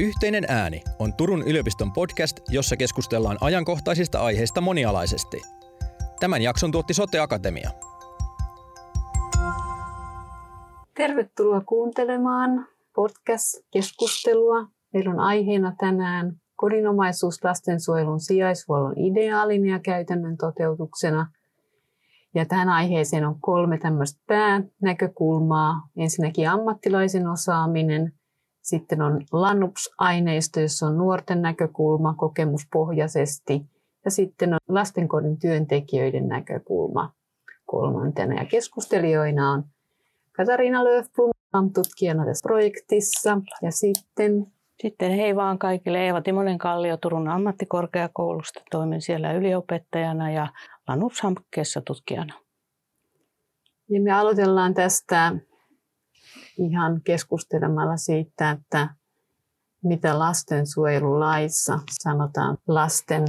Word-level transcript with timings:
Yhteinen 0.00 0.44
ääni 0.48 0.82
on 0.98 1.14
Turun 1.14 1.42
yliopiston 1.42 1.92
podcast, 1.92 2.40
jossa 2.48 2.76
keskustellaan 2.76 3.36
ajankohtaisista 3.40 4.20
aiheista 4.20 4.60
monialaisesti. 4.60 5.42
Tämän 6.20 6.42
jakson 6.42 6.72
tuotti 6.72 6.94
Sote 6.94 7.18
Akatemia. 7.18 7.70
Tervetuloa 10.94 11.60
kuuntelemaan 11.60 12.66
podcast-keskustelua. 12.94 14.66
Meillä 14.92 15.10
on 15.10 15.20
aiheena 15.20 15.74
tänään 15.78 16.32
kodinomaisuus 16.56 17.44
lastensuojelun 17.44 18.20
sijaishuollon 18.20 18.98
ideaalin 18.98 19.66
ja 19.66 19.78
käytännön 19.78 20.36
toteutuksena. 20.36 21.32
Ja 22.34 22.46
tähän 22.46 22.68
aiheeseen 22.68 23.26
on 23.26 23.40
kolme 23.40 23.78
tämmöistä 23.78 24.20
päänäkökulmaa. 24.26 25.88
Ensinnäkin 25.96 26.48
ammattilaisen 26.48 27.28
osaaminen, 27.28 28.12
sitten 28.66 29.02
on 29.02 29.20
LANUPS-aineisto, 29.32 30.60
jossa 30.60 30.86
on 30.86 30.98
nuorten 30.98 31.42
näkökulma 31.42 32.14
kokemuspohjaisesti. 32.14 33.62
Ja 34.04 34.10
sitten 34.10 34.52
on 34.52 34.58
lastenkodin 34.68 35.38
työntekijöiden 35.38 36.28
näkökulma 36.28 37.12
kolmantena. 37.66 38.34
Ja 38.34 38.44
keskustelijoina 38.44 39.52
on 39.52 39.64
Katariina 40.32 40.84
Löfblom, 40.84 41.72
tutkijana 41.74 42.24
tässä 42.24 42.42
projektissa. 42.42 43.40
Ja 43.62 43.70
sitten 43.70 44.46
sitten 44.82 45.12
hei 45.12 45.36
vaan 45.36 45.58
kaikille. 45.58 46.06
Eeva 46.06 46.20
Timonen 46.20 46.58
Kallio 46.58 46.96
Turun 46.96 47.28
ammattikorkeakoulusta. 47.28 48.60
Toimin 48.70 49.02
siellä 49.02 49.32
yliopettajana 49.32 50.30
ja 50.30 50.46
LANUPS-hankkeessa 50.88 51.80
tutkijana. 51.80 52.34
Ja 53.88 54.00
me 54.00 54.12
aloitellaan 54.12 54.74
tästä 54.74 55.32
ihan 56.56 57.00
keskustelemalla 57.04 57.96
siitä, 57.96 58.50
että 58.50 58.88
mitä 59.84 60.18
lastensuojelulaissa 60.18 61.78
sanotaan 61.90 62.58
lasten 62.68 63.24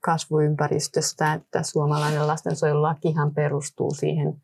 kasvuympäristöstä, 0.00 1.32
että 1.32 1.62
suomalainen 1.62 2.26
lastensuojelulakihan 2.26 3.34
perustuu 3.34 3.90
siihen 3.90 4.42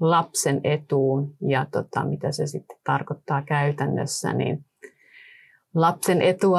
lapsen 0.00 0.60
etuun 0.64 1.36
ja 1.40 1.66
tota, 1.70 2.04
mitä 2.04 2.32
se 2.32 2.46
sitten 2.46 2.76
tarkoittaa 2.84 3.42
käytännössä, 3.42 4.32
niin 4.32 4.64
lapsen 5.74 6.22
etu 6.22 6.52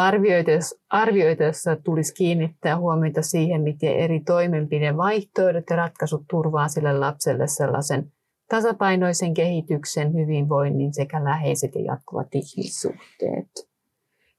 arvioitaessa 0.89 1.75
tulisi 1.75 2.13
kiinnittää 2.13 2.77
huomiota 2.77 3.21
siihen, 3.21 3.61
miten 3.61 3.95
eri 3.95 4.19
toimenpidevaihtoehdot 4.19 5.63
ja 5.69 5.75
ratkaisut 5.75 6.23
turvaa 6.29 6.67
sille 6.67 6.99
lapselle 6.99 7.47
sellaisen 7.47 8.11
tasapainoisen 8.49 9.33
kehityksen, 9.33 10.13
hyvinvoinnin 10.13 10.93
sekä 10.93 11.23
läheiset 11.23 11.75
ja 11.75 11.81
jatkuvat 11.81 12.27
ihmissuhteet. 12.33 13.49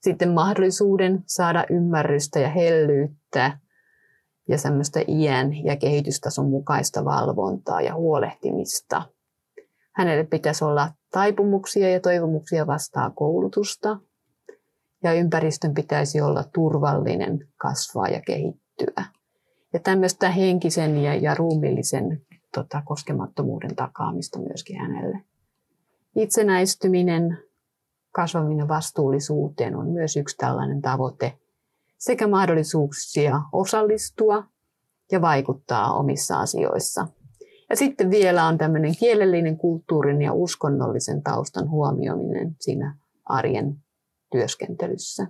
Sitten 0.00 0.30
mahdollisuuden 0.34 1.22
saada 1.26 1.64
ymmärrystä 1.70 2.40
ja 2.40 2.48
hellyyttä 2.48 3.58
ja 4.48 4.58
semmoista 4.58 5.00
iän 5.08 5.64
ja 5.64 5.76
kehitystason 5.76 6.50
mukaista 6.50 7.04
valvontaa 7.04 7.80
ja 7.80 7.94
huolehtimista. 7.94 9.02
Hänelle 9.92 10.24
pitäisi 10.24 10.64
olla 10.64 10.88
taipumuksia 11.12 11.88
ja 11.88 12.00
toivomuksia 12.00 12.66
vastaa 12.66 13.10
koulutusta. 13.10 13.98
Ja 15.04 15.12
ympäristön 15.12 15.74
pitäisi 15.74 16.20
olla 16.20 16.44
turvallinen 16.54 17.48
kasvaa 17.56 18.08
ja 18.08 18.20
kehittyä. 18.20 19.04
Ja 19.72 19.80
tämmöistä 19.80 20.30
henkisen 20.30 20.96
ja, 20.98 21.14
ja 21.14 21.34
tota, 22.56 22.82
koskemattomuuden 22.84 23.76
takaamista 23.76 24.38
myöskin 24.38 24.80
hänelle. 24.80 25.20
Itsenäistyminen, 26.16 27.38
kasvaminen 28.12 28.68
vastuullisuuteen 28.68 29.76
on 29.76 29.86
myös 29.90 30.16
yksi 30.16 30.36
tällainen 30.36 30.82
tavoite 30.82 31.38
sekä 31.98 32.26
mahdollisuuksia 32.26 33.42
osallistua 33.52 34.44
ja 35.12 35.20
vaikuttaa 35.20 35.94
omissa 35.94 36.40
asioissa. 36.40 37.06
Ja 37.70 37.76
sitten 37.76 38.10
vielä 38.10 38.46
on 38.46 38.58
tämmöinen 38.58 38.96
kielellinen, 38.96 39.56
kulttuurin 39.56 40.22
ja 40.22 40.32
uskonnollisen 40.32 41.22
taustan 41.22 41.70
huomioiminen 41.70 42.56
siinä 42.60 42.96
arjen 43.24 43.76
työskentelyssä. 44.32 45.26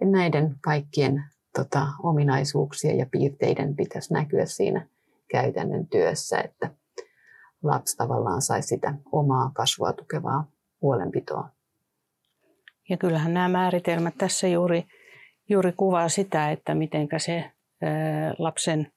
Ja 0.00 0.06
näiden 0.06 0.56
kaikkien 0.60 1.24
tota, 1.56 1.86
ominaisuuksien 2.02 2.98
ja 2.98 3.06
piirteiden 3.10 3.76
pitäisi 3.76 4.12
näkyä 4.12 4.46
siinä 4.46 4.86
käytännön 5.30 5.86
työssä, 5.86 6.40
että 6.40 6.70
lapsi 7.62 7.96
tavallaan 7.96 8.42
saisi 8.42 8.68
sitä 8.68 8.94
omaa 9.12 9.50
kasvua 9.54 9.92
tukevaa 9.92 10.50
huolenpitoa. 10.82 11.48
Ja 12.88 12.96
kyllähän 12.96 13.34
nämä 13.34 13.48
määritelmät 13.48 14.14
tässä 14.18 14.48
juuri, 14.48 14.84
juuri 15.48 15.72
kuvaa 15.76 16.08
sitä, 16.08 16.50
että 16.50 16.74
miten 16.74 17.08
se 17.16 17.50
lapsen 18.38 18.92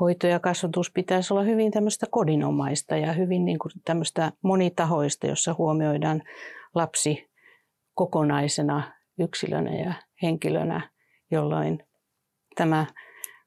hoito 0.00 0.26
ja 0.26 0.40
kasvatus 0.40 0.90
pitäisi 0.90 1.34
olla 1.34 1.42
hyvin 1.42 1.72
tämmöistä 1.72 2.06
kodinomaista 2.10 2.96
ja 2.96 3.12
hyvin 3.12 3.44
niin 3.44 3.58
kuin 3.58 3.72
tämmöistä 3.84 4.32
monitahoista, 4.42 5.26
jossa 5.26 5.54
huomioidaan 5.58 6.22
lapsi 6.74 7.30
kokonaisena 7.94 8.92
yksilönä 9.18 9.70
ja 9.70 9.94
henkilönä, 10.22 10.90
jolloin 11.30 11.82
tämä 12.56 12.86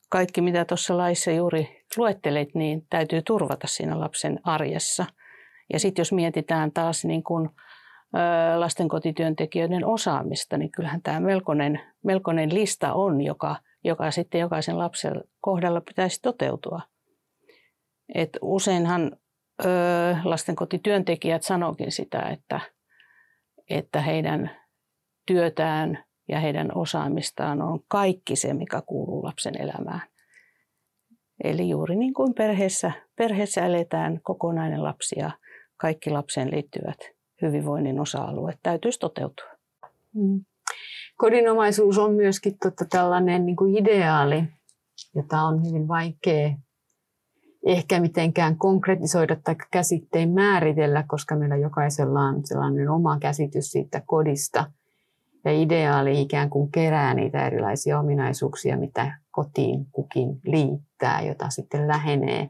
kaikki, 0.10 0.42
mitä 0.42 0.66
tuossa 0.66 0.98
laissa 0.98 1.32
juuri 1.32 1.83
luettelet, 1.98 2.56
niin 2.56 2.86
täytyy 2.90 3.22
turvata 3.22 3.68
siinä 3.68 4.00
lapsen 4.00 4.40
arjessa. 4.44 5.06
Ja 5.74 5.80
sitten 5.80 6.02
jos 6.02 6.12
mietitään 6.12 6.72
taas 6.72 7.06
niin 7.06 7.24
kun, 7.24 7.50
ö, 8.16 8.60
lastenkotityöntekijöiden 8.60 9.86
osaamista, 9.86 10.58
niin 10.58 10.72
kyllähän 10.72 11.02
tämä 11.02 11.20
melkoinen, 11.20 11.82
melkoinen 12.04 12.54
lista 12.54 12.94
on, 12.94 13.22
joka, 13.22 13.56
joka 13.84 14.12
sitten 14.12 14.42
jokaisen 14.42 14.78
lapsen 14.78 15.24
kohdalla 15.42 15.82
pitäisi 15.82 16.22
toteutua. 16.22 16.82
Et 18.16 18.38
useinhan 18.42 19.12
ö, 19.66 19.68
lastenkotityöntekijät 20.24 21.44
sanokin 21.44 21.92
sitä, 21.92 22.20
että, 22.20 22.60
että 23.70 24.02
heidän 24.02 24.52
työtään 25.26 26.04
ja 26.28 26.40
heidän 26.40 26.72
osaamistaan 26.76 27.62
on 27.62 27.80
kaikki 27.88 28.36
se, 28.36 28.54
mikä 28.54 28.82
kuuluu 28.86 29.24
lapsen 29.24 29.62
elämään. 29.62 30.02
Eli 31.44 31.70
juuri 31.70 31.96
niin 31.96 32.14
kuin 32.14 32.34
perheessä, 32.34 32.92
perheessä 33.16 33.66
eletään 33.66 34.20
kokonainen 34.24 34.84
lapsi 34.84 35.20
ja 35.20 35.32
kaikki 35.78 36.10
lapseen 36.10 36.52
liittyvät 36.52 36.98
hyvinvoinnin 37.42 38.00
osa-alueet 38.00 38.60
täytyisi 38.64 39.00
toteutua. 39.00 39.46
Mm. 40.14 40.46
Kodinomaisuus 41.18 41.98
on 41.98 42.14
myöskin 42.14 42.58
totta 42.64 42.86
tällainen 42.90 43.46
niin 43.46 43.56
kuin 43.56 43.78
ideaali, 43.78 44.44
jota 45.16 45.42
on 45.42 45.68
hyvin 45.68 45.88
vaikea 45.88 46.50
ehkä 47.66 48.00
mitenkään 48.00 48.58
konkretisoida 48.58 49.36
tai 49.44 49.56
käsitteen 49.72 50.32
määritellä, 50.32 51.04
koska 51.08 51.36
meillä 51.36 51.56
jokaisella 51.56 52.20
on 52.20 52.46
sellainen 52.46 52.90
oma 52.90 53.20
käsitys 53.20 53.72
siitä 53.72 54.02
kodista– 54.06 54.66
ja 55.46 55.52
ideaali 55.52 56.22
ikään 56.22 56.50
kuin 56.50 56.72
kerää 56.72 57.14
niitä 57.14 57.48
erilaisia 57.48 58.00
ominaisuuksia, 58.00 58.78
mitä 58.78 59.18
kotiin 59.32 59.86
kukin 59.92 60.40
liittää, 61.04 61.22
jota 61.22 61.50
sitten 61.50 61.88
lähenee. 61.88 62.50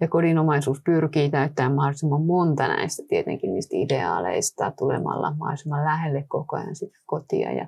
Ja 0.00 0.08
kodinomaisuus 0.08 0.80
pyrkii 0.84 1.30
täyttämään 1.30 1.74
mahdollisimman 1.74 2.22
monta 2.22 2.68
näistä 2.68 3.02
tietenkin 3.08 3.54
niistä 3.54 3.76
ideaaleista 3.76 4.72
tulemalla 4.78 5.34
mahdollisimman 5.38 5.84
lähelle 5.84 6.24
koko 6.28 6.56
ajan 6.56 6.76
sitä 6.76 6.98
kotia. 7.06 7.52
Ja 7.52 7.66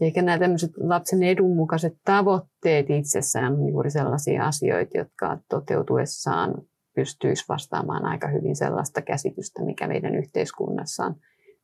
eikä 0.00 0.22
nämä 0.22 0.38
tämmöiset 0.38 0.70
lapsen 0.76 1.22
edun 1.22 1.56
mukaiset 1.56 1.96
tavoitteet 2.04 2.90
itsessään 2.90 3.52
on 3.52 3.68
juuri 3.68 3.90
sellaisia 3.90 4.46
asioita, 4.46 4.98
jotka 4.98 5.38
toteutuessaan 5.48 6.54
pystyisi 6.94 7.44
vastaamaan 7.48 8.04
aika 8.04 8.28
hyvin 8.28 8.56
sellaista 8.56 9.02
käsitystä, 9.02 9.64
mikä 9.64 9.86
meidän 9.86 10.14
yhteiskunnassa 10.14 11.04
on 11.04 11.14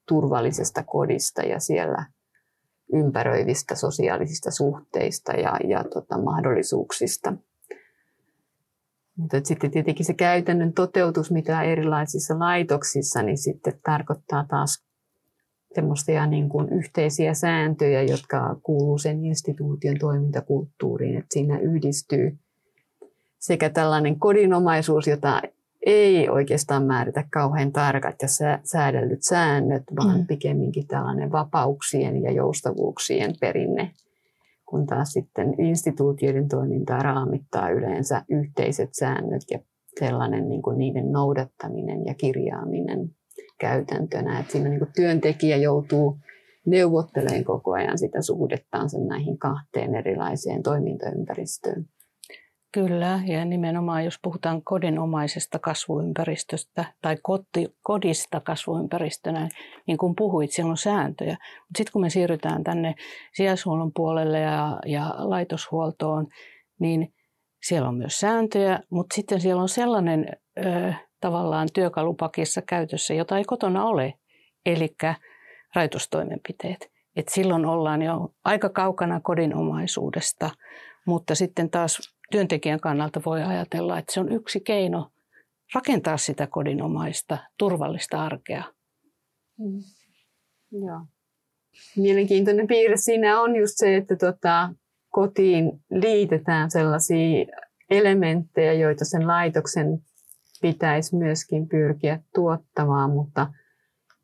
turvallisesta 0.09 0.83
kodista 0.83 1.43
ja 1.43 1.61
siellä 1.61 2.06
ympäröivistä 2.93 3.75
sosiaalisista 3.75 4.50
suhteista 4.50 5.32
ja, 5.32 5.56
ja 5.65 5.85
tota, 5.85 6.19
mahdollisuuksista. 6.19 7.32
Mutta 9.22 9.40
sitten 9.44 9.70
tietenkin 9.70 10.06
se 10.06 10.14
käytännön 10.14 10.72
toteutus, 10.72 11.30
mitä 11.30 11.62
erilaisissa 11.62 12.38
laitoksissa, 12.38 13.22
niin 13.22 13.38
sitten 13.38 13.80
tarkoittaa 13.84 14.44
taas 14.48 14.84
semmoisia 15.74 16.26
niin 16.26 16.48
kuin 16.48 16.69
yhteisiä 16.69 17.34
sääntöjä, 17.34 18.02
jotka 18.02 18.56
kuuluu 18.62 18.98
sen 18.98 19.24
instituution 19.24 19.98
toimintakulttuuriin. 20.00 21.16
Että 21.16 21.32
siinä 21.32 21.58
yhdistyy 21.58 22.38
sekä 23.38 23.70
tällainen 23.70 24.19
kodinomaisuus, 24.19 25.06
jota 25.06 25.42
ei 25.86 26.28
oikeastaan 26.28 26.84
määritä 26.84 27.24
kauhean 27.30 27.72
tarkat 27.72 28.16
ja 28.22 28.28
säädellyt 28.64 29.22
säännöt, 29.22 29.82
vaan 29.96 30.20
mm. 30.20 30.26
pikemminkin 30.26 30.86
tällainen 30.86 31.32
vapauksien 31.32 32.22
ja 32.22 32.32
joustavuuksien 32.32 33.34
perinne, 33.40 33.90
kun 34.72 34.86
taas 34.86 35.08
sitten 35.12 35.60
instituutioiden 35.60 36.48
toimintaa 36.48 36.98
raamittaa 36.98 37.70
yleensä 37.70 38.24
yhteiset 38.28 38.88
säännöt 38.92 39.42
ja 39.50 39.58
sellainen 40.00 40.48
niin 40.48 40.62
kuin 40.62 40.78
niiden 40.78 41.12
noudattaminen 41.12 42.06
ja 42.06 42.14
kirjaaminen 42.14 43.10
käytäntönä. 43.60 44.40
Että 44.40 44.52
siinä 44.52 44.69
niin 44.69 44.78
kuin 44.78 44.92
työntekijä 44.96 45.56
joutuu 45.56 46.19
neuvottelee 46.66 47.44
koko 47.44 47.72
ajan 47.72 47.98
sitä 47.98 48.22
suhdettansa 48.22 48.98
näihin 48.98 49.38
kahteen 49.38 49.94
erilaiseen 49.94 50.62
toimintaympäristöön. 50.62 51.84
Kyllä, 52.72 53.20
ja 53.26 53.44
nimenomaan 53.44 54.04
jos 54.04 54.19
puhutaan 54.22 54.62
kodinomaisesta 54.64 55.58
kasvuympäristöstä 55.58 56.84
tai 57.02 57.16
koti, 57.22 57.76
kodista 57.82 58.40
kasvuympäristönä, 58.40 59.48
niin 59.86 59.98
kuin 59.98 60.14
puhuit, 60.16 60.50
siellä 60.50 60.70
on 60.70 60.76
sääntöjä. 60.76 61.36
Mutta 61.40 61.78
sitten 61.78 61.92
kun 61.92 62.02
me 62.02 62.10
siirrytään 62.10 62.64
tänne 62.64 62.94
sijaishuollon 63.34 63.90
puolelle 63.94 64.40
ja, 64.40 64.80
ja 64.86 65.14
laitoshuoltoon, 65.19 66.26
niin 66.80 67.14
siellä 67.66 67.88
on 67.88 67.94
myös 67.94 68.20
sääntöjä, 68.20 68.80
mutta 68.90 69.14
sitten 69.14 69.40
siellä 69.40 69.62
on 69.62 69.69
sellainen 69.69 70.26
ö, 70.58 70.92
tavallaan 71.20 71.69
työkalupakissa 71.74 72.62
käytössä, 72.62 73.14
jota 73.14 73.38
ei 73.38 73.44
kotona 73.44 73.84
ole, 73.84 74.14
eli 74.66 74.94
rajoitustoimenpiteet. 75.74 76.90
Et 77.16 77.28
silloin 77.28 77.66
ollaan 77.66 78.02
jo 78.02 78.28
aika 78.44 78.69
kaukana 78.69 79.20
kodinomaisuudesta, 79.20 80.50
mutta 81.06 81.34
sitten 81.34 81.70
taas 81.70 81.98
työntekijän 82.32 82.81
kannalta 82.81 83.20
voi 83.26 83.43
ajatella, 83.43 83.99
että 83.99 84.12
se 84.12 84.20
on 84.20 84.32
yksi 84.32 84.61
keino 84.61 85.11
rakentaa 85.75 86.17
sitä 86.17 86.46
kodinomaista, 86.46 87.38
turvallista 87.58 88.23
arkea. 88.23 88.64
Mm. 89.58 89.82
Joo. 90.87 91.00
Mielenkiintoinen 91.96 92.67
piirre 92.67 92.96
siinä 92.96 93.40
on 93.40 93.56
just 93.56 93.73
se, 93.76 93.96
että 93.96 94.17
tota, 94.17 94.75
kotiin 95.08 95.73
liitetään 95.90 96.70
sellaisia 96.70 97.46
elementtejä, 97.90 98.73
joita 98.73 99.05
sen 99.05 99.26
laitoksen 99.26 99.99
pitäisi 100.62 101.17
myöskin 101.17 101.69
pyrkiä 101.69 102.20
tuottamaan, 102.34 103.11
mutta 103.11 103.46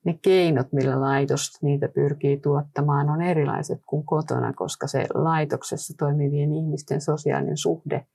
ne 0.08 0.18
keinot, 0.22 0.72
millä 0.72 1.00
laitos 1.00 1.62
niitä 1.62 1.88
pyrkii 1.88 2.36
tuottamaan, 2.36 3.10
on 3.10 3.22
erilaiset 3.22 3.80
kuin 3.86 4.04
kotona, 4.04 4.52
koska 4.52 4.86
se 4.86 5.06
laitoksessa 5.14 5.94
toimivien 5.98 6.52
ihmisten 6.52 7.00
sosiaalinen 7.00 7.56
suhde 7.56 8.06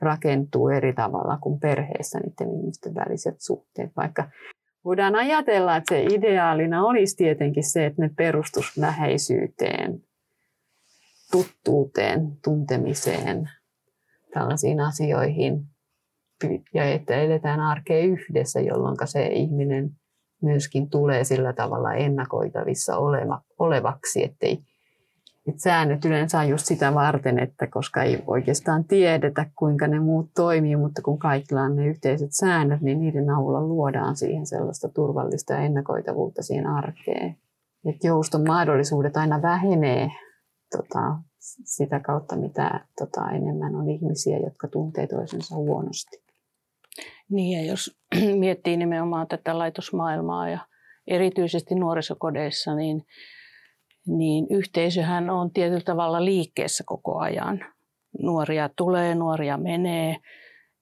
rakentuu 0.00 0.68
eri 0.68 0.92
tavalla 0.92 1.38
kuin 1.40 1.60
perheessä 1.60 2.20
niiden 2.20 2.60
ihmisten 2.60 2.94
väliset 2.94 3.40
suhteet. 3.40 3.90
Vaikka 3.96 4.30
voidaan 4.84 5.14
ajatella, 5.14 5.76
että 5.76 5.94
se 5.94 6.02
ideaalina 6.02 6.84
olisi 6.84 7.16
tietenkin 7.16 7.64
se, 7.64 7.86
että 7.86 8.02
ne 8.02 8.10
perustus 8.16 8.76
läheisyyteen, 8.76 10.02
tuttuuteen, 11.32 12.32
tuntemiseen, 12.44 13.50
tällaisiin 14.34 14.80
asioihin, 14.80 15.64
ja 16.74 16.84
että 16.84 17.14
eletään 17.14 17.60
arkea 17.60 17.98
yhdessä, 17.98 18.60
jolloin 18.60 18.96
se 19.04 19.26
ihminen 19.26 19.90
myöskin 20.42 20.90
tulee 20.90 21.24
sillä 21.24 21.52
tavalla 21.52 21.94
ennakoitavissa 21.94 22.96
oleva, 22.96 23.40
olevaksi, 23.58 24.24
ettei 24.24 24.62
et 25.48 25.60
säännöt 25.60 26.04
yleensä 26.04 26.38
on 26.38 26.48
just 26.48 26.66
sitä 26.66 26.94
varten, 26.94 27.38
että 27.38 27.66
koska 27.66 28.02
ei 28.02 28.22
oikeastaan 28.26 28.84
tiedetä, 28.84 29.46
kuinka 29.56 29.86
ne 29.86 30.00
muut 30.00 30.30
toimii, 30.34 30.76
mutta 30.76 31.02
kun 31.02 31.18
kaikilla 31.18 31.62
on 31.62 31.76
ne 31.76 31.86
yhteiset 31.86 32.32
säännöt, 32.32 32.80
niin 32.80 33.00
niiden 33.00 33.30
avulla 33.30 33.60
luodaan 33.60 34.16
siihen 34.16 34.46
sellaista 34.46 34.88
turvallista 34.88 35.52
ja 35.52 35.58
ennakoitavuutta 35.58 36.42
siihen 36.42 36.66
arkeen. 36.66 37.36
Et 37.84 38.04
jouston 38.04 38.46
mahdollisuudet 38.46 39.16
aina 39.16 39.42
vähenee 39.42 40.10
tota, 40.76 41.16
sitä 41.64 42.00
kautta, 42.00 42.36
mitä 42.36 42.86
tota, 42.98 43.30
enemmän 43.30 43.74
on 43.74 43.90
ihmisiä, 43.90 44.38
jotka 44.38 44.68
tuntee 44.68 45.06
toisensa 45.06 45.54
huonosti. 45.54 46.22
Niin 47.30 47.58
ja 47.58 47.70
jos 47.70 48.01
miettii 48.38 48.76
nimenomaan 48.76 49.28
tätä 49.28 49.58
laitosmaailmaa 49.58 50.48
ja 50.48 50.58
erityisesti 51.06 51.74
nuorisokodeissa, 51.74 52.74
niin, 52.74 53.06
niin 54.06 54.46
yhteisöhän 54.50 55.30
on 55.30 55.50
tietyllä 55.50 55.84
tavalla 55.84 56.24
liikkeessä 56.24 56.84
koko 56.86 57.18
ajan. 57.18 57.64
Nuoria 58.22 58.70
tulee, 58.76 59.14
nuoria 59.14 59.56
menee 59.56 60.16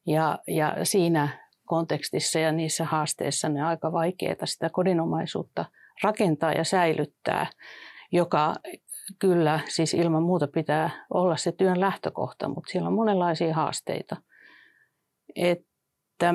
ja, 0.07 0.39
ja 0.47 0.77
siinä 0.83 1.29
kontekstissa 1.67 2.39
ja 2.39 2.53
niissä 2.53 2.85
haasteissa 2.85 3.49
ne 3.49 3.63
on 3.63 3.69
aika 3.69 3.93
vaikeaa 3.93 4.47
sitä 4.47 4.71
kodinomaisuutta 4.71 5.65
rakentaa 6.03 6.53
ja 6.53 6.65
säilyttää, 6.65 7.47
joka 8.13 8.55
kyllä 9.19 9.61
siis 9.69 9.95
ilman 9.95 10.23
muuta 10.23 10.47
pitää 10.47 11.07
olla 11.15 11.37
se 11.37 11.53
työn 11.53 11.81
lähtökohta, 11.81 12.49
mutta 12.49 12.71
siellä 12.71 12.89
on 12.89 12.95
monenlaisia 12.95 13.55
haasteita. 13.55 14.17
Et 15.37 15.71
että 16.21 16.35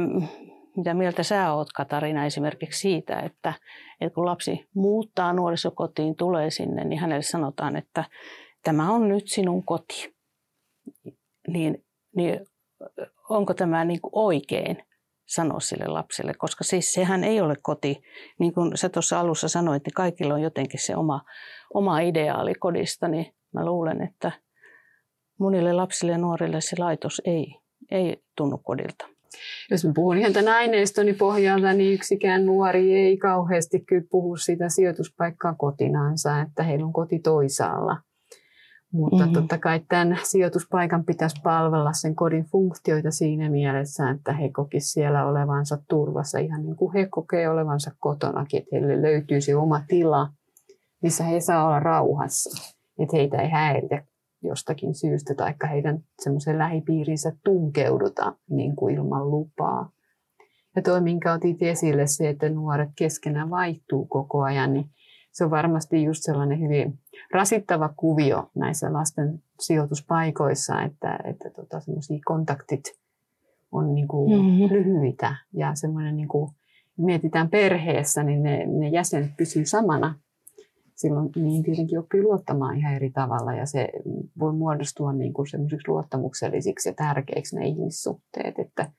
mitä 0.78 0.94
mieltä 0.94 1.24
sä 1.24 1.54
oot 1.54 1.68
Katarina 1.76 2.26
esimerkiksi 2.26 2.80
siitä, 2.80 3.20
että, 3.20 3.54
että 4.02 4.16
kun 4.16 4.26
lapsi 4.26 4.68
muuttaa 4.76 5.34
nuorisokotiin, 5.34 6.16
tulee 6.16 6.52
sinne, 6.52 6.84
niin 6.84 7.00
hänelle 7.00 7.22
sanotaan, 7.22 7.76
että 7.76 8.04
tämä 8.64 8.92
on 8.92 9.10
nyt 9.10 9.28
sinun 9.28 9.64
koti. 9.64 10.16
Niin, 11.48 11.86
niin 12.16 12.40
onko 13.30 13.54
tämä 13.54 13.86
niin 13.86 14.02
kuin 14.02 14.12
oikein 14.14 14.78
sanoa 15.26 15.60
sille 15.60 15.88
lapselle, 15.88 16.34
koska 16.38 16.64
siis 16.64 16.94
sehän 16.94 17.24
ei 17.24 17.42
ole 17.42 17.56
koti. 17.62 18.02
Niin 18.40 18.54
kuin 18.54 18.78
sä 18.78 18.90
tuossa 18.90 19.20
alussa 19.20 19.48
sanoit, 19.48 19.84
niin 19.86 19.94
kaikilla 19.94 20.34
on 20.34 20.42
jotenkin 20.42 20.80
se 20.80 20.96
oma, 20.96 21.22
oma 21.74 22.00
ideaali 22.00 22.56
kodista, 22.56 23.08
niin 23.08 23.36
mä 23.54 23.66
luulen, 23.66 24.02
että 24.02 24.32
monille 25.40 25.74
lapsille 25.74 26.12
ja 26.12 26.18
nuorille 26.18 26.62
se 26.62 26.76
laitos 26.80 27.22
ei, 27.26 27.56
ei 27.92 28.24
tunnu 28.38 28.58
kodilta 28.58 29.15
jos 29.72 29.86
mä 29.86 29.92
puhun 29.96 30.18
ihan 30.18 30.34
tämän 30.34 30.54
aineistoni 30.54 31.14
pohjalta, 31.14 31.74
niin 31.74 31.94
yksikään 31.94 32.46
nuori 32.46 32.96
ei 32.96 33.18
kauheasti 33.18 33.80
kyllä 33.80 34.08
puhu 34.12 34.38
sitä 34.38 34.70
sijoituspaikkaa 34.70 35.56
kotinansa, 35.58 36.42
että 36.42 36.64
heillä 36.64 36.86
on 36.86 36.94
koti 36.94 37.20
toisaalla. 37.20 37.98
Mutta 38.92 39.18
mm-hmm. 39.18 39.34
totta 39.34 39.58
kai 39.58 39.82
tämän 39.90 40.18
sijoituspaikan 40.24 41.06
pitäisi 41.06 41.42
palvella 41.44 41.94
sen 41.94 42.16
kodin 42.16 42.44
funktioita 42.44 43.12
siinä 43.12 43.50
mielessä, 43.50 44.10
että 44.10 44.34
he 44.34 44.50
kokisivat 44.50 44.94
siellä 44.94 45.26
olevansa 45.26 45.78
turvassa 45.88 46.40
ihan 46.40 46.64
niin 46.64 46.76
kuin 46.76 46.94
he 46.94 47.08
kokee 47.12 47.50
olevansa 47.50 47.92
kotonakin, 48.00 48.58
että 48.58 48.70
heille 48.76 49.02
löytyy 49.02 49.42
se 49.42 49.56
oma 49.56 49.82
tila, 49.88 50.30
missä 51.02 51.24
he 51.24 51.40
saa 51.40 51.66
olla 51.66 51.80
rauhassa, 51.80 52.74
että 53.00 53.18
heitä 53.18 53.42
ei 53.42 53.50
häiritä 53.50 54.04
jostakin 54.48 54.96
syystä, 54.96 55.36
tai 55.36 55.54
heidän 55.70 56.04
semmoisen 56.20 56.58
lähipiirinsä 56.58 57.32
tunkeuduta 57.44 58.34
niin 58.50 58.76
kuin 58.76 58.96
ilman 58.96 59.32
lupaa. 59.32 59.90
Ja 60.76 60.82
tuo, 60.82 61.02
minkä 61.02 61.34
otit 61.34 61.62
esille, 61.62 62.08
se, 62.08 62.30
että 62.30 62.50
nuoret 62.50 62.90
keskenään 62.96 63.50
vaihtuu 63.50 64.06
koko 64.06 64.42
ajan, 64.42 64.74
niin 64.74 64.90
se 65.32 65.44
on 65.44 65.52
varmasti 65.52 66.04
just 66.04 66.24
sellainen 66.24 66.60
hyvin 66.60 67.00
rasittava 67.32 67.94
kuvio 67.96 68.50
näissä 68.56 68.94
lasten 68.94 69.44
sijoituspaikoissa, 69.60 70.82
että, 70.82 71.20
että 71.24 71.50
tota, 71.50 71.82
kontaktit 72.26 72.84
on 73.72 73.96
niin 73.96 74.08
kuin 74.08 74.42
mm-hmm. 74.42 74.70
lyhyitä 74.70 75.36
ja 75.54 75.76
semmoinen 75.76 76.18
niin 76.18 76.28
kuin, 76.28 76.52
mietitään 76.98 77.50
perheessä, 77.50 78.24
niin 78.24 78.44
ne, 78.44 78.66
ne 78.66 78.90
jäsenet 78.90 79.38
pysyvät 79.38 79.68
samana 79.68 80.16
silloin 80.96 81.30
niin 81.36 81.64
tietenkin 81.64 82.00
oppii 82.00 82.24
luottamaan 82.24 82.78
ihan 82.78 82.94
eri 82.94 83.10
tavalla 83.10 83.54
ja 83.54 83.66
se 83.66 83.90
voi 84.40 84.54
muodostua 84.54 85.14
niin 85.14 85.34
kuin 85.34 85.48
luottamuksellisiksi 85.88 86.90
ja 86.90 86.94
tärkeiksi 86.94 87.56
ne 87.56 87.68
ihmissuhteet, 87.68 88.60
että 88.60 88.92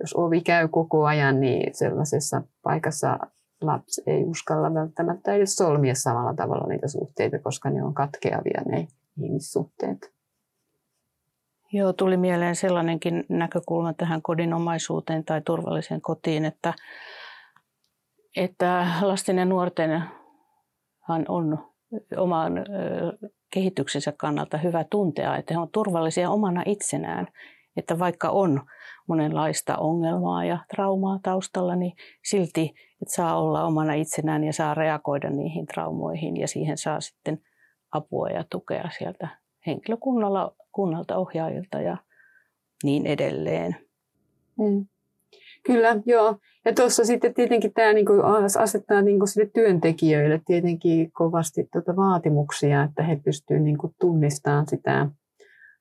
jos 0.00 0.14
ovi 0.14 0.40
käy 0.40 0.68
koko 0.68 1.04
ajan, 1.04 1.40
niin 1.40 1.74
sellaisessa 1.74 2.42
paikassa 2.62 3.18
lapsi 3.60 4.02
ei 4.06 4.24
uskalla 4.24 4.74
välttämättä 4.74 5.34
edes 5.34 5.56
solmia 5.56 5.94
samalla 5.94 6.34
tavalla 6.34 6.66
niitä 6.66 6.88
suhteita, 6.88 7.38
koska 7.38 7.70
ne 7.70 7.82
on 7.82 7.94
katkeavia 7.94 8.62
ne 8.66 8.88
ihmissuhteet. 9.22 10.12
Joo, 11.72 11.92
tuli 11.92 12.16
mieleen 12.16 12.56
sellainenkin 12.56 13.24
näkökulma 13.28 13.92
tähän 13.92 14.22
kodinomaisuuteen 14.22 15.24
tai 15.24 15.40
turvalliseen 15.40 16.00
kotiin, 16.00 16.44
että, 16.44 16.74
että 18.36 18.86
lasten 19.00 19.38
ja 19.38 19.44
nuorten 19.44 20.02
on 21.28 21.58
oman 22.16 22.52
kehityksensä 23.52 24.12
kannalta 24.12 24.58
hyvä 24.58 24.84
tuntea, 24.84 25.36
että 25.36 25.54
he 25.54 25.58
ovat 25.58 25.72
turvallisia 25.72 26.30
omana 26.30 26.62
itsenään. 26.66 27.26
Että 27.76 27.98
vaikka 27.98 28.28
on 28.28 28.62
monenlaista 29.08 29.76
ongelmaa 29.76 30.44
ja 30.44 30.58
traumaa 30.74 31.18
taustalla, 31.22 31.76
niin 31.76 31.92
silti 32.24 32.74
että 33.02 33.14
saa 33.14 33.40
olla 33.42 33.64
omana 33.64 33.94
itsenään 33.94 34.44
ja 34.44 34.52
saa 34.52 34.74
reagoida 34.74 35.30
niihin 35.30 35.66
traumoihin 35.66 36.36
ja 36.36 36.48
siihen 36.48 36.78
saa 36.78 37.00
sitten 37.00 37.42
apua 37.92 38.28
ja 38.28 38.44
tukea 38.50 38.90
sieltä 38.98 39.28
henkilökunnalta, 39.66 41.16
ohjaajilta 41.16 41.80
ja 41.80 41.96
niin 42.84 43.06
edelleen. 43.06 43.76
Mm. 44.58 44.86
Kyllä, 45.72 45.96
joo. 46.06 46.36
Ja 46.64 46.74
tuossa 46.74 47.04
sitten 47.04 47.34
tietenkin 47.34 47.72
tämä 47.72 47.92
niin 47.92 48.06
kuin 48.06 48.20
asettaa 48.58 49.02
niin 49.02 49.18
kuin 49.18 49.28
sille 49.28 49.50
työntekijöille 49.54 50.40
tietenkin 50.46 51.12
kovasti 51.12 51.68
tuota 51.72 51.96
vaatimuksia, 51.96 52.82
että 52.82 53.02
he 53.02 53.20
pystyvät 53.24 53.62
niin 53.62 53.78
kuin 53.78 53.94
tunnistamaan 54.00 54.66
sitä 54.68 55.06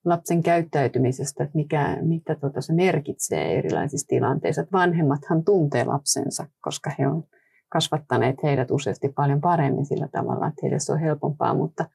lapsen 0.06 0.44
käyttäytymisestä, 0.44 1.44
että 1.44 1.56
mikä, 1.56 1.98
mitä 2.02 2.36
tuota 2.36 2.62
se 2.62 2.74
merkitsee 2.74 3.58
erilaisissa 3.58 4.08
tilanteissa. 4.08 4.62
Että 4.62 4.78
vanhemmathan 4.78 5.44
tuntee 5.44 5.84
lapsensa, 5.84 6.46
koska 6.62 6.92
he 7.00 7.08
on 7.08 7.24
kasvattaneet 7.70 8.44
heidät 8.44 8.72
useasti 8.72 9.10
paljon 9.10 9.42
paremmin 9.42 9.86
sillä 9.86 10.08
tavalla, 10.12 10.48
että 10.48 10.60
heille 10.64 10.80
se 10.80 10.92
on 10.92 11.00
helpompaa, 11.00 11.54
mutta 11.54 11.86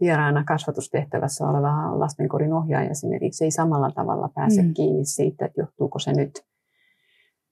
vieraana 0.00 0.44
kasvatustehtävässä 0.44 1.48
oleva 1.48 2.00
lastenkodin 2.00 2.52
ohjaaja 2.52 2.90
esimerkiksi 2.90 3.44
ei 3.44 3.50
samalla 3.50 3.90
tavalla 3.90 4.30
pääse 4.34 4.62
mm. 4.62 4.74
kiinni 4.74 5.04
siitä, 5.04 5.46
että 5.46 5.60
johtuuko 5.60 5.98
se 5.98 6.12
nyt 6.12 6.44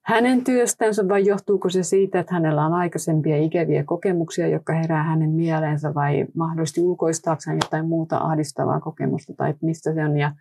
hänen 0.03 0.45
työstänsä 0.45 1.09
vai 1.09 1.27
johtuuko 1.27 1.71
se 1.71 1.83
siitä, 1.83 2.21
että 2.21 2.35
hänellä 2.35 2.67
on 2.67 2.73
aikaisempia 2.73 3.37
ikäviä 3.37 3.85
kokemuksia, 3.85 4.47
jotka 4.47 4.73
herää 4.73 5.03
hänen 5.03 5.31
mieleensä 5.31 5.95
vai 5.95 6.27
mahdollisesti 6.35 6.81
ulkoistaakseen 6.81 7.59
jotain 7.63 7.89
muuta 7.89 8.19
ahdistavaa 8.19 8.81
kokemusta 8.81 9.33
tai 9.37 9.55
mistä 9.63 9.95
se 9.95 10.05
on. 10.05 10.17
Ja 10.19 10.33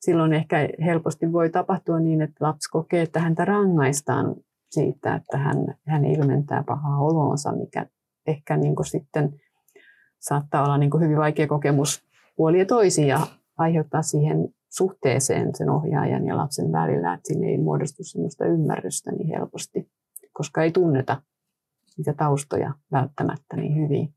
silloin 0.00 0.32
ehkä 0.32 0.68
helposti 0.84 1.32
voi 1.32 1.50
tapahtua 1.50 2.00
niin, 2.00 2.22
että 2.22 2.44
lapsi 2.44 2.70
kokee, 2.70 3.02
että 3.02 3.20
häntä 3.20 3.44
rangaistaan 3.44 4.34
siitä, 4.70 5.14
että 5.14 5.38
hän, 5.38 5.74
hän 5.86 6.04
ilmentää 6.04 6.64
pahaa 6.66 6.98
oloonsa, 6.98 7.52
mikä 7.52 7.86
ehkä 8.26 8.56
niin 8.56 8.76
kuin 8.76 8.86
sitten 8.86 9.40
saattaa 10.18 10.64
olla 10.64 10.78
niin 10.78 10.90
kuin 10.90 11.02
hyvin 11.02 11.16
vaikea 11.16 11.46
kokemus 11.46 12.02
puoli 12.36 12.58
ja 12.58 12.66
toisin 12.66 13.06
ja 13.06 13.20
aiheuttaa 13.58 14.02
siihen 14.02 14.48
suhteeseen 14.76 15.54
sen 15.54 15.70
ohjaajan 15.70 16.26
ja 16.26 16.36
lapsen 16.36 16.72
välillä, 16.72 17.14
että 17.14 17.26
siinä 17.26 17.48
ei 17.48 17.58
muodostu 17.58 18.04
sellaista 18.04 18.46
ymmärrystä 18.46 19.12
niin 19.12 19.28
helposti, 19.28 19.90
koska 20.32 20.62
ei 20.62 20.70
tunneta 20.70 21.22
niitä 21.96 22.12
taustoja 22.12 22.74
välttämättä 22.92 23.56
niin 23.56 23.76
hyvin. 23.76 24.14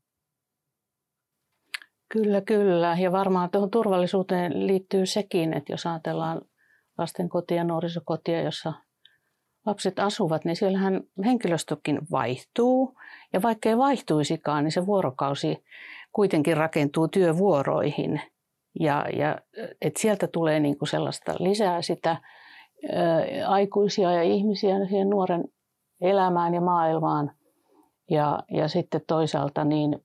Kyllä, 2.12 2.40
kyllä. 2.40 2.96
Ja 3.00 3.12
varmaan 3.12 3.50
tuohon 3.50 3.70
turvallisuuteen 3.70 4.66
liittyy 4.66 5.06
sekin, 5.06 5.52
että 5.52 5.72
jos 5.72 5.86
ajatellaan 5.86 6.40
lastenkotia 6.98 7.56
ja 7.56 7.64
nuorisokotia, 7.64 8.42
jossa 8.42 8.72
lapset 9.66 9.98
asuvat, 9.98 10.44
niin 10.44 10.56
siellähän 10.56 11.00
henkilöstökin 11.24 11.98
vaihtuu. 12.10 12.98
Ja 13.32 13.42
vaikka 13.42 13.68
ei 13.68 13.78
vaihtuisikaan, 13.78 14.64
niin 14.64 14.72
se 14.72 14.86
vuorokausi 14.86 15.64
kuitenkin 16.12 16.56
rakentuu 16.56 17.08
työvuoroihin. 17.08 18.20
Ja, 18.80 19.06
ja 19.16 19.38
et 19.82 19.96
sieltä 19.96 20.26
tulee 20.26 20.60
niinku 20.60 20.86
sellaista 20.86 21.34
lisää 21.38 21.82
sitä 21.82 22.10
ä, 22.10 22.20
aikuisia 23.46 24.12
ja 24.12 24.22
ihmisiä 24.22 24.86
siihen 24.88 25.10
nuoren 25.10 25.44
elämään 26.00 26.54
ja 26.54 26.60
maailmaan. 26.60 27.32
Ja, 28.10 28.42
ja 28.50 28.68
sitten 28.68 29.00
toisaalta 29.06 29.64
niin 29.64 30.04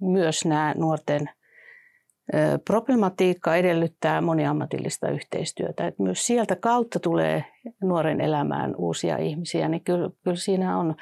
myös 0.00 0.44
nämä 0.44 0.74
nuorten 0.76 1.28
problematiikka 2.64 3.56
edellyttää 3.56 4.20
moniammatillista 4.20 5.08
yhteistyötä. 5.08 5.86
Et 5.86 5.98
myös 5.98 6.26
sieltä 6.26 6.56
kautta 6.56 7.00
tulee 7.00 7.44
nuoren 7.82 8.20
elämään 8.20 8.74
uusia 8.76 9.16
ihmisiä, 9.16 9.68
niin 9.68 9.84
kyllä, 9.84 10.10
kyllä 10.24 10.36
siinä 10.36 10.78
on, 10.78 10.94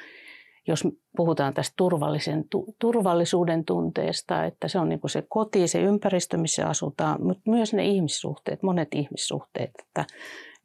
jos 0.67 0.87
puhutaan 1.17 1.53
tästä 1.53 1.73
turvallisen, 1.77 2.45
turvallisuuden 2.79 3.65
tunteesta, 3.65 4.45
että 4.45 4.67
se 4.67 4.79
on 4.79 4.89
niin 4.89 4.99
se 5.07 5.23
koti, 5.29 5.67
se 5.67 5.81
ympäristö, 5.81 6.37
missä 6.37 6.67
asutaan, 6.67 7.23
mutta 7.23 7.51
myös 7.51 7.73
ne 7.73 7.85
ihmissuhteet, 7.85 8.63
monet 8.63 8.87
ihmissuhteet, 8.95 9.71
että 9.79 10.05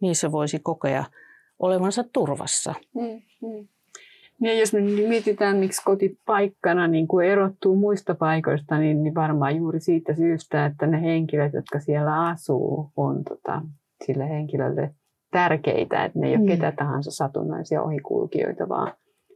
niissä 0.01 0.33
voisi 0.33 0.59
kokea 0.59 1.05
olevansa 1.59 2.05
turvassa. 2.13 2.75
Mm, 2.95 3.23
mm. 3.43 3.69
Ja 4.41 4.55
jos 4.55 4.73
me 4.73 4.81
mietitään, 4.81 5.57
miksi 5.57 5.83
kotipaikkana 5.85 6.87
niin 6.87 7.09
kuin 7.09 7.27
erottuu 7.27 7.77
muista 7.77 8.15
paikoista, 8.15 8.79
niin, 8.79 9.03
niin 9.03 9.15
varmaan 9.15 9.57
juuri 9.57 9.81
siitä 9.81 10.15
syystä, 10.15 10.67
että 10.67 10.87
ne 10.87 11.03
henkilöt, 11.03 11.53
jotka 11.53 11.81
siellä 11.81 12.23
asuu, 12.23 12.91
on 12.97 13.25
tota, 13.25 13.63
sille 14.07 14.29
henkilölle 14.29 14.95
tärkeitä. 15.31 16.05
Että 16.05 16.19
ne 16.19 16.27
ei 16.27 16.33
ole 16.33 16.43
mm. 16.43 16.47
ketä 16.47 16.73
tahansa 16.73 17.11
satunnaisia 17.11 17.83
ohikulkijoita, 17.83 18.69
vaan 18.69 18.93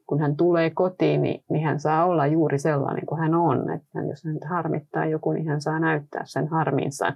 kun 0.07 0.21
hän 0.21 0.37
tulee 0.37 0.71
kotiin, 0.71 1.23
niin, 1.23 1.45
niin 1.51 1.65
hän 1.65 1.81
saa 1.81 2.05
olla 2.05 2.27
juuri 2.27 2.59
sellainen 2.59 3.07
kuin 3.07 3.21
hän 3.21 3.35
on. 3.35 3.71
Että 3.71 4.01
jos 4.11 4.25
hän 4.25 4.39
harmittaa 4.51 5.07
joku, 5.07 5.33
niin 5.33 5.49
hän 5.49 5.61
saa 5.61 5.79
näyttää 5.79 6.23
sen 6.27 6.49
harminsa 6.49 7.13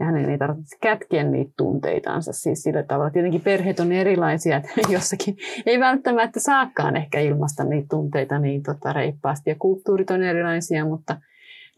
ja 0.00 0.06
hänen 0.06 0.30
ei 0.30 0.38
tarvitse 0.38 0.76
kätkeä 0.80 1.24
niitä 1.24 1.52
tunteitansa 1.56 2.32
siis 2.32 2.62
sillä 2.62 2.82
tavalla. 2.82 3.10
Tietenkin 3.10 3.40
perheet 3.40 3.80
on 3.80 3.92
erilaisia, 3.92 4.56
että 4.56 4.70
jossakin 4.92 5.36
ei 5.66 5.80
välttämättä 5.80 6.40
saakaan 6.40 6.96
ehkä 6.96 7.20
ilmasta 7.20 7.64
niitä 7.64 7.86
tunteita 7.90 8.38
niin 8.38 8.62
tota 8.62 8.92
reippaasti 8.92 9.50
ja 9.50 9.56
kulttuurit 9.58 10.10
on 10.10 10.22
erilaisia, 10.22 10.84
mutta 10.84 11.16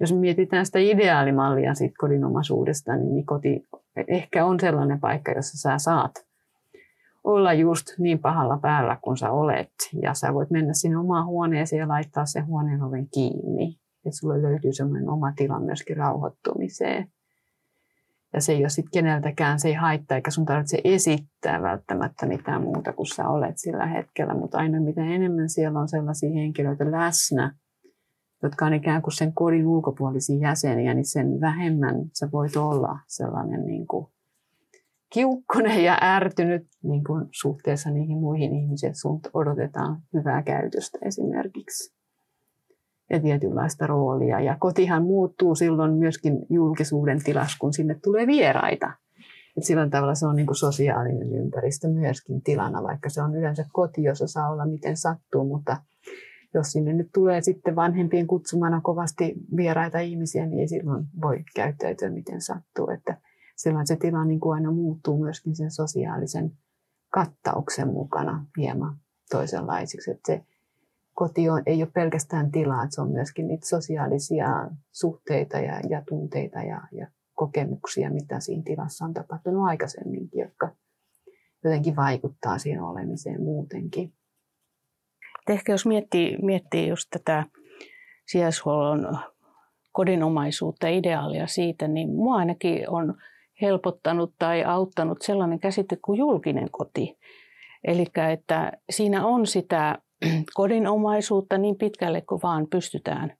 jos 0.00 0.12
mietitään 0.12 0.66
sitä 0.66 0.78
ideaalimallia 0.78 1.74
siitä 1.74 1.94
kodinomaisuudesta, 1.98 2.96
niin, 2.96 3.14
niin 3.14 3.26
koti 3.26 3.66
ehkä 4.08 4.44
on 4.44 4.60
sellainen 4.60 5.00
paikka, 5.00 5.32
jossa 5.32 5.58
sä 5.58 5.78
saat 5.78 6.12
olla 7.24 7.52
just 7.52 7.86
niin 7.98 8.18
pahalla 8.18 8.58
päällä 8.58 8.98
kuin 9.02 9.16
sä 9.16 9.30
olet. 9.30 9.72
Ja 10.02 10.14
sä 10.14 10.34
voit 10.34 10.50
mennä 10.50 10.72
sinne 10.72 10.96
omaan 10.96 11.26
huoneeseen 11.26 11.80
ja 11.80 11.88
laittaa 11.88 12.26
sen 12.26 12.46
huoneen 12.46 12.82
oven 12.82 13.08
kiinni. 13.14 13.78
Että 14.06 14.18
sulle 14.20 14.42
löytyy 14.42 14.72
semmoinen 14.72 15.08
oma 15.08 15.32
tila 15.36 15.60
myöskin 15.60 15.96
rauhoittumiseen. 15.96 17.12
Ja 18.32 18.40
se 18.40 18.52
ei 18.52 18.58
ole 18.58 18.68
sitten 18.68 18.90
keneltäkään, 18.92 19.60
se 19.60 19.68
ei 19.68 19.74
haittaa, 19.74 20.16
eikä 20.16 20.30
sun 20.30 20.44
tarvitse 20.44 20.80
esittää 20.84 21.62
välttämättä 21.62 22.26
mitään 22.26 22.62
muuta 22.62 22.92
kuin 22.92 23.06
sä 23.06 23.28
olet 23.28 23.58
sillä 23.58 23.86
hetkellä. 23.86 24.34
Mutta 24.34 24.58
aina 24.58 24.80
mitä 24.80 25.04
enemmän 25.04 25.48
siellä 25.48 25.80
on 25.80 25.88
sellaisia 25.88 26.30
henkilöitä 26.30 26.90
läsnä, 26.90 27.54
jotka 28.42 28.66
on 28.66 28.74
ikään 28.74 29.02
kuin 29.02 29.12
sen 29.12 29.32
kodin 29.34 29.66
ulkopuolisia 29.66 30.48
jäseniä, 30.48 30.94
niin 30.94 31.06
sen 31.06 31.40
vähemmän 31.40 31.94
sä 32.18 32.28
voit 32.32 32.56
olla 32.56 32.98
sellainen 33.06 33.66
niin 33.66 33.86
kuin 33.86 34.06
kiukkunen 35.12 35.84
ja 35.84 35.98
ärtynyt 36.02 36.66
niin 36.82 37.04
kuin 37.04 37.24
suhteessa 37.30 37.90
niihin 37.90 38.18
muihin 38.18 38.52
ihmisiin. 38.52 38.94
Sun 38.94 39.20
odotetaan 39.34 39.98
hyvää 40.14 40.42
käytöstä 40.42 40.98
esimerkiksi 41.02 41.94
ja 43.10 43.20
tietynlaista 43.20 43.86
roolia. 43.86 44.40
Ja 44.40 44.56
kotihan 44.60 45.02
muuttuu 45.02 45.54
silloin 45.54 45.92
myöskin 45.92 46.46
julkisuuden 46.50 47.24
tilas, 47.24 47.56
kun 47.58 47.72
sinne 47.72 47.96
tulee 48.04 48.26
vieraita. 48.26 48.92
Et 49.56 49.64
sillä 49.64 49.88
tavalla 49.88 50.14
se 50.14 50.26
on 50.26 50.36
niin 50.36 50.46
kuin 50.46 50.56
sosiaalinen 50.56 51.34
ympäristö 51.34 51.88
myöskin 51.88 52.42
tilana, 52.42 52.82
vaikka 52.82 53.08
se 53.08 53.22
on 53.22 53.36
yleensä 53.36 53.64
koti, 53.72 54.02
jossa 54.02 54.26
saa 54.26 54.50
olla 54.50 54.66
miten 54.66 54.96
sattuu, 54.96 55.44
mutta 55.44 55.76
jos 56.54 56.72
sinne 56.72 56.92
nyt 56.92 57.08
tulee 57.14 57.40
sitten 57.40 57.76
vanhempien 57.76 58.26
kutsumana 58.26 58.80
kovasti 58.80 59.34
vieraita 59.56 59.98
ihmisiä, 59.98 60.46
niin 60.46 60.60
ei 60.60 60.68
silloin 60.68 61.04
voi 61.22 61.44
käyttäytyä 61.54 62.10
miten 62.10 62.40
sattuu. 62.40 62.90
Että 62.90 63.16
silloin 63.56 63.86
se 63.86 63.96
tila 63.96 64.24
niin 64.24 64.40
kuin 64.40 64.54
aina 64.54 64.70
muuttuu 64.70 65.18
myöskin 65.18 65.56
sen 65.56 65.70
sosiaalisen 65.70 66.52
kattauksen 67.10 67.88
mukana 67.88 68.46
hieman 68.56 68.96
toisenlaiseksi. 69.30 70.10
Että 70.10 70.32
se 70.32 70.44
koti 71.14 71.50
on, 71.50 71.62
ei 71.66 71.82
ole 71.82 71.90
pelkästään 71.94 72.50
tilaa, 72.50 72.86
se 72.90 73.00
on 73.00 73.10
myöskin 73.10 73.48
niitä 73.48 73.66
sosiaalisia 73.66 74.46
suhteita 74.92 75.58
ja, 75.58 75.80
ja 75.88 76.02
tunteita 76.08 76.58
ja, 76.58 76.80
ja 76.92 77.06
kokemuksia, 77.34 78.10
mitä 78.10 78.40
siinä 78.40 78.62
tilassa 78.62 79.04
on 79.04 79.14
tapahtunut 79.14 79.64
aikaisemminkin, 79.64 80.40
jotka 80.40 80.68
jotenkin 81.64 81.96
vaikuttaa 81.96 82.58
siihen 82.58 82.82
olemiseen 82.82 83.42
muutenkin. 83.42 84.12
Ehkä 85.48 85.72
jos 85.72 85.86
miettii, 85.86 86.38
miettii 86.42 86.88
just 86.88 87.08
tätä 87.10 87.44
sijaishuollon 88.26 89.18
kodinomaisuutta 89.92 90.88
ja 90.88 90.96
ideaalia 90.96 91.46
siitä, 91.46 91.88
niin 91.88 92.08
mua 92.08 92.36
ainakin 92.36 92.90
on 92.90 93.14
helpottanut 93.60 94.34
tai 94.38 94.64
auttanut 94.64 95.22
sellainen 95.22 95.60
käsite 95.60 95.96
kuin 96.04 96.18
julkinen 96.18 96.68
koti. 96.70 97.18
Eli 97.84 98.06
että 98.32 98.72
siinä 98.90 99.26
on 99.26 99.46
sitä 99.46 99.98
kodinomaisuutta 100.54 101.58
niin 101.58 101.78
pitkälle 101.78 102.20
kuin 102.20 102.40
vaan 102.42 102.66
pystytään 102.70 103.36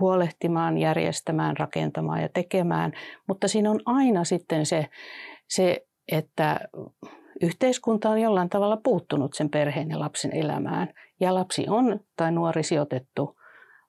huolehtimaan, 0.00 0.78
järjestämään, 0.78 1.56
rakentamaan 1.56 2.22
ja 2.22 2.28
tekemään. 2.28 2.92
Mutta 3.28 3.48
siinä 3.48 3.70
on 3.70 3.80
aina 3.86 4.24
sitten 4.24 4.66
se, 4.66 4.86
se 5.48 5.86
että 6.12 6.60
yhteiskunta 7.42 8.10
on 8.10 8.20
jollain 8.20 8.48
tavalla 8.48 8.76
puuttunut 8.84 9.34
sen 9.34 9.50
perheen 9.50 9.90
ja 9.90 10.00
lapsen 10.00 10.36
elämään. 10.36 10.88
Ja 11.20 11.34
lapsi 11.34 11.66
on 11.68 12.00
tai 12.16 12.32
nuori 12.32 12.62
sijoitettu 12.62 13.36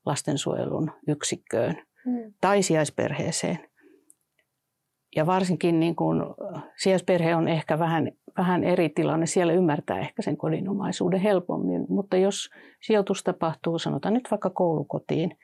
lastensuojelun 0.06 0.92
yksikköön 1.08 1.76
hmm. 2.06 2.34
tai 2.42 2.62
sijaisperheeseen. 2.62 3.60
Ja 5.16 5.26
varsinkin 5.26 5.80
niin 5.80 5.96
kun, 5.96 6.36
sijaisperhe 6.78 7.36
on 7.36 7.48
ehkä 7.48 7.80
vähän 7.80 8.12
vähän 8.38 8.64
eri 8.64 8.90
tilanne. 8.90 9.26
Siellä 9.26 9.54
ymmärtää 9.54 10.00
ehkä 10.00 10.22
sen 10.22 10.38
kodinomaisuuden 10.38 11.20
helpommin, 11.20 11.86
mutta 11.90 12.18
jos 12.18 12.50
sijoitus 12.82 13.24
tapahtuu, 13.24 13.80
sanotaan 13.80 14.14
nyt 14.14 14.32
vaikka 14.32 14.50
koulukotiin, 14.50 15.38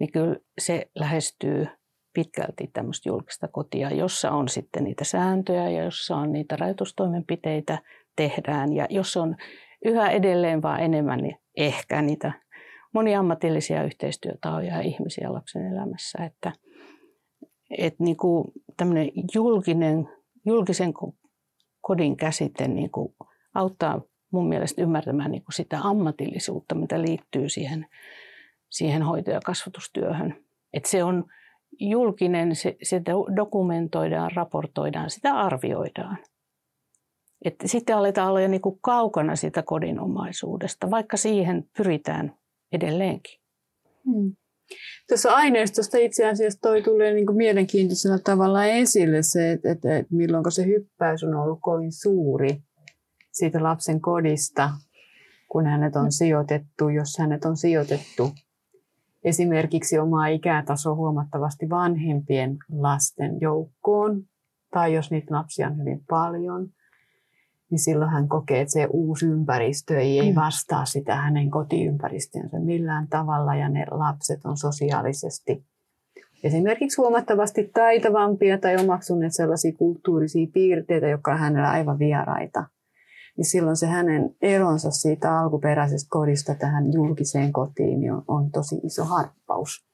niin 0.00 0.12
kyllä 0.12 0.36
se 0.58 0.90
lähestyy 0.94 1.66
pitkälti 2.12 2.70
tämmöistä 2.72 3.08
julkista 3.08 3.48
kotia, 3.48 3.90
jossa 3.90 4.30
on 4.30 4.48
sitten 4.48 4.84
niitä 4.84 5.04
sääntöjä 5.04 5.70
ja 5.70 5.84
jossa 5.84 6.16
on 6.16 6.32
niitä 6.32 6.56
rajoitustoimenpiteitä 6.56 7.78
tehdään 8.16 8.72
ja 8.72 8.86
jos 8.90 9.16
on 9.16 9.36
yhä 9.84 10.10
edelleen 10.10 10.62
vaan 10.62 10.80
enemmän 10.80 11.18
niin 11.18 11.36
ehkä 11.56 12.02
niitä 12.02 12.32
moniammatillisia 12.94 13.84
yhteistyötahoja 13.84 14.74
ja 14.76 14.80
ihmisiä 14.80 15.32
lapsen 15.32 15.66
elämässä, 15.66 16.24
että, 16.24 16.52
että 17.70 18.04
niin 18.04 18.16
kuin 18.16 18.44
tämmöinen 18.76 19.10
julkinen, 19.34 20.08
julkisen 20.46 20.94
kodin 21.80 22.16
käsite 22.16 22.68
niin 22.68 22.90
kuin 22.90 23.14
auttaa 23.54 24.00
mun 24.30 24.48
mielestä 24.48 24.82
ymmärtämään 24.82 25.30
niin 25.30 25.44
kuin 25.44 25.54
sitä 25.54 25.80
ammatillisuutta, 25.82 26.74
mitä 26.74 27.02
liittyy 27.02 27.48
siihen, 27.48 27.86
siihen 28.68 29.02
hoito- 29.02 29.30
ja 29.30 29.40
kasvatustyöhön. 29.40 30.44
Et 30.72 30.84
se 30.84 31.04
on 31.04 31.24
julkinen, 31.80 32.56
se, 32.56 32.76
se 32.82 33.02
dokumentoidaan, 33.36 34.30
raportoidaan, 34.34 35.10
sitä 35.10 35.34
arvioidaan. 35.34 36.18
Et 37.44 37.54
sitten 37.64 37.96
aletaan 37.96 38.28
olla 38.28 38.40
jo 38.40 38.48
niin 38.48 38.60
kuin 38.60 38.78
kaukana 38.80 39.36
sitä 39.36 39.62
kodinomaisuudesta, 39.62 40.90
vaikka 40.90 41.16
siihen 41.16 41.68
pyritään 41.76 42.36
edelleenkin. 42.72 43.40
Hmm. 44.04 44.36
Tuossa 45.08 45.30
aineistosta 45.32 45.98
itse 45.98 46.28
asiassa 46.28 46.60
toi 46.60 46.82
tulee 46.82 47.14
niin 47.14 47.26
kuin 47.26 47.36
mielenkiintoisella 47.36 48.18
tavalla 48.18 48.64
esille 48.64 49.22
se, 49.22 49.52
että, 49.52 49.70
että, 49.70 49.96
että 49.96 50.14
milloin 50.14 50.52
se 50.52 50.66
hyppäys 50.66 51.24
on 51.24 51.34
ollut 51.34 51.58
kovin 51.62 51.92
suuri 51.92 52.62
siitä 53.32 53.62
lapsen 53.62 54.00
kodista, 54.00 54.70
kun 55.48 55.66
hänet 55.66 55.96
on 55.96 56.12
sijoitettu, 56.12 56.88
jos 56.88 57.18
hänet 57.18 57.44
on 57.44 57.56
sijoitettu. 57.56 58.30
Esimerkiksi 59.24 59.98
omaa 59.98 60.26
ikätasoa 60.26 60.94
huomattavasti 60.94 61.70
vanhempien 61.70 62.56
lasten 62.72 63.40
joukkoon, 63.40 64.22
tai 64.70 64.94
jos 64.94 65.10
niitä 65.10 65.34
lapsia 65.34 65.68
on 65.68 65.78
hyvin 65.78 66.04
paljon, 66.08 66.68
niin 67.70 67.78
silloin 67.78 68.10
hän 68.10 68.28
kokee, 68.28 68.60
että 68.60 68.72
se 68.72 68.86
uusi 68.90 69.26
ympäristö 69.26 70.00
ei, 70.00 70.18
ei 70.20 70.30
mm. 70.32 70.36
vastaa 70.36 70.84
sitä 70.84 71.16
hänen 71.16 71.50
kotiympäristönsä 71.50 72.60
millään 72.60 73.08
tavalla, 73.08 73.54
ja 73.54 73.68
ne 73.68 73.86
lapset 73.90 74.44
on 74.44 74.56
sosiaalisesti 74.56 75.64
esimerkiksi 76.44 76.96
huomattavasti 76.96 77.70
taitavampia 77.74 78.58
tai 78.58 78.76
omaksuneet 78.76 79.32
sellaisia 79.34 79.72
kulttuurisia 79.78 80.46
piirteitä, 80.52 81.08
jotka 81.08 81.32
on 81.32 81.38
hänellä 81.38 81.70
aivan 81.70 81.98
vieraita 81.98 82.64
niin 83.36 83.44
silloin 83.44 83.76
se 83.76 83.86
hänen 83.86 84.36
eronsa 84.42 84.90
siitä 84.90 85.38
alkuperäisestä 85.38 86.08
kodista 86.10 86.54
tähän 86.54 86.92
julkiseen 86.92 87.52
kotiin 87.52 88.00
niin 88.00 88.12
on, 88.12 88.24
on 88.28 88.50
tosi 88.50 88.80
iso 88.82 89.04
harppaus. 89.04 89.86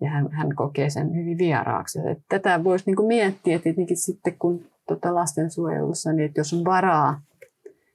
Ja 0.00 0.10
hän, 0.10 0.32
hän 0.32 0.56
kokee 0.56 0.90
sen 0.90 1.14
hyvin 1.14 1.38
vieraaksi. 1.38 1.98
Että 1.98 2.24
tätä 2.28 2.64
voisi 2.64 2.84
niin 2.86 3.06
miettiä, 3.06 3.56
että 3.56 3.64
tietenkin 3.64 3.96
sitten 3.96 4.34
kun 4.38 4.64
tota 4.88 5.14
lastensuojelussa, 5.14 6.12
niin 6.12 6.26
että 6.26 6.40
jos 6.40 6.52
on 6.52 6.64
varaa 6.64 7.20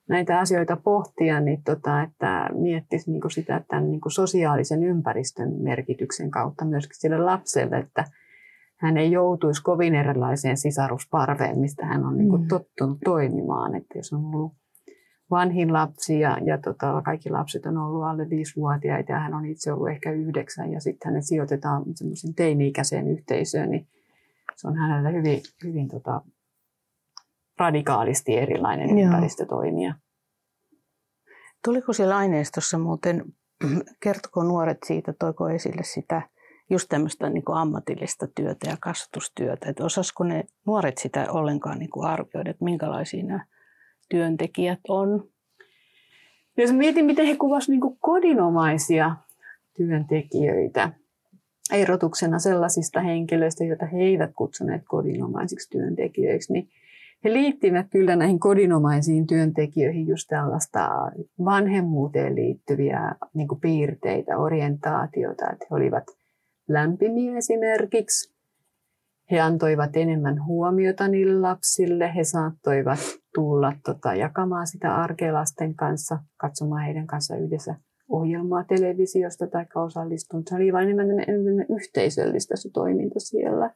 näitä 0.09 0.39
asioita 0.39 0.77
pohtia, 0.83 1.39
niin 1.39 1.63
tota, 1.63 2.01
että 2.01 2.49
miettisi 2.53 3.11
niin 3.11 3.31
sitä 3.31 3.61
tämän 3.67 3.91
niin 3.91 4.01
sosiaalisen 4.07 4.83
ympäristön 4.83 5.53
merkityksen 5.61 6.31
kautta 6.31 6.65
myöskin 6.65 6.99
sille 6.99 7.17
lapselle, 7.17 7.77
että– 7.77 8.05
hän 8.83 8.97
ei 8.97 9.11
joutuisi 9.11 9.63
kovin 9.63 9.95
erilaiseen 9.95 10.57
sisarusparveen, 10.57 11.59
mistä 11.59 11.85
hän 11.85 12.05
on 12.05 12.17
niin 12.17 12.29
kuin 12.29 12.41
mm. 12.41 12.47
tottunut 12.47 12.97
toimimaan. 13.05 13.75
Että 13.75 13.97
jos 13.97 14.13
on 14.13 14.25
ollut 14.25 14.53
vanhin 15.31 15.73
lapsi 15.73 16.19
ja, 16.19 16.37
ja 16.45 16.57
tota, 16.57 17.01
kaikki 17.05 17.29
lapset 17.29 17.65
on 17.65 17.77
ollut 17.77 18.03
alle 18.03 18.29
viisivuotiaita 18.29 19.11
ja 19.11 19.19
hän 19.19 19.33
on 19.33 19.45
itse 19.45 19.73
ollut 19.73 19.89
ehkä 19.89 20.11
yhdeksän 20.11 20.71
ja 20.71 20.79
sitten 20.79 21.11
hänet 21.11 21.25
sijoitetaan 21.25 21.83
semmoisen 21.95 22.33
teini-ikäiseen 22.33 23.07
yhteisöön, 23.07 23.71
niin 23.71 23.87
se 24.55 24.67
on 24.67 24.77
hänelle 24.77 25.17
hyvin, 25.17 25.41
hyvin 25.63 25.87
tota, 25.87 26.21
radikaalisti 27.57 28.37
erilainen 28.37 28.89
Joo. 28.89 29.07
ympäristö 29.07 29.45
toimia. 29.45 29.93
Tuliko 31.63 31.93
siellä 31.93 32.17
aineistossa 32.17 32.77
muuten, 32.77 33.25
kertoko 34.03 34.43
nuoret 34.43 34.77
siitä, 34.85 35.13
toiko 35.19 35.49
esille 35.49 35.83
sitä 35.83 36.21
just 36.69 36.89
tämmöistä 36.89 37.29
niin 37.29 37.45
kuin 37.45 37.57
ammatillista 37.57 38.27
työtä 38.27 38.69
ja 38.69 38.77
kasvatustyötä. 38.79 39.69
Että 39.69 39.85
osasko 39.85 40.23
ne 40.23 40.43
nuoret 40.65 40.97
sitä 40.97 41.25
ollenkaan 41.31 41.79
niin 41.79 41.89
kuin 41.89 42.07
arvioida, 42.07 42.49
että 42.49 42.63
minkälaisia 42.63 43.23
nämä 43.23 43.45
työntekijät 44.09 44.79
on? 44.87 45.27
Jos 46.57 46.71
mietin, 46.71 47.05
miten 47.05 47.25
he 47.25 47.35
kuvasivat 47.35 47.81
niin 47.81 47.97
kodinomaisia 47.99 49.15
työntekijöitä, 49.77 50.91
erotuksena 51.73 52.39
sellaisista 52.39 52.99
henkilöistä, 52.99 53.63
joita 53.63 53.85
he 53.85 53.97
eivät 53.97 54.31
kutsuneet 54.35 54.81
kodinomaisiksi 54.87 55.69
työntekijöiksi, 55.69 56.53
niin 56.53 56.69
he 57.23 57.33
liittivät 57.33 57.87
kyllä 57.91 58.15
näihin 58.15 58.39
kodinomaisiin 58.39 59.27
työntekijöihin 59.27 60.07
just 60.07 60.27
tällaista 60.27 60.89
vanhemmuuteen 61.45 62.35
liittyviä 62.35 63.15
niin 63.33 63.47
piirteitä, 63.61 64.37
orientaatiota, 64.37 65.51
että 65.51 65.65
he 65.71 65.75
olivat– 65.75 66.03
lämpimiä 66.67 67.37
esimerkiksi. 67.37 68.33
He 69.31 69.39
antoivat 69.39 69.97
enemmän 69.97 70.45
huomiota 70.45 71.07
niille 71.07 71.39
lapsille. 71.39 72.15
He 72.15 72.23
saattoivat 72.23 72.99
tulla 73.35 73.73
tota, 73.85 74.15
jakamaan 74.15 74.67
sitä 74.67 74.95
arkea 74.95 75.33
lasten 75.33 75.75
kanssa, 75.75 76.19
katsomaan 76.37 76.85
heidän 76.85 77.07
kanssa 77.07 77.35
yhdessä 77.35 77.75
ohjelmaa 78.09 78.63
televisiosta 78.63 79.47
tai 79.47 79.65
osallistunut. 79.75 80.47
Se 80.47 80.55
oli 80.55 80.73
vain 80.73 80.89
enemmän, 80.89 81.19
enemmän 81.19 81.65
yhteisöllistä 81.69 82.55
se 82.55 82.69
toiminta 82.73 83.19
siellä. 83.19 83.71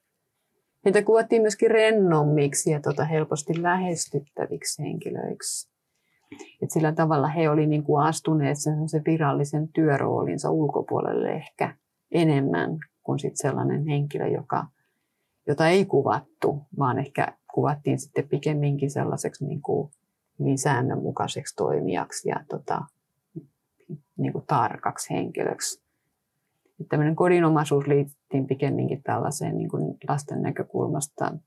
Heitä 0.87 1.03
kuvattiin 1.03 1.41
myöskin 1.41 1.71
rennommiksi 1.71 2.71
ja 2.71 2.79
tota, 2.79 3.05
helposti 3.05 3.63
lähestyttäviksi 3.63 4.83
henkilöiksi. 4.83 5.69
Et 6.61 6.71
sillä 6.71 6.91
tavalla 6.91 7.27
he 7.27 7.49
olivat 7.49 7.69
niin 7.69 7.83
kuin 7.83 8.03
astuneet 8.03 8.57
sen, 8.59 8.89
sen 8.89 9.01
virallisen 9.05 9.67
työroolinsa 9.67 10.51
ulkopuolelle 10.51 11.29
ehkä 11.29 11.75
enemmän 12.11 12.77
kuin 13.03 13.19
sit 13.19 13.33
sellainen 13.35 13.85
henkilö, 13.85 14.27
joka, 14.27 14.65
jota 15.47 15.67
ei 15.67 15.85
kuvattu, 15.85 16.61
vaan 16.79 16.99
ehkä 16.99 17.37
kuvattiin 17.53 17.99
sitten 17.99 18.29
pikemminkin 18.29 18.91
sellaiseksi 18.91 19.45
niin 19.45 19.61
kuin 19.61 19.91
hyvin 20.39 20.57
säännönmukaiseksi 20.57 21.55
toimijaksi 21.55 22.29
ja 22.29 22.43
tota, 22.49 22.81
niin 24.17 24.33
kuin 24.33 24.45
tarkaksi 24.47 25.13
henkilöksi. 25.13 25.86
Että 26.79 26.89
tämmöinen 26.89 27.15
kodinomaisuus 27.15 27.87
liittiin 27.87 28.47
pikemminkin 28.47 29.03
tällaiseen 29.03 29.57
niin 29.57 29.69
kuin 29.69 29.97
lasten 30.09 30.41
näkökulmasta 30.41 31.37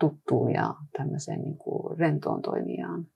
tuttuun 0.00 0.52
ja 0.52 0.74
tämmöiseen 0.96 1.40
niin 1.40 1.58
kuin 1.58 1.98
rentoon 1.98 2.42
toimijaan. 2.42 3.06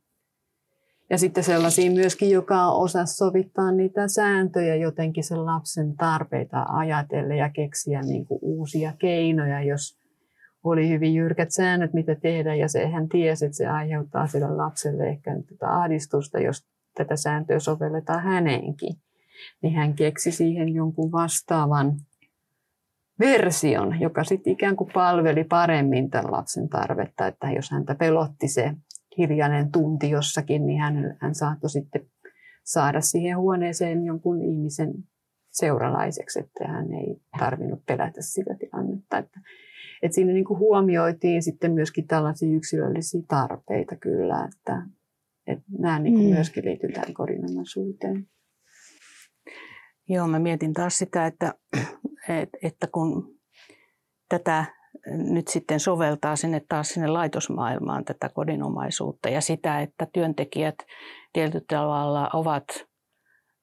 Ja 1.11 1.19
sitten 1.19 1.45
sellaisia 1.45 1.91
myöskin, 1.91 2.31
joka 2.31 2.71
osaa 2.71 3.07
sovittaa 3.07 3.73
niitä 3.73 4.09
sääntöjä 4.09 4.75
jotenkin 4.75 5.25
sen 5.25 5.47
lapsen 5.47 5.97
tarpeita 5.97 6.67
ajatella 6.69 7.35
ja 7.35 7.51
keksiä 7.51 8.03
niin 8.03 8.27
kuin 8.27 8.39
uusia 8.43 8.93
keinoja, 8.99 9.63
jos 9.63 9.99
oli 10.65 10.89
hyvin 10.89 11.15
jyrkät 11.15 11.51
säännöt, 11.51 11.93
mitä 11.93 12.15
tehdä, 12.15 12.55
ja 12.55 12.69
se, 12.69 12.87
hän 12.87 13.09
tiesi, 13.09 13.45
että 13.45 13.57
se 13.57 13.67
aiheuttaa 13.67 14.27
sille 14.27 14.57
lapselle 14.57 15.09
ehkä 15.09 15.31
tätä 15.49 15.77
ahdistusta, 15.77 16.39
jos 16.39 16.67
tätä 16.95 17.17
sääntöä 17.17 17.59
sovelletaan 17.59 18.23
häneenkin. 18.23 18.97
Niin 19.63 19.75
hän 19.75 19.95
keksi 19.95 20.33
siihen 20.33 20.75
jonkun 20.75 21.13
vastaavan 21.13 21.97
version, 23.19 24.01
joka 24.01 24.25
sitten 24.25 24.53
ikään 24.53 24.77
kuin 24.77 24.91
palveli 24.95 25.45
paremmin 25.45 26.11
tämän 26.11 26.33
lapsen 26.33 26.69
tarvetta, 26.69 27.27
että 27.27 27.51
jos 27.51 27.71
häntä 27.71 27.95
pelotti 27.95 28.49
se 28.49 28.73
hiljainen 29.19 29.73
tunti 29.73 30.11
jossakin, 30.11 30.67
niin 30.67 30.81
hän, 30.81 31.17
hän 31.21 31.35
saattoi 31.35 31.71
sitten 31.71 32.07
saada 32.65 33.01
siihen 33.01 33.39
huoneeseen 33.39 34.05
jonkun 34.05 34.43
ihmisen 34.43 34.95
seuralaiseksi, 35.51 36.39
että 36.39 36.69
hän 36.69 36.93
ei 36.93 37.21
tarvinnut 37.39 37.87
pelätä 37.87 38.23
sitä 38.23 38.55
tilannetta. 38.55 39.19
Että, 39.19 39.41
että 40.03 40.15
siinä 40.15 40.33
niin 40.33 40.45
kuin 40.45 40.59
huomioitiin 40.59 41.43
sitten 41.43 41.73
myöskin 41.73 42.07
tällaisia 42.07 42.57
yksilöllisiä 42.57 43.23
tarpeita 43.29 43.97
kyllä, 43.97 44.49
että, 44.53 44.83
että 45.47 45.65
nämä 45.79 45.99
niin 45.99 46.15
kuin 46.15 46.27
mm. 46.27 46.35
myöskin 46.35 46.65
liittyy 46.65 46.93
tähän 46.93 47.15
kodinomaisuuteen. 47.15 48.27
Joo, 50.09 50.27
mä 50.27 50.39
mietin 50.39 50.75
taas 50.75 50.99
sitä, 50.99 51.27
että, 51.27 51.55
että 52.63 52.87
kun 52.87 53.39
tätä 54.29 54.65
nyt 55.07 55.49
sitten 55.49 55.81
soveltaa 55.81 56.37
sinne 56.37 56.63
taas 56.69 56.89
sinne 56.89 57.09
laitosmaailmaan 57.09 58.05
tätä 58.05 58.29
kodinomaisuutta 58.29 59.29
ja 59.29 59.41
sitä, 59.41 59.81
että 59.81 60.07
työntekijät 60.13 60.75
tietyllä 61.33 61.65
tavalla 61.69 62.31
ovat 62.33 62.65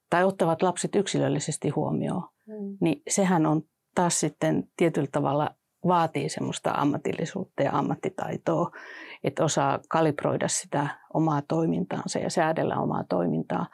tai 0.09 0.23
ottavat 0.23 0.61
lapset 0.61 0.95
yksilöllisesti 0.95 1.69
huomioon, 1.69 2.29
mm. 2.47 2.77
niin 2.81 3.01
sehän 3.09 3.45
on 3.45 3.61
taas 3.95 4.19
sitten 4.19 4.63
tietyllä 4.77 5.07
tavalla 5.11 5.49
vaatii 5.87 6.29
semmoista 6.29 6.71
ammatillisuutta 6.71 7.63
ja 7.63 7.71
ammattitaitoa, 7.71 8.71
että 9.23 9.43
osaa 9.43 9.79
kalibroida 9.89 10.47
sitä 10.47 10.87
omaa 11.13 11.41
toimintaansa 11.47 12.19
ja 12.19 12.29
säädellä 12.29 12.77
omaa 12.77 13.03
toimintaa 13.09 13.67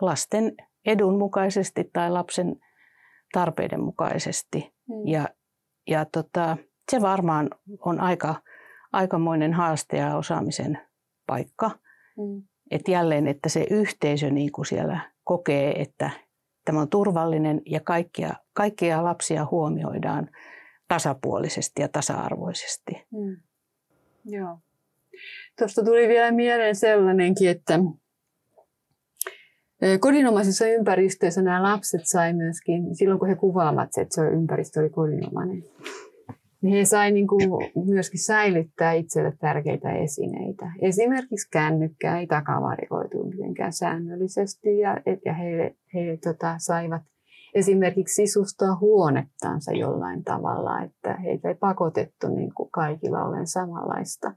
lasten 0.00 0.52
edun 0.88 1.18
mukaisesti 1.18 1.90
tai 1.92 2.10
lapsen 2.10 2.56
tarpeiden 3.32 3.80
mukaisesti. 3.80 4.72
Mm. 4.88 5.08
Ja, 5.08 5.28
ja 5.86 6.04
tota, 6.04 6.56
se 6.90 7.00
varmaan 7.00 7.50
on 7.80 8.00
aika, 8.00 8.34
aikamoinen 8.92 9.52
haaste 9.52 9.96
ja 9.96 10.16
osaamisen 10.16 10.78
paikka. 11.26 11.70
Mm. 12.16 12.42
Että 12.70 12.90
jälleen, 12.90 13.26
että 13.26 13.48
se 13.48 13.66
yhteisö 13.70 14.30
niin 14.30 14.52
kuin 14.52 14.66
siellä 14.66 15.00
kokee, 15.24 15.82
että 15.82 16.10
tämä 16.64 16.80
on 16.80 16.88
turvallinen 16.88 17.62
ja 17.66 17.80
kaikkia, 17.80 18.34
kaikkia 18.52 19.04
lapsia 19.04 19.46
huomioidaan 19.50 20.30
tasapuolisesti 20.88 21.82
ja 21.82 21.88
tasa-arvoisesti. 21.88 23.06
Mm. 23.12 23.36
Joo. 24.24 24.58
Tuosta 25.58 25.84
tuli 25.84 26.08
vielä 26.08 26.32
mieleen 26.32 26.74
sellainenkin, 26.74 27.50
että 27.50 27.78
Kodinomaisissa 30.00 30.66
ympäristöissä 30.66 31.42
nämä 31.42 31.62
lapset 31.62 32.00
sai 32.04 32.32
myöskin, 32.32 32.96
silloin 32.96 33.18
kun 33.18 33.28
he 33.28 33.34
kuvaavat 33.34 33.88
että 33.98 34.14
se 34.14 34.28
ympäristö 34.28 34.80
oli 34.80 34.90
kodinomainen, 34.90 35.64
niin 36.62 36.76
he 36.76 36.84
sai 36.84 37.12
niin 37.12 37.26
kuin 37.26 37.42
myöskin 37.86 38.24
säilyttää 38.24 38.92
itselle 38.92 39.32
tärkeitä 39.40 39.92
esineitä. 39.92 40.70
Esimerkiksi 40.82 41.48
kännykkää 41.50 42.18
ei 42.18 42.26
takavarikoitu 42.26 43.24
mitenkään 43.24 43.72
säännöllisesti 43.72 44.78
ja, 44.78 44.96
ja 45.24 45.34
he, 45.34 45.74
he 45.94 46.18
tota, 46.24 46.54
saivat 46.58 47.02
esimerkiksi 47.54 48.14
sisustaa 48.14 48.78
huonettansa 48.80 49.72
jollain 49.72 50.24
tavalla, 50.24 50.82
että 50.82 51.16
heitä 51.16 51.48
ei 51.48 51.54
pakotettu 51.54 52.28
niin 52.28 52.54
kuin 52.54 52.70
kaikilla 52.72 53.24
olen 53.24 53.46
samanlaista. 53.46 54.32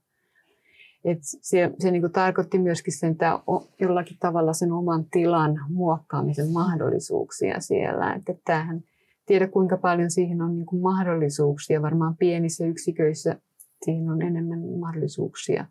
Et 1.05 1.17
se 1.21 1.71
se 1.79 1.91
niin 1.91 2.01
kuin 2.01 2.11
tarkoitti 2.11 2.59
myöskin 2.59 2.97
sen, 2.97 3.11
että 3.11 3.39
jollakin 3.79 4.17
tavalla 4.19 4.53
sen 4.53 4.71
oman 4.71 5.05
tilan 5.05 5.59
muokkaamisen 5.69 6.51
mahdollisuuksia 6.51 7.59
siellä. 7.59 8.13
Että 8.13 8.33
tämähän 8.45 8.83
tiedä 9.25 9.47
kuinka 9.47 9.77
paljon 9.77 10.11
siihen 10.11 10.41
on 10.41 10.55
niin 10.55 10.65
kuin 10.65 10.81
mahdollisuuksia. 10.81 11.81
Varmaan 11.81 12.17
pienissä 12.17 12.65
yksiköissä 12.65 13.41
siihen 13.85 14.09
on 14.09 14.21
enemmän 14.21 14.59
mahdollisuuksia. 14.79 15.65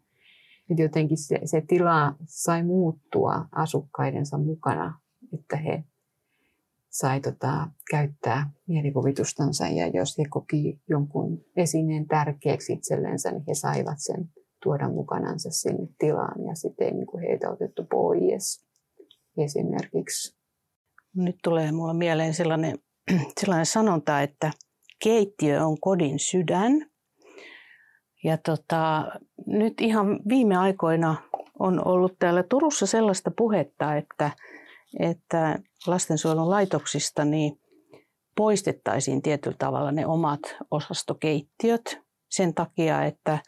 Että 0.71 0.83
jotenkin 0.83 1.19
se, 1.19 1.41
se 1.45 1.61
tila 1.61 2.15
sai 2.27 2.63
muuttua 2.63 3.49
asukkaidensa 3.53 4.39
mukana, 4.39 4.99
että 5.33 5.57
he 5.57 5.85
sai 6.89 7.21
tota, 7.21 7.69
käyttää 7.91 8.51
mielikuvitustansa 8.67 9.67
ja 9.67 9.87
jos 9.87 10.19
he 10.19 10.25
koki 10.31 10.81
jonkun 10.89 11.45
esineen 11.57 12.09
tärkeäksi 12.09 12.73
itsellensä, 12.73 13.31
niin 13.31 13.45
he 13.49 13.55
saivat 13.55 13.97
sen 13.99 14.29
tuoda 14.63 14.89
mukanansa 14.89 15.51
sinne 15.51 15.89
tilaan 15.99 16.45
ja 16.45 16.55
sitten 16.55 16.87
ei 16.87 16.95
niin 16.95 17.07
kuin 17.07 17.23
heitä 17.23 17.51
otettu 17.51 17.85
pois 17.85 18.67
esimerkiksi. 19.39 20.41
Nyt 21.17 21.37
tulee 21.45 21.73
mulla 21.73 21.95
mieleen 21.95 22.35
sellainen 22.35 22.79
sellainen 23.41 23.67
sanonta, 23.67 24.23
että 24.23 24.51
keittiö 25.05 25.67
on 25.67 25.81
kodin 25.81 26.19
sydän. 26.19 26.91
Ja 28.25 28.39
tota, 28.39 29.13
nyt 29.47 29.81
ihan 29.81 30.21
viime 30.29 30.57
aikoina 30.57 31.17
on 31.59 31.87
ollut 31.87 32.17
täällä 32.19 32.43
Turussa 32.43 32.87
sellaista 32.87 33.31
puhetta, 33.37 33.97
että, 33.97 34.31
että 34.99 35.59
lastensuojelun 35.87 36.51
laitoksista 36.51 37.25
niin 37.25 37.61
poistettaisiin 38.37 39.23
tietyllä 39.23 39.57
tavalla 39.59 39.93
ne 39.93 40.07
omat 40.07 40.41
osastokeittiöt 40.71 42.01
sen 42.31 42.55
takia, 42.55 43.05
että, 43.05 43.39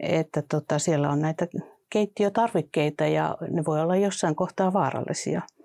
että 0.00 0.42
tota, 0.50 0.78
siellä 0.78 1.10
on 1.10 1.20
näitä 1.20 1.46
keittiötarvikkeita 1.90 3.06
ja 3.06 3.36
ne 3.50 3.64
voi 3.64 3.80
olla 3.80 3.96
jossain 3.96 4.36
kohtaa 4.36 4.72
vaarallisia– 4.72 5.42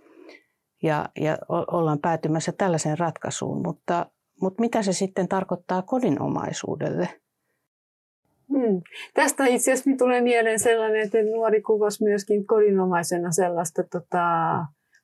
ja, 0.83 1.09
ja 1.19 1.37
ollaan 1.49 1.99
päätymässä 1.99 2.51
tällaiseen 2.57 2.99
ratkaisuun. 2.99 3.61
Mutta, 3.61 4.05
mutta 4.41 4.61
mitä 4.61 4.83
se 4.83 4.93
sitten 4.93 5.27
tarkoittaa 5.27 5.81
kodinomaisuudelle? 5.81 7.09
Hmm. 8.49 8.81
Tästä 9.13 9.45
itse 9.45 9.73
asiassa 9.73 9.91
tulee 9.97 10.21
mieleen 10.21 10.59
sellainen, 10.59 11.01
että 11.01 11.17
nuori 11.23 11.61
kuvasi 11.61 12.03
myöskin 12.03 12.47
kodinomaisena 12.47 13.31
sellaista 13.31 13.83
tota, 13.83 14.25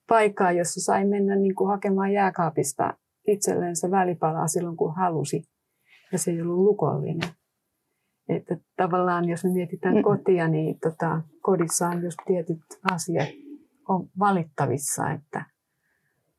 paikkaa, 0.08 0.52
jossa 0.52 0.82
sai 0.82 1.06
mennä 1.06 1.36
niin 1.36 1.56
kuin 1.56 1.70
hakemaan 1.70 2.14
jääkaapista 2.14 2.94
itsellensä 3.28 3.92
välipalaa 3.92 4.48
silloin, 4.48 4.78
kun 4.78 4.96
halusi. 4.96 5.44
Ja 6.12 6.18
se 6.18 6.32
ei 6.32 6.42
ollut 6.42 6.60
lukollinen. 6.60 7.30
Että 8.30 8.58
tavallaan, 8.76 9.30
jos 9.30 9.44
me 9.44 9.50
mietitään 9.50 9.96
mm. 9.96 10.02
kotia, 10.02 10.48
niin 10.48 10.80
tota, 10.80 11.22
kodissa 11.42 11.88
on 11.88 12.04
just 12.04 12.18
tietyt 12.28 12.62
asiat 12.92 13.30
on 13.88 14.10
valittavissa, 14.20 15.12
että 15.12 15.46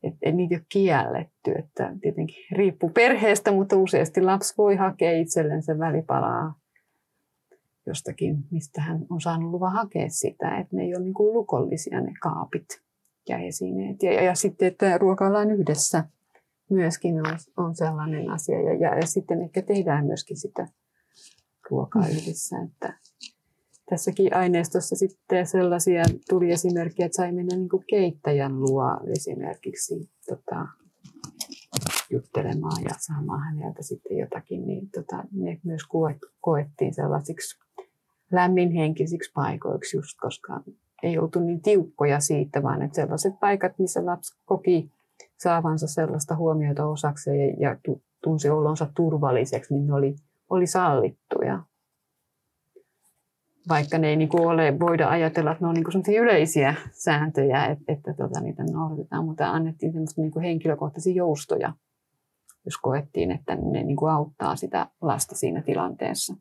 että 0.03 0.19
et 0.23 0.35
niitä 0.35 0.55
ole 0.55 0.65
kielletty. 0.69 1.53
Että 1.59 1.95
tietenkin 2.01 2.45
riippuu 2.53 2.91
perheestä, 2.91 3.53
mutta 3.53 3.77
useasti 3.77 4.23
lapsi 4.23 4.55
voi 4.59 4.77
hakea 4.77 5.13
itsellensä 5.13 5.79
välipalaa 5.79 6.55
jostakin, 7.87 8.37
mistä 8.51 8.83
hän 8.83 9.07
on 9.11 9.21
saanut 9.21 9.51
luvan 9.51 9.73
hakea 9.73 10.09
sitä. 10.09 10.59
Että 10.59 10.77
ne 10.77 10.83
ei 10.83 10.95
ole 10.95 11.05
niin 11.05 11.15
kuin 11.15 11.35
lukollisia 11.35 12.01
ne 12.01 12.13
kaapit 12.23 12.67
ja 13.29 13.39
esineet. 13.39 14.03
Ja, 14.03 14.13
ja, 14.13 14.23
ja 14.23 14.35
sitten, 14.35 14.69
että 14.69 14.99
ruokaillaan 14.99 15.51
yhdessä 15.51 16.05
myöskin 16.71 17.19
on, 17.19 17.39
on 17.57 17.77
sellainen 17.77 18.31
asia. 18.31 18.63
Ja, 18.63 18.75
ja, 18.75 18.95
ja 18.95 19.07
sitten 19.07 19.43
ehkä 19.43 19.63
tehdään 19.63 20.07
myöskin 20.07 20.37
sitä 20.37 20.69
ruokaa 21.71 22.09
yhdessä. 22.09 22.57
Että 22.63 22.99
tässäkin 23.91 24.35
aineistossa 24.35 24.97
sitten 24.97 25.47
sellaisia 25.47 26.03
tuli 26.29 26.53
esimerkkejä, 26.53 27.07
että 27.07 27.17
sai 27.17 27.33
mennä 27.33 27.57
niin 27.57 27.69
keittäjän 27.91 28.61
luo 28.61 28.85
esimerkiksi 29.19 30.11
tota, 30.29 30.67
juttelemaan 32.11 32.85
ja 32.85 32.95
saamaan 32.99 33.43
häneltä 33.43 33.83
sitten 33.83 34.17
jotakin, 34.17 34.67
niin 34.67 34.91
tota, 34.91 35.25
ne 35.33 35.61
myös 35.65 35.83
koettiin 36.41 36.95
sellaisiksi 36.95 37.59
lämminhenkisiksi 38.33 39.33
paikoiksi 39.35 39.97
just, 39.97 40.19
koska 40.21 40.61
ei 41.03 41.19
oltu 41.19 41.41
niin 41.41 41.63
tiukkoja 41.63 42.21
siitä, 42.21 42.63
vaan 42.63 42.83
että 42.83 42.97
sellaiset 42.97 43.41
paikat, 43.41 43.79
missä 43.79 44.07
lapsi 44.07 44.39
koki 44.45 44.91
saavansa 45.43 45.87
sellaista 45.87 46.37
huomiota 46.37 46.87
osakseen 46.87 47.61
ja, 47.61 47.71
ja 47.71 47.77
tunsi 48.23 48.51
olonsa 48.51 48.87
turvalliseksi, 48.97 49.75
niin 49.75 49.87
ne 49.87 49.95
oli, 49.95 50.17
oli 50.51 50.67
sallittuja 50.67 51.63
vaikka 53.69 53.99
ne 53.99 54.09
ei 54.09 54.17
niin 54.17 54.29
kuin 54.29 54.49
ole, 54.49 54.81
voida 54.81 55.09
ajatella, 55.09 55.51
että 55.51 55.65
ne 55.65 55.69
on 55.69 55.75
niin 55.75 55.85
kuin 55.85 56.17
yleisiä 56.17 56.75
sääntöjä, 56.93 57.67
että, 57.67 57.85
että 57.89 58.15
tota, 58.15 58.41
niitä 58.41 58.65
noudatetaan, 58.73 59.25
mutta 59.25 59.51
annettiin 59.51 59.93
niin 60.17 60.31
kuin 60.31 60.43
henkilökohtaisia 60.43 61.15
joustoja, 61.15 61.73
jos 62.65 62.79
koettiin, 62.83 63.31
että 63.31 63.55
ne 63.55 63.83
niin 63.83 63.97
kuin 63.97 64.13
auttaa 64.13 64.57
sitä 64.57 64.87
lasta 65.01 65.35
siinä 65.35 65.63
tilanteessa. 65.63 66.35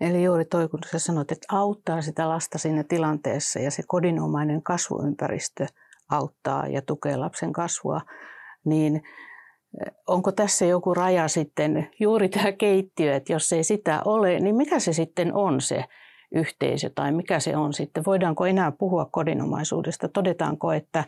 Eli 0.00 0.24
juuri 0.24 0.44
toi, 0.44 0.68
kun 0.68 0.80
sä 0.92 0.98
sanoit, 0.98 1.32
että 1.32 1.46
auttaa 1.56 2.02
sitä 2.02 2.28
lasta 2.28 2.58
siinä 2.58 2.84
tilanteessa 2.84 3.58
ja 3.58 3.70
se 3.70 3.82
kodinomainen 3.86 4.62
kasvuympäristö 4.62 5.66
auttaa 6.10 6.66
ja 6.66 6.82
tukee 6.82 7.16
lapsen 7.16 7.52
kasvua, 7.52 8.00
niin 8.64 9.02
onko 10.06 10.32
tässä 10.32 10.64
joku 10.64 10.94
raja 10.94 11.28
sitten, 11.28 11.90
juuri 12.00 12.28
tämä 12.28 12.52
keittiö, 12.52 13.14
että 13.14 13.32
jos 13.32 13.52
ei 13.52 13.64
sitä 13.64 14.02
ole, 14.04 14.40
niin 14.40 14.56
mikä 14.56 14.78
se 14.78 14.92
sitten 14.92 15.34
on 15.34 15.60
se 15.60 15.84
yhteisö 16.34 16.90
tai 16.94 17.12
mikä 17.12 17.40
se 17.40 17.56
on 17.56 17.72
sitten? 17.72 18.04
Voidaanko 18.06 18.46
enää 18.46 18.72
puhua 18.72 19.04
kodinomaisuudesta? 19.04 20.08
Todetaanko, 20.08 20.72
että, 20.72 21.04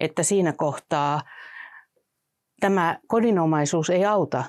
että 0.00 0.22
siinä 0.22 0.52
kohtaa 0.52 1.20
tämä 2.60 2.98
kodinomaisuus 3.06 3.90
ei 3.90 4.04
auta 4.04 4.44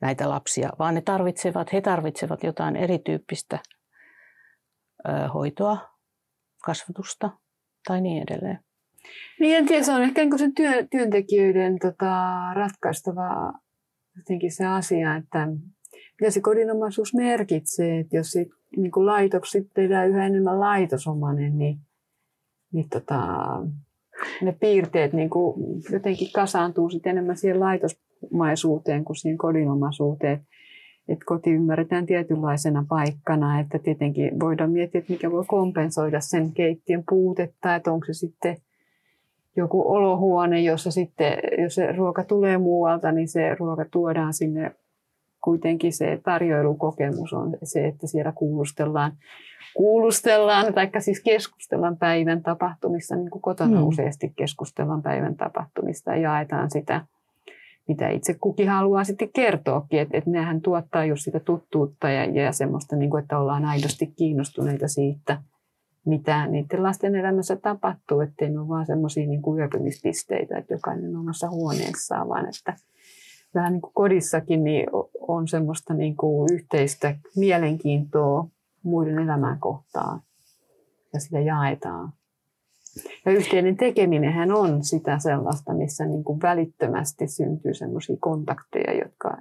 näitä 0.00 0.28
lapsia, 0.28 0.70
vaan 0.78 0.94
ne 0.94 1.00
tarvitsevat, 1.00 1.72
he 1.72 1.80
tarvitsevat 1.80 2.42
jotain 2.42 2.76
erityyppistä 2.76 3.58
hoitoa, 5.34 5.78
kasvatusta 6.64 7.30
tai 7.88 8.00
niin 8.00 8.22
edelleen. 8.22 8.67
Niin 9.40 9.56
en 9.56 9.66
tiedä, 9.66 9.82
se 9.82 9.92
on 9.92 10.02
ehkä 10.02 10.24
niin 10.24 10.38
sen 10.38 10.54
työ, 10.54 10.86
työntekijöiden 10.90 11.78
tota, 11.78 12.38
ratkaistava 12.54 13.52
jotenkin 14.16 14.52
se 14.52 14.66
asia, 14.66 15.16
että 15.16 15.48
mitä 16.20 16.30
se 16.30 16.40
kodinomaisuus 16.40 17.14
merkitsee, 17.14 17.98
että 17.98 18.16
jos 18.16 18.30
sit, 18.30 18.48
niin 18.76 18.90
kuin 18.90 19.06
laitokset 19.06 19.66
tehdään 19.74 20.08
yhä 20.08 20.26
enemmän 20.26 20.60
laitosomainen, 20.60 21.58
niin, 21.58 21.78
niin 22.72 22.88
tota, 22.88 23.26
ne 24.42 24.52
piirteet 24.60 25.12
niin 25.12 25.30
kuin 25.30 25.82
jotenkin 25.92 26.32
kasaantuu 26.32 26.90
sit 26.90 27.06
enemmän 27.06 27.36
siihen 27.36 27.60
laitosmaisuuteen 27.60 29.04
kuin 29.04 29.16
siihen 29.16 29.38
kodinomaisuuteen. 29.38 30.46
Että 31.08 31.24
koti 31.24 31.50
ymmärretään 31.50 32.06
tietynlaisena 32.06 32.84
paikkana, 32.88 33.60
että 33.60 33.78
tietenkin 33.78 34.40
voidaan 34.40 34.70
miettiä, 34.70 34.98
että 34.98 35.12
mikä 35.12 35.30
voi 35.30 35.44
kompensoida 35.46 36.20
sen 36.20 36.52
keittiön 36.52 37.04
puutetta, 37.08 37.74
että 37.74 37.92
onko 37.92 38.06
se 38.06 38.12
sitten 38.12 38.56
joku 39.56 39.92
olohuone, 39.92 40.60
jossa 40.60 40.90
sitten, 40.90 41.38
jos 41.62 41.74
se 41.74 41.92
ruoka 41.92 42.24
tulee 42.24 42.58
muualta, 42.58 43.12
niin 43.12 43.28
se 43.28 43.54
ruoka 43.54 43.84
tuodaan 43.90 44.34
sinne. 44.34 44.72
Kuitenkin 45.44 45.92
se 45.92 46.20
tarjoilukokemus 46.24 47.32
on 47.32 47.56
se, 47.62 47.86
että 47.86 48.06
siellä 48.06 48.32
kuulustellaan, 48.32 49.12
kuulustellaan 49.76 50.74
tai 50.74 50.90
siis 50.98 51.20
keskustellaan 51.20 51.96
päivän 51.96 52.42
tapahtumista, 52.42 53.16
niin 53.16 53.30
kuin 53.30 53.42
kotona 53.42 53.80
mm. 53.80 53.86
useasti 53.86 54.32
keskustellaan 54.36 55.02
päivän 55.02 55.36
tapahtumista 55.36 56.10
ja 56.10 56.16
jaetaan 56.16 56.70
sitä, 56.70 57.06
mitä 57.88 58.08
itse 58.08 58.34
kukin 58.34 58.68
haluaa 58.68 59.04
sitten 59.04 59.28
kertoakin. 59.34 60.00
Että, 60.00 60.18
että 60.18 60.30
nehän 60.30 60.60
tuottaa 60.60 61.04
just 61.04 61.24
sitä 61.24 61.40
tuttuutta 61.40 62.10
ja, 62.10 62.24
ja 62.24 62.52
semmoista, 62.52 62.96
niin 62.96 63.10
kuin, 63.10 63.22
että 63.22 63.38
ollaan 63.38 63.64
aidosti 63.64 64.06
kiinnostuneita 64.06 64.88
siitä– 64.88 65.38
mitä 66.04 66.46
niiden 66.46 66.82
lasten 66.82 67.14
elämässä 67.14 67.56
tapahtuu, 67.56 68.20
ettei 68.20 68.50
ne 68.50 68.58
ole 68.60 68.68
vaan 68.68 68.86
semmoisia 68.86 69.26
niin 69.26 69.42
yöpymispisteitä, 69.58 70.58
että 70.58 70.74
jokainen 70.74 71.16
on 71.16 71.20
omassa 71.20 71.50
huoneessaan, 71.50 72.28
vaan 72.28 72.46
että 72.48 72.76
vähän 73.54 73.72
niin 73.72 73.82
kuin 73.82 73.94
kodissakin 73.94 74.64
niin 74.64 74.86
on 75.20 75.48
semmoista 75.48 75.94
niin 75.94 76.16
kuin 76.16 76.54
yhteistä 76.54 77.14
mielenkiintoa 77.36 78.48
muiden 78.82 79.18
elämään 79.18 79.60
kohtaan 79.60 80.20
ja 81.12 81.20
sitä 81.20 81.40
jaetaan. 81.40 82.12
Ja 83.26 83.32
yhteinen 83.32 83.76
tekeminenhän 83.76 84.52
on 84.52 84.84
sitä 84.84 85.18
sellaista, 85.18 85.74
missä 85.74 86.06
niin 86.06 86.24
kuin 86.24 86.40
välittömästi 86.42 87.28
syntyy 87.28 87.74
sellaisia 87.74 88.16
kontakteja, 88.20 88.98
jotka 89.04 89.36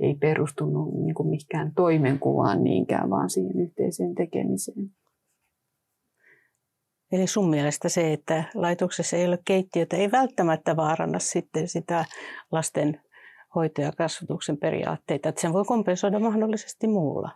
ei 0.00 0.14
perustunut 0.14 0.94
niin 0.94 1.14
kuin 1.14 1.28
mihinkään 1.28 1.72
toimenkuvaan 1.74 2.64
niinkään, 2.64 3.10
vaan 3.10 3.30
siihen 3.30 3.60
yhteiseen 3.60 4.14
tekemiseen. 4.14 4.90
Eli 7.12 7.26
sun 7.26 7.50
mielestä 7.50 7.88
se, 7.88 8.12
että 8.12 8.44
laitoksessa 8.54 9.16
ei 9.16 9.26
ole 9.26 9.38
keittiötä, 9.44 9.96
ei 9.96 10.10
välttämättä 10.10 10.76
vaaranna 10.76 11.18
sitten 11.18 11.68
sitä 11.68 12.04
lasten 12.52 13.00
hoito- 13.54 13.82
ja 13.82 13.92
kasvatuksen 13.98 14.56
periaatteita, 14.56 15.28
että 15.28 15.40
sen 15.40 15.52
voi 15.52 15.64
kompensoida 15.64 16.18
mahdollisesti 16.18 16.86
muulla. 16.86 17.30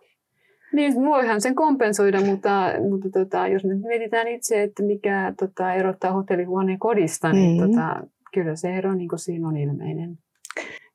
Niin, 0.72 0.94
voihan 0.94 1.40
sen 1.40 1.54
kompensoida, 1.54 2.20
mutta, 2.20 2.72
mutta 2.90 3.10
tota, 3.10 3.48
jos 3.48 3.64
nyt 3.64 3.80
mietitään 3.80 4.28
itse, 4.28 4.62
että 4.62 4.82
mikä 4.82 5.34
tota, 5.38 5.74
erottaa 5.74 6.12
hotellihuoneen 6.12 6.78
kodista, 6.78 7.32
niin 7.32 7.60
mm-hmm. 7.60 7.74
tota, 7.74 8.02
kyllä 8.34 8.56
se 8.56 8.76
ero 8.76 8.94
niin 8.94 9.08
siinä 9.16 9.48
on 9.48 9.56
ilmeinen. 9.56 10.18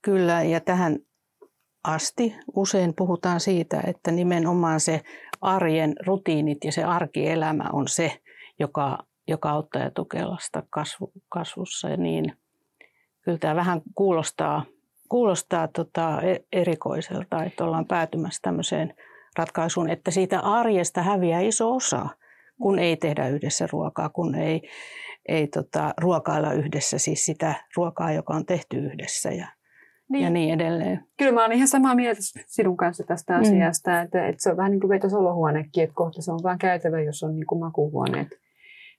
Kyllä, 0.02 0.44
ja 0.44 0.60
tähän 0.60 0.98
asti 1.84 2.36
usein 2.56 2.94
puhutaan 2.98 3.40
siitä, 3.40 3.82
että 3.88 4.12
nimenomaan 4.12 4.80
se 4.80 5.02
arjen 5.42 5.96
rutiinit 6.06 6.64
ja 6.64 6.72
se 6.72 6.84
arkielämä 6.84 7.70
on 7.74 7.88
se, 7.88 8.21
joka, 8.62 8.98
joka 9.28 9.50
auttaa 9.50 9.82
ja 9.82 9.92
tukee 9.92 10.26
lasta 10.26 10.64
kasvu, 10.70 11.12
kasvussa. 11.30 11.90
Ja 11.90 11.98
niin, 11.98 12.34
kyllä 13.22 13.38
tämä 13.38 13.56
vähän 13.56 13.82
kuulostaa, 13.96 14.66
kuulostaa 15.10 15.68
tota 15.68 16.22
e, 16.22 16.40
erikoiselta, 16.52 17.44
että 17.44 17.64
ollaan 17.64 17.86
päätymässä 17.86 18.40
tämmöiseen 18.42 18.94
ratkaisuun, 19.38 19.90
että 19.90 20.12
siitä 20.12 20.40
arjesta 20.40 21.02
häviää 21.02 21.42
iso 21.42 21.76
osa, 21.76 22.10
kun 22.62 22.80
ei 22.80 22.98
tehdä 22.98 23.28
yhdessä 23.28 23.68
ruokaa, 23.72 24.10
kun 24.10 24.36
ei, 24.36 24.62
ei 25.28 25.48
tota, 25.48 25.94
ruokailla 25.98 26.54
yhdessä, 26.54 26.98
siis 26.98 27.26
sitä 27.26 27.56
ruokaa, 27.76 28.12
joka 28.12 28.34
on 28.34 28.46
tehty 28.46 28.78
yhdessä 28.78 29.32
ja, 29.32 29.48
niin. 30.10 30.24
ja 30.24 30.30
niin 30.30 30.54
edelleen. 30.54 31.06
Kyllä 31.18 31.32
mä 31.32 31.46
olen 31.46 31.58
ihan 31.58 31.68
samaa 31.68 31.96
mieltä 31.96 32.22
sinun 32.48 32.78
kanssa 32.78 33.04
tästä 33.04 33.34
mm. 33.34 33.42
asiasta, 33.42 34.02
että, 34.02 34.28
että 34.28 34.44
se 34.44 34.52
on 34.52 34.58
vähän 34.58 34.72
niin 34.72 34.82
kuin 34.82 34.90
vetos 34.90 35.14
olohuonekin, 35.14 35.84
että 35.84 35.96
kohta 35.96 36.22
se 36.22 36.32
on 36.32 36.40
vain 36.44 36.60
käytävä, 36.60 37.02
jos 37.02 37.24
on 37.24 37.36
niin 37.36 37.48
kuin 37.48 37.60
makuuhuoneet 37.60 38.42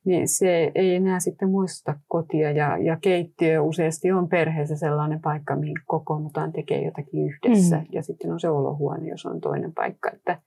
niin 0.04 0.28
se 0.28 0.72
ei 0.74 0.94
enää 0.94 1.20
sitten 1.20 1.50
muista 1.50 1.98
kotia. 2.08 2.50
Ja, 2.50 2.78
ja 2.78 2.96
keittiö 3.00 3.62
useasti 3.62 4.12
on 4.12 4.28
perheessä 4.28 4.76
sellainen 4.76 5.20
paikka, 5.20 5.56
mihin 5.56 5.76
kokoonnutaan 5.86 6.52
tekemään 6.52 6.84
jotakin 6.84 7.28
yhdessä. 7.28 7.76
Mm. 7.76 7.86
Ja 7.92 8.02
sitten 8.02 8.32
on 8.32 8.40
se 8.40 8.48
olohuone, 8.48 9.08
jos 9.08 9.26
on 9.26 9.40
toinen 9.40 9.72
paikka. 9.72 10.10
Että 10.10 10.38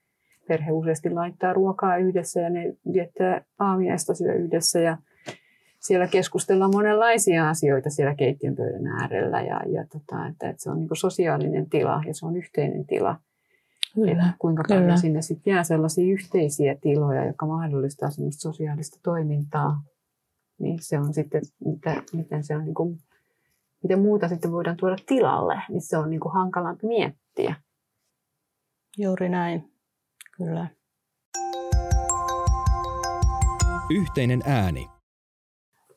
perhe 0.48 0.72
useasti 0.72 1.10
laittaa 1.10 1.52
ruokaa 1.52 1.96
yhdessä 1.96 2.40
ja 2.40 2.50
ne 2.50 2.76
viettää 2.92 3.44
aamiaista 3.58 4.14
syö 4.14 4.34
yhdessä. 4.34 4.80
Ja 4.80 4.96
siellä 5.80 6.06
keskustellaan 6.06 6.74
monenlaisia 6.74 7.48
asioita 7.48 7.90
siellä 7.90 8.14
keittiön 8.14 8.56
pöydän 8.56 8.86
äärellä. 8.86 9.42
Ja, 9.42 9.60
ja 9.66 9.86
tota, 9.92 10.26
että, 10.26 10.48
että 10.48 10.62
se 10.62 10.70
on 10.70 10.78
niin 10.78 10.88
sosiaalinen 10.92 11.70
tila 11.70 12.02
ja 12.06 12.14
se 12.14 12.26
on 12.26 12.36
yhteinen 12.36 12.86
tila. 12.86 13.16
Kyllä, 13.96 14.12
että 14.12 14.32
kuinka 14.38 14.62
paljon 14.68 14.84
kyllä. 14.84 14.96
sinne 14.96 15.22
sitten 15.22 15.50
jää 15.50 15.64
sellaisia 15.64 16.12
yhteisiä 16.12 16.76
tiloja, 16.80 17.26
jotka 17.26 17.46
mahdollistaa 17.46 18.10
semmoista 18.10 18.40
sosiaalista 18.40 18.98
toimintaa. 19.02 19.82
Niin 20.58 20.78
se 20.80 20.98
on 20.98 21.14
sitten, 21.14 21.42
mitä, 21.64 22.02
miten 22.12 22.44
se 22.44 22.56
on 22.56 22.64
niin 22.64 22.74
kuin, 22.74 22.98
miten 23.82 24.00
muuta 24.00 24.28
sitten 24.28 24.52
voidaan 24.52 24.76
tuoda 24.76 24.96
tilalle, 25.06 25.62
niin 25.68 25.80
se 25.80 25.98
on 25.98 26.10
niin 26.10 26.20
kuin 26.20 26.32
hankalampi 26.34 26.86
miettiä. 26.86 27.54
Juuri 28.98 29.28
näin, 29.28 29.72
kyllä. 30.36 30.68
Yhteinen 33.90 34.42
ääni. 34.46 34.88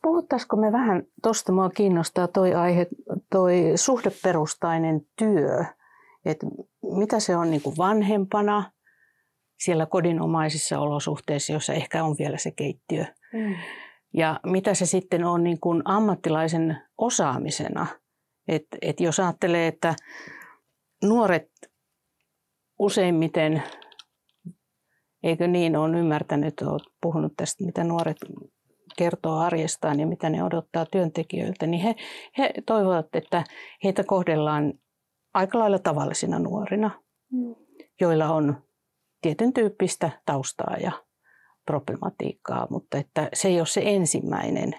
Puhuttaisiko 0.03 0.55
me 0.55 0.71
vähän, 0.71 1.03
tuosta 1.23 1.51
minua 1.51 1.69
kiinnostaa 1.69 2.27
toi 2.27 2.53
aihe, 2.53 2.87
toi 3.31 3.73
suhdeperustainen 3.75 5.01
työ– 5.17 5.65
että 6.25 6.47
mitä 6.81 7.19
se 7.19 7.35
on 7.35 7.51
niin 7.51 7.61
kuin 7.61 7.77
vanhempana 7.77 8.71
siellä 9.59 9.85
kodinomaisissa 9.85 10.79
olosuhteissa, 10.79 11.53
joissa 11.53 11.73
ehkä 11.73 12.03
on 12.03 12.15
vielä 12.19 12.37
se 12.37 12.51
keittiö. 12.51 13.05
Mm. 13.33 13.55
Ja 14.13 14.39
mitä 14.45 14.73
se 14.73 14.85
sitten 14.85 15.23
on 15.23 15.43
niin 15.43 15.59
kuin 15.59 15.81
ammattilaisen 15.85 16.77
osaamisena. 16.97 17.87
Että 18.47 18.77
et 18.81 18.99
jos 18.99 19.19
ajattelee, 19.19 19.67
että 19.67 19.95
nuoret 21.03 21.49
useimmiten, 22.79 23.63
eikö 25.23 25.47
niin, 25.47 25.75
on 25.75 25.95
ymmärtänyt, 25.95 26.61
olet 26.61 26.83
puhunut 27.01 27.33
tästä, 27.37 27.65
mitä 27.65 27.83
nuoret 27.83 28.17
kertoo 28.97 29.37
arjestaan 29.37 29.99
ja 29.99 30.07
mitä 30.07 30.29
ne 30.29 30.43
odottaa 30.43 30.85
työntekijöiltä, 30.85 31.67
niin 31.67 31.83
he, 31.83 31.95
he 32.37 32.53
toivovat, 32.65 33.07
että 33.13 33.43
heitä 33.83 34.03
kohdellaan 34.03 34.73
aika 35.33 35.59
lailla 35.59 35.79
tavallisina 35.79 36.39
nuorina, 36.39 36.91
mm. 37.31 37.55
joilla 38.01 38.29
on 38.29 38.63
tietyn 39.21 39.53
tyyppistä 39.53 40.09
taustaa 40.25 40.75
ja 40.81 40.91
problematiikkaa, 41.65 42.67
mutta 42.69 42.97
että 42.97 43.29
se 43.33 43.47
ei 43.47 43.59
ole 43.59 43.65
se 43.65 43.81
ensimmäinen 43.83 44.73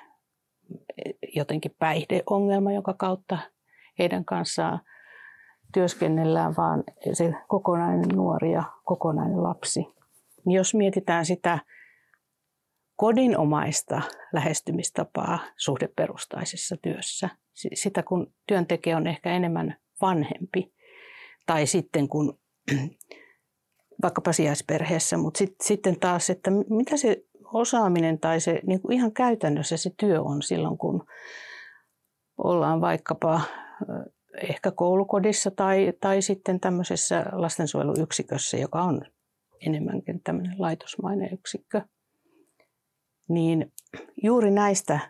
jotenkin 1.35 1.75
päihdeongelma, 1.79 2.73
jonka 2.73 2.95
kautta 2.95 3.39
heidän 3.99 4.25
kanssaan 4.25 4.81
työskennellään, 5.75 6.57
vaan 6.57 6.85
se 7.13 7.35
kokonainen 7.49 8.09
nuori 8.09 8.53
ja 8.53 8.63
kokonainen 8.85 9.43
lapsi. 9.43 9.87
Niin 10.45 10.57
jos 10.57 10.75
mietitään 10.75 11.27
sitä 11.27 11.59
kodinomaista 12.97 14.03
lähestymistapaa 14.33 15.39
suhdeperustaisessa 15.57 16.77
työssä, 16.83 17.29
sitä 17.55 18.03
kun 18.03 18.33
työntekijä 18.47 18.97
on 18.97 19.07
ehkä 19.07 19.31
enemmän 19.31 19.77
vanhempi. 20.01 20.73
Tai 21.47 21.67
sitten 21.67 22.09
kun 22.09 22.39
vaikkapa 24.03 24.33
sijaisperheessä, 24.33 25.17
mutta 25.17 25.39
sit, 25.39 25.55
sitten 25.63 26.01
taas, 26.01 26.31
että 26.31 26.51
mitä 26.51 26.97
se 26.97 27.25
osaaminen 27.45 28.21
tai 28.21 28.41
se 28.41 28.61
niin 28.67 28.81
kuin 28.81 28.93
ihan 28.93 29.13
käytännössä 29.13 29.77
se 29.77 29.91
työ 29.97 30.23
on 30.23 30.43
silloin, 30.43 30.79
kun 30.79 31.05
ollaan 32.39 32.81
vaikkapa 32.81 33.41
ehkä 34.43 34.71
koulukodissa 34.71 35.51
tai, 35.51 35.93
tai 36.01 36.23
sitten 36.23 36.61
tämmöisessä 36.61 37.27
lastensuojeluyksikössä, 37.33 38.57
joka 38.57 38.83
on 38.83 39.03
enemmänkin 39.67 40.21
tämmöinen 40.25 40.55
laitosmainen 40.59 41.33
yksikkö. 41.33 41.83
Niin 43.29 43.73
juuri 44.23 44.51
näistä 44.51 45.01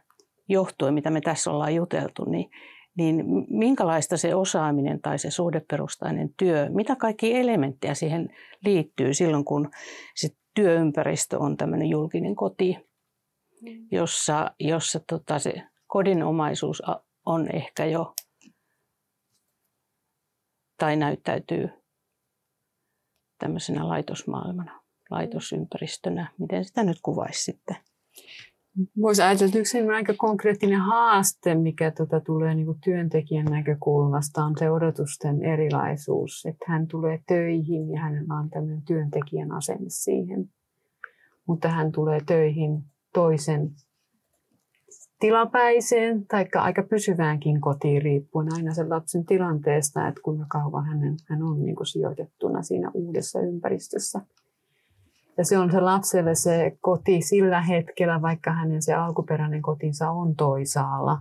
johtuen, 0.48 0.94
mitä 0.94 1.10
me 1.10 1.20
tässä 1.20 1.50
ollaan 1.50 1.74
juteltu, 1.74 2.24
niin 2.24 2.50
niin 2.96 3.24
minkälaista 3.48 4.16
se 4.16 4.34
osaaminen 4.34 5.00
tai 5.00 5.18
se 5.18 5.30
suhdeperustainen 5.30 6.34
työ, 6.36 6.68
mitä 6.68 6.96
kaikki 6.96 7.36
elementtejä 7.36 7.94
siihen 7.94 8.28
liittyy 8.64 9.14
silloin, 9.14 9.44
kun 9.44 9.70
se 10.14 10.28
työympäristö 10.54 11.38
on 11.38 11.56
tämmöinen 11.56 11.88
julkinen 11.88 12.36
koti, 12.36 12.76
mm. 13.62 13.86
jossa, 13.90 14.50
jossa 14.60 15.00
tota 15.08 15.38
se 15.38 15.62
kodinomaisuus 15.86 16.82
on 17.26 17.48
ehkä 17.54 17.84
jo 17.84 18.14
tai 20.78 20.96
näyttäytyy 20.96 21.68
tämmöisenä 23.38 23.88
laitosmaailmana, 23.88 24.82
laitosympäristönä. 25.10 26.32
Miten 26.38 26.64
sitä 26.64 26.82
nyt 26.82 26.98
kuvaisi 27.02 27.44
sitten? 27.44 27.76
Voisi 29.00 29.22
ajatella, 29.22 29.46
että 29.46 29.58
yksi 29.58 29.88
aika 29.88 30.14
konkreettinen 30.16 30.80
haaste, 30.80 31.54
mikä 31.54 31.90
tuota 31.90 32.20
tulee 32.20 32.54
niin 32.54 32.80
työntekijän 32.84 33.44
näkökulmasta, 33.44 34.44
on 34.44 34.54
se 34.58 34.70
odotusten 34.70 35.44
erilaisuus. 35.44 36.46
Että 36.46 36.64
hän 36.68 36.86
tulee 36.86 37.20
töihin 37.28 37.90
ja 37.90 38.00
hänellä 38.00 38.34
on 38.34 38.50
tämmöinen 38.50 38.82
työntekijän 38.82 39.52
asenne 39.52 39.88
siihen. 39.88 40.48
Mutta 41.46 41.68
hän 41.68 41.92
tulee 41.92 42.20
töihin 42.26 42.82
toisen 43.14 43.70
tilapäiseen 45.20 46.26
tai 46.26 46.46
aika 46.54 46.82
pysyväänkin 46.82 47.60
kotiin 47.60 48.02
riippuen 48.02 48.48
aina 48.54 48.74
sen 48.74 48.90
lapsen 48.90 49.26
tilanteesta, 49.26 50.08
että 50.08 50.20
kuinka 50.24 50.46
kauan 50.48 50.86
hänen, 50.86 51.16
hän 51.28 51.42
on 51.42 51.64
niin 51.64 51.76
sijoitettuna 51.86 52.62
siinä 52.62 52.90
uudessa 52.94 53.40
ympäristössä. 53.40 54.20
Ja 55.40 55.44
se 55.44 55.58
on 55.58 55.70
se 55.70 55.80
lapselle 55.80 56.34
se 56.34 56.76
koti 56.80 57.22
sillä 57.22 57.62
hetkellä, 57.62 58.22
vaikka 58.22 58.52
hänen 58.52 58.82
se 58.82 58.94
alkuperäinen 58.94 59.62
kotinsa 59.62 60.10
on 60.10 60.36
toisaalla. 60.36 61.18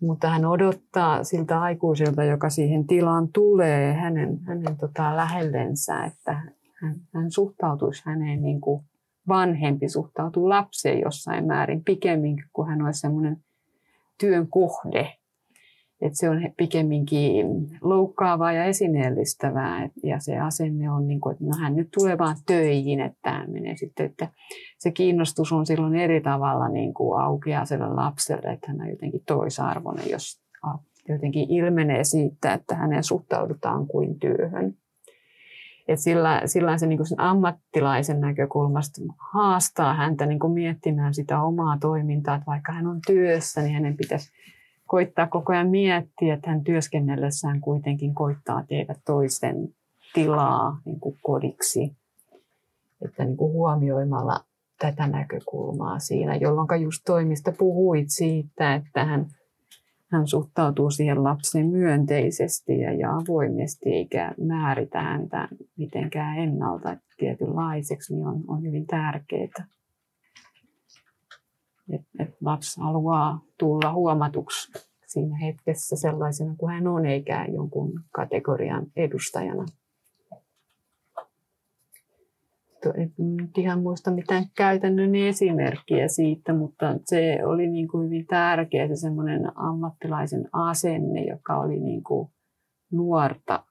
Mutta 0.00 0.28
hän 0.28 0.44
odottaa 0.44 1.24
siltä 1.24 1.60
aikuiselta, 1.60 2.24
joka 2.24 2.50
siihen 2.50 2.86
tilaan 2.86 3.28
tulee, 3.28 3.92
hänen, 3.92 4.40
hänen 4.40 4.76
tota 4.76 5.16
lähellensä, 5.16 6.04
että 6.04 6.32
hän, 6.74 6.96
hän 7.14 7.30
suhtautuisi 7.30 8.02
häneen 8.06 8.42
niin 8.42 8.60
kuin 8.60 8.84
vanhempi 9.28 9.88
suhtautuu 9.88 10.48
lapseen 10.48 11.00
jossain 11.00 11.46
määrin 11.46 11.84
pikemminkin, 11.84 12.46
kuin 12.52 12.68
hän 12.68 12.82
olisi 12.82 13.00
semmoinen 13.00 13.36
työn 14.20 14.48
kohde. 14.48 15.16
Että 16.00 16.18
se 16.18 16.30
on 16.30 16.40
pikemminkin 16.56 17.46
loukkaavaa 17.80 18.52
ja 18.52 18.64
esineellistävää. 18.64 19.88
Ja 20.02 20.20
se 20.20 20.38
asenne 20.38 20.90
on, 20.90 21.08
niin 21.08 21.20
kuin, 21.20 21.32
että 21.32 21.44
no 21.44 21.56
hän 21.60 21.76
nyt 21.76 21.88
tulee 21.98 22.18
vaan 22.18 22.36
töihin, 22.46 23.00
että 23.00 23.30
hän 23.30 23.50
menee 23.50 23.76
sitten, 23.76 24.06
että 24.06 24.28
se 24.78 24.90
kiinnostus 24.90 25.52
on 25.52 25.66
silloin 25.66 25.94
eri 25.94 26.20
tavalla 26.20 26.68
niin 26.68 26.94
kuin 26.94 27.20
aukeaa 27.20 27.64
sille 27.64 27.88
lapselle, 27.88 28.52
että 28.52 28.68
hän 28.68 28.80
on 28.80 28.90
jotenkin 28.90 29.22
toisarvoinen, 29.26 30.10
jos 30.10 30.40
jotenkin 31.08 31.50
ilmenee 31.50 32.04
siitä, 32.04 32.52
että 32.52 32.74
hänen 32.74 33.04
suhtaudutaan 33.04 33.86
kuin 33.86 34.18
työhön. 34.18 34.74
Et 35.88 36.00
sillä, 36.00 36.42
sillä 36.44 36.78
se 36.78 36.86
niin 36.86 37.06
sen 37.06 37.20
ammattilaisen 37.20 38.20
näkökulmasta 38.20 39.00
haastaa 39.32 39.94
häntä 39.94 40.26
niin 40.26 40.52
miettimään 40.54 41.14
sitä 41.14 41.42
omaa 41.42 41.78
toimintaa, 41.80 42.34
että 42.34 42.46
vaikka 42.46 42.72
hän 42.72 42.86
on 42.86 43.00
työssä, 43.06 43.62
niin 43.62 43.74
hänen 43.74 43.96
pitäisi 43.96 44.32
koittaa 44.90 45.26
koko 45.26 45.52
ajan 45.52 45.68
miettiä, 45.68 46.34
että 46.34 46.50
hän 46.50 46.64
työskennellessään 46.64 47.60
kuitenkin 47.60 48.14
koittaa 48.14 48.64
tehdä 48.68 48.94
toisten 49.06 49.68
tilaa 50.14 50.80
niin 50.84 51.00
kuin 51.00 51.18
kodiksi. 51.22 51.96
Että 53.04 53.24
niin 53.24 53.36
kuin 53.36 53.52
huomioimalla 53.52 54.44
tätä 54.78 55.06
näkökulmaa 55.06 55.98
siinä, 55.98 56.36
jolloin 56.36 56.82
just 56.82 57.02
toimista 57.06 57.52
puhuit 57.58 58.06
siitä, 58.08 58.74
että 58.74 59.04
hän, 59.04 59.26
hän 60.12 60.26
suhtautuu 60.26 60.90
siihen 60.90 61.24
lapseen 61.24 61.66
myönteisesti 61.66 62.78
ja, 62.78 62.92
ja 62.92 63.16
avoimesti 63.16 63.90
eikä 63.90 64.34
määritä 64.46 65.00
häntä 65.00 65.48
mitenkään 65.76 66.38
ennalta 66.38 66.96
tietynlaiseksi, 67.16 68.14
niin 68.14 68.26
on, 68.26 68.42
on 68.48 68.62
hyvin 68.62 68.86
tärkeää 68.86 69.66
että 71.94 72.08
et 72.18 72.36
lapsi 72.40 72.80
haluaa 72.80 73.40
tulla 73.58 73.92
huomatuksi 73.92 74.72
siinä 75.06 75.36
hetkessä 75.36 75.96
sellaisena 75.96 76.54
kuin 76.58 76.74
hän 76.74 76.86
on, 76.86 77.06
eikä 77.06 77.46
jonkun 77.52 78.00
kategorian 78.12 78.86
edustajana. 78.96 79.64
En 82.94 83.12
nyt 83.18 83.58
ihan 83.58 83.82
muista 83.82 84.10
mitään 84.10 84.44
käytännön 84.56 85.14
esimerkkiä 85.14 86.08
siitä, 86.08 86.52
mutta 86.52 86.94
se 87.04 87.38
oli 87.44 87.66
niin 87.66 87.88
kuin 87.88 88.04
hyvin 88.04 88.26
tärkeä 88.26 88.88
se 88.88 88.96
semmoinen 88.96 89.58
ammattilaisen 89.58 90.48
asenne, 90.52 91.24
joka 91.24 91.56
oli 91.56 91.80
niin 91.80 92.02
kuin 92.02 92.30
nuorta 92.92 93.64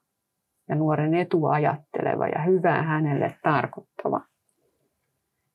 ja 0.69 0.75
nuoren 0.75 1.13
etua 1.13 1.51
ajatteleva 1.51 2.27
ja 2.27 2.41
hyvää 2.41 2.81
hänelle 2.81 3.35
tarkoittava 3.43 4.21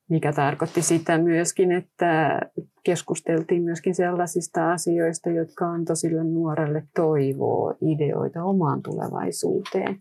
mikä 0.09 0.33
tarkoitti 0.33 0.81
sitä 0.81 1.17
myöskin, 1.17 1.71
että 1.71 2.39
keskusteltiin 2.83 3.63
myöskin 3.63 3.95
sellaisista 3.95 4.71
asioista, 4.71 5.29
jotka 5.29 5.65
antoi 5.65 5.95
sille 5.95 6.23
nuorelle 6.23 6.83
toivoa, 6.95 7.73
ideoita 7.81 8.43
omaan 8.43 8.81
tulevaisuuteen. 8.81 9.99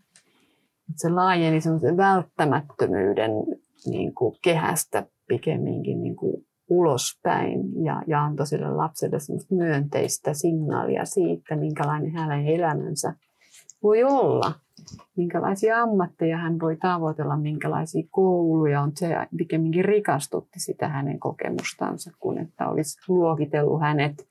Se 0.96 1.08
laajeni 1.08 1.58
välttämättömyyden 1.96 3.30
niin 3.86 4.14
kuin 4.14 4.36
kehästä 4.42 5.06
pikemminkin 5.28 6.02
niin 6.02 6.16
kuin 6.16 6.46
ulospäin 6.68 7.84
ja, 7.84 8.02
ja 8.06 8.24
antoi 8.24 8.46
sille 8.46 8.70
lapselle 8.70 9.16
myönteistä 9.50 10.34
signaalia 10.34 11.04
siitä, 11.04 11.56
minkälainen 11.56 12.12
hänen 12.12 12.46
elämänsä 12.46 13.14
voi 13.82 14.04
olla 14.04 14.52
minkälaisia 15.16 15.82
ammatteja 15.82 16.36
hän 16.36 16.60
voi 16.60 16.76
tavoitella, 16.76 17.36
minkälaisia 17.36 18.02
kouluja 18.10 18.80
on. 18.80 18.92
Se 18.94 19.08
pikemminkin 19.36 19.84
rikastutti 19.84 20.60
sitä 20.60 20.88
hänen 20.88 21.20
kokemustansa, 21.20 22.10
kun 22.20 22.38
että 22.38 22.68
olisi 22.68 22.98
luokitellut 23.08 23.80
hänet 23.80 24.28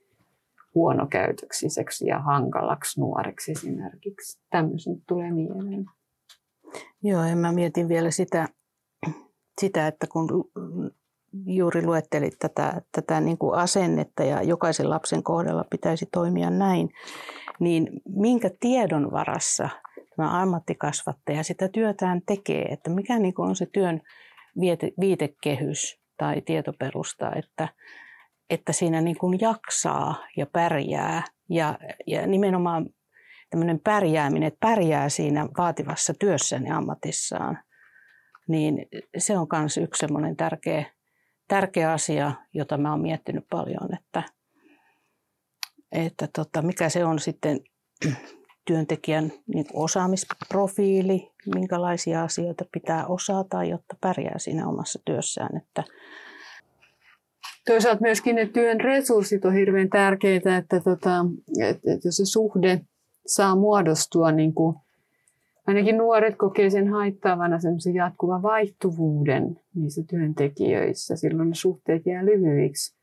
huonokäytöksiseksi 0.76 2.08
ja 2.08 2.20
hankalaksi 2.20 3.00
nuoreksi 3.00 3.52
esimerkiksi. 3.52 4.40
Tämmöisen 4.50 5.02
tulee 5.08 5.32
mieleen. 5.32 5.86
Joo, 7.04 7.26
ja 7.26 7.36
mä 7.36 7.52
mietin 7.52 7.88
vielä 7.88 8.12
sitä, 8.12 8.48
sitä 9.62 9.88
että 9.88 10.08
kun 10.08 10.28
juuri 11.46 11.86
luettelit 11.86 12.36
tätä, 12.40 12.82
tätä 12.92 13.22
niin 13.22 13.38
kuin 13.38 13.56
asennetta 13.56 14.24
ja 14.24 14.42
jokaisen 14.42 14.90
lapsen 14.90 15.24
kohdalla 15.24 15.66
pitäisi 15.70 16.06
toimia 16.12 16.50
näin, 16.50 16.90
niin 17.60 17.90
minkä 18.16 18.50
tiedon 18.60 19.12
varassa– 19.12 19.70
ammattikasvattaja 20.18 21.44
sitä 21.44 21.68
työtään 21.68 22.22
tekee, 22.26 22.66
että 22.66 22.90
mikä 22.90 23.20
niin 23.20 23.34
on 23.38 23.56
se 23.56 23.66
työn 23.66 24.02
viitekehys 25.00 26.00
tai 26.18 26.42
tietoperusta, 26.42 27.32
että, 27.36 27.68
että 28.50 28.74
siinä 28.74 29.02
niin 29.02 29.18
kuin 29.18 29.40
jaksaa 29.42 30.16
ja 30.38 30.46
pärjää. 30.46 31.24
Ja, 31.50 31.80
ja 32.08 32.28
nimenomaan 32.28 32.90
tämmöinen 33.50 33.80
pärjääminen, 33.80 34.48
että 34.48 34.68
pärjää 34.68 35.10
siinä 35.10 35.48
vaativassa 35.58 36.14
työssäni 36.20 36.72
ammatissaan, 36.72 37.60
niin 38.48 38.86
se 39.18 39.38
on 39.38 39.48
myös 39.60 39.78
yksi 39.78 40.00
semmoinen 40.00 40.36
tärkeä, 40.36 40.86
tärkeä 41.48 41.92
asia, 41.92 42.32
jota 42.54 42.78
mä 42.78 42.92
oon 42.92 43.02
miettinyt 43.02 43.46
paljon, 43.50 43.94
että, 43.94 44.24
että 45.92 46.28
tota, 46.36 46.62
mikä 46.62 46.90
se 46.90 47.06
on 47.06 47.20
sitten 47.20 47.60
työntekijän 48.66 49.32
niin 49.54 49.66
osaamisprofiili, 49.74 51.32
minkälaisia 51.56 52.24
asioita 52.24 52.66
pitää 52.72 53.08
osata, 53.08 53.64
jotta 53.64 53.96
pärjää 54.02 54.40
siinä 54.40 54.68
omassa 54.68 55.00
työssään. 55.06 55.58
Että 55.58 55.84
Toisaalta 57.66 58.02
myöskin 58.02 58.36
ne 58.36 58.46
työn 58.46 58.82
resurssit 58.82 59.46
on 59.46 59.54
hirveän 59.54 59.90
tärkeitä, 59.90 60.58
että, 60.58 60.80
tota, 60.80 61.26
että, 61.62 61.94
että 61.94 62.12
se 62.12 62.26
suhde 62.26 62.82
saa 63.26 63.56
muodostua, 63.56 64.32
niin 64.32 64.54
kuin, 64.54 64.76
ainakin 65.68 65.98
nuoret 65.98 66.36
kokee 66.38 66.70
sen 66.70 66.88
haittaavana 66.88 67.60
semmoisen 67.60 67.96
jatkuvan 67.96 68.42
vaihtuvuuden 68.42 69.60
niissä 69.76 70.02
työntekijöissä. 70.10 71.16
Silloin 71.16 71.50
ne 71.50 71.56
suhteet 71.56 72.06
jää 72.06 72.26
lyhyiksi. 72.26 72.96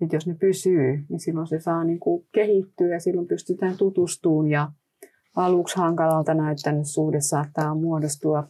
Että 0.00 0.16
jos 0.16 0.26
ne 0.26 0.34
pysyy, 0.40 1.04
niin 1.08 1.20
silloin 1.20 1.46
se 1.46 1.60
saa 1.60 1.84
niin 1.84 2.00
kuin 2.00 2.26
kehittyä 2.32 2.88
ja 2.88 3.00
silloin 3.00 3.28
pystytään 3.28 3.76
tutustumaan 3.76 4.50
ja 4.50 4.72
aluksi 5.36 5.76
hankalalta 5.76 6.34
näyttänyt 6.34 6.86
suhde 6.86 7.20
saattaa 7.20 7.74
muodostua 7.74 8.44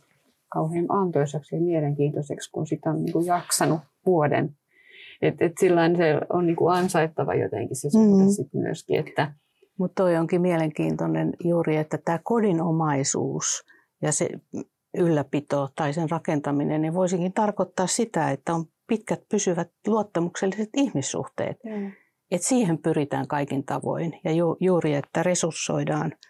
kauhean 0.49 0.87
antoisaksi 0.89 1.55
ja 1.55 1.61
mielenkiintoiseksi, 1.61 2.51
kun 2.51 2.67
sitä 2.67 2.91
on 2.91 3.03
niin 3.03 3.13
kuin 3.13 3.27
jaksanut 3.27 3.81
vuoden. 4.07 4.57
Et, 5.23 5.43
et 5.43 5.53
sillain 5.61 5.97
se 5.97 6.21
on 6.29 6.47
niin 6.47 6.57
kuin 6.57 6.75
ansaittava 6.75 7.35
jotenkin 7.35 7.77
se 7.77 7.91
suhde 7.91 8.25
mm. 8.25 8.31
sit 8.31 8.55
myöskin. 8.55 9.01
Että... 9.01 9.33
Mutta 9.79 10.03
toi 10.03 10.17
onkin 10.17 10.41
mielenkiintoinen 10.41 11.33
juuri, 11.45 11.77
että 11.77 11.99
tämä 11.99 12.19
kodinomaisuus 12.23 13.65
ja 14.03 14.13
se 14.13 14.29
ylläpito 14.99 15.69
tai 15.77 15.93
sen 15.93 16.11
rakentaminen, 16.11 16.83
niin 16.83 16.95
voisikin 16.95 17.33
tarkoittaa 17.33 17.87
sitä, 17.87 18.31
että 18.31 18.55
on 18.55 18.65
pitkät 18.87 19.21
pysyvät 19.29 19.71
luottamukselliset 19.87 20.69
ihmissuhteet. 20.77 21.57
Mm. 21.65 21.93
Et 22.31 22.43
siihen 22.43 22.79
pyritään 22.79 23.29
kaikin 23.29 23.65
tavoin 23.65 24.21
ja 24.25 24.33
ju, 24.33 24.57
juuri, 24.61 24.95
että 24.95 25.23
resurssoidaan– 25.23 26.13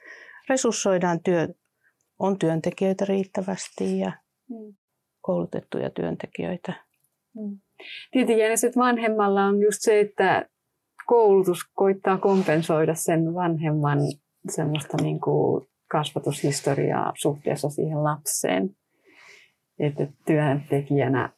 resurssoidaan 0.49 1.21
työ, 1.23 1.49
on 2.19 2.39
työntekijöitä 2.39 3.05
riittävästi 3.05 3.99
ja 3.99 4.13
mm. 4.51 4.75
koulutettuja 5.21 5.91
työntekijöitä. 5.91 6.73
Mm. 7.37 7.59
Tietenkin 8.11 8.59
sitten 8.59 8.83
vanhemmalla 8.83 9.45
on 9.45 9.63
just 9.63 9.79
se, 9.81 10.01
että 10.01 10.49
koulutus 11.07 11.59
koittaa 11.75 12.19
kompensoida 12.19 12.95
sen 12.95 13.35
vanhemman 13.35 13.99
semmoista 14.51 14.97
niin 15.03 15.21
kuin 15.21 15.67
kasvatushistoriaa 15.89 17.13
suhteessa 17.17 17.71
siihen 17.71 18.05
lapseen. 18.05 18.77
Että 19.79 20.07
työntekijänä 20.27 21.31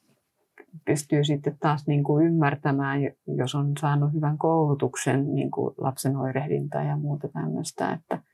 pystyy 0.84 1.24
sitten 1.24 1.58
taas 1.60 1.86
niin 1.86 2.04
kuin 2.04 2.26
ymmärtämään, 2.26 3.00
jos 3.36 3.54
on 3.54 3.72
saanut 3.80 4.12
hyvän 4.12 4.38
koulutuksen 4.38 5.34
niin 5.34 5.50
kuin 5.50 5.74
lapsen 5.78 6.16
oirehdintaa 6.16 6.82
ja 6.84 6.96
muuta 6.96 7.28
tämmöistä, 7.28 7.92
että– 7.92 8.18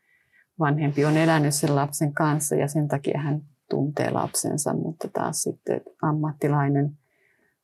vanhempi 0.61 1.05
on 1.05 1.17
elänyt 1.17 1.55
sen 1.55 1.77
lapsen 1.77 2.15
kanssa 2.15 2.55
ja 2.55 2.69
sen 2.69 2.89
takia 2.89 3.21
hän 3.21 3.41
tuntee 3.71 4.11
lapsensa, 4.11 4.75
mutta 4.75 5.09
taas 5.13 5.43
sitten 5.43 5.81
ammattilainen 6.03 6.91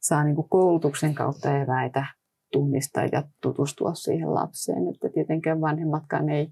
saa 0.00 0.24
niin 0.24 0.34
kuin 0.34 0.48
koulutuksen 0.48 1.14
kautta 1.14 1.58
eväitä 1.58 2.06
tunnistaa 2.52 3.04
ja 3.12 3.22
tutustua 3.42 3.94
siihen 3.94 4.34
lapseen. 4.34 4.88
Että 4.94 5.08
tietenkään 5.14 5.60
vanhemmatkaan 5.60 6.28
ei, 6.28 6.48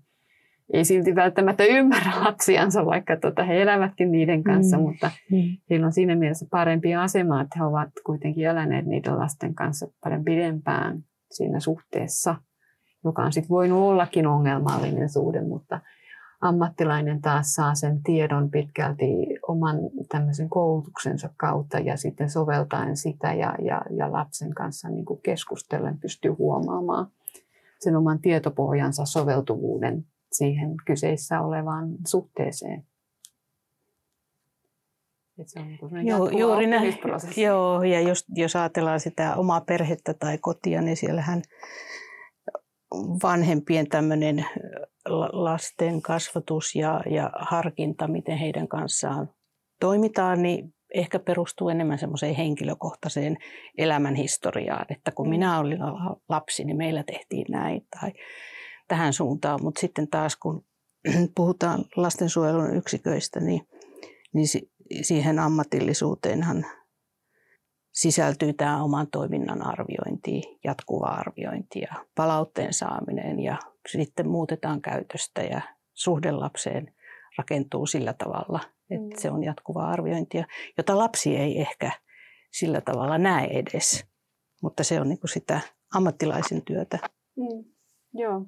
ei 0.72 0.84
silti 0.84 1.14
välttämättä 1.14 1.64
ymmärrä 1.64 2.12
lapsiansa, 2.24 2.86
vaikka 2.86 3.16
tota, 3.16 3.45
he 3.45 3.62
elävätkin 3.62 4.12
niiden 4.12 4.42
kanssa, 4.42 4.76
mm. 4.76 4.82
mutta 4.82 5.11
mm. 5.30 5.38
heillä 5.70 5.86
on 5.86 5.92
siinä 5.92 6.16
mielessä 6.16 6.47
parempi 6.51 6.95
asema, 6.95 7.40
että 7.40 7.59
he 7.59 7.64
ovat 7.64 7.88
kuitenkin 8.07 8.47
eläneet 8.47 8.86
niiden 8.86 9.18
lasten 9.18 9.55
kanssa 9.55 9.86
paljon 10.05 10.24
pidempään 10.24 11.05
siinä 11.30 11.61
suhteessa, 11.61 12.36
joka 13.05 13.22
on 13.22 13.32
sitten 13.32 13.49
voinut 13.49 13.78
ollakin 13.78 14.26
ongelmallinen 14.26 15.09
suhde, 15.09 15.42
mutta– 15.42 15.80
ammattilainen 16.45 17.22
taas 17.22 17.55
saa 17.55 17.74
sen 17.74 18.03
tiedon 18.03 18.51
pitkälti 18.51 19.05
oman 19.49 19.76
tämmöisen 20.09 20.49
koulutuksensa 20.49 21.28
kautta 21.36 21.78
ja 21.78 21.97
sitten 21.97 22.30
soveltaen 22.30 22.97
sitä 22.97 23.34
ja, 23.34 23.55
ja, 23.62 23.82
ja 23.97 24.12
lapsen 24.12 24.55
kanssa 24.55 24.88
niin 24.88 25.05
kuin 25.05 25.20
keskustellen 25.22 25.99
pystyy 25.99 26.30
huomaamaan 26.30 27.07
sen 27.80 27.97
oman 27.97 28.18
tietopohjansa 28.18 29.05
soveltuvuuden 29.05 30.07
siihen 30.32 30.74
kyseessä 30.86 31.40
olevaan 31.40 31.88
suhteeseen. 32.07 32.86
Et 35.38 35.49
se 35.49 35.61
on 35.61 35.66
niin 35.66 36.07
joo, 36.07 36.28
juuri 36.28 36.66
näin. 36.66 36.99
Joo, 37.36 37.82
ja 37.82 38.01
jos, 38.01 38.24
jos 38.28 38.57
ajatellaan 38.57 39.01
sitä 39.01 39.36
omaa 39.36 39.61
perhettä 39.61 40.14
tai 40.14 40.38
kotia, 40.38 40.82
niin 40.82 40.97
siellähän 40.97 41.42
vanhempien 43.22 43.88
tämmöinen 43.88 44.47
lasten 45.32 46.02
kasvatus 46.02 46.74
ja, 46.74 47.00
ja 47.11 47.30
harkinta, 47.40 48.09
miten 48.09 48.38
heidän 48.38 48.68
kanssaan 48.68 49.28
toimitaan, 49.80 50.42
niin 50.42 50.74
ehkä 50.94 51.18
perustuu 51.18 51.68
enemmän 51.68 51.98
semmoiseen 51.98 52.34
henkilökohtaiseen 52.34 53.36
elämänhistoriaan, 53.78 54.86
että 54.88 55.11
kun 55.11 55.28
minä 55.28 55.59
olin 55.59 55.78
lapsi, 56.28 56.64
niin 56.64 56.76
meillä 56.76 57.02
tehtiin 57.02 57.46
näin 57.48 57.86
tai 58.00 58.12
tähän 58.88 59.12
suuntaan, 59.12 59.62
mutta 59.62 59.80
sitten 59.80 60.09
taas 60.09 60.36
kun 60.36 60.64
puhutaan 61.36 61.84
lastensuojelun 61.96 62.76
yksiköistä, 62.76 63.40
niin, 63.40 63.68
niin 64.32 64.46
siihen 65.02 65.38
ammatillisuuteenhan 65.38 66.66
sisältyy 67.95 68.53
tämä 68.53 68.82
oman 68.82 69.07
toiminnan 69.07 69.66
arviointi, 69.66 70.59
jatkuva 70.64 71.07
arviointi 71.07 71.80
ja 71.80 72.05
palautteen 72.14 72.72
saaminen 72.72 73.40
ja 73.40 73.59
sitten 73.88 74.28
muutetaan 74.28 74.80
käytöstä 74.80 75.42
ja 75.42 75.61
suhde 75.92 76.32
lapseen 76.32 76.95
rakentuu 77.38 77.86
sillä 77.86 78.12
tavalla, 78.12 78.61
että 78.90 79.16
mm. 79.16 79.20
se 79.20 79.30
on 79.30 79.45
jatkuvaa 79.45 79.90
arviointia, 79.90 80.47
jota 80.78 80.99
lapsi 80.99 81.36
ei 81.36 81.61
ehkä 81.61 81.90
sillä 82.53 82.80
tavalla 82.80 83.18
näe 83.18 83.47
edes, 83.47 84.07
mutta 84.62 84.84
se 84.84 85.01
on 85.01 85.09
niin 85.09 85.18
sitä 85.24 85.61
ammattilaisen 85.95 86.62
työtä. 86.62 86.99
Mm. 87.36 87.64
Joo. 88.14 88.47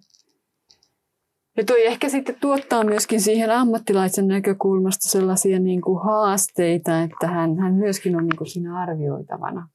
Ja 1.56 1.64
toi 1.64 1.86
ehkä 1.86 2.08
sitten 2.08 2.36
tuottaa 2.40 2.84
myöskin 2.84 3.20
siihen 3.20 3.50
ammattilaisen 3.50 4.28
näkökulmasta 4.28 5.08
sellaisia 5.08 5.58
niin 5.58 5.80
kuin 5.80 6.04
haasteita, 6.04 7.02
että 7.02 7.26
hän, 7.26 7.58
hän 7.58 7.74
myöskin 7.74 8.16
on 8.16 8.22
niin 8.26 8.36
kuin 8.36 8.48
siinä 8.48 8.78
arvioitavana, 8.78 9.68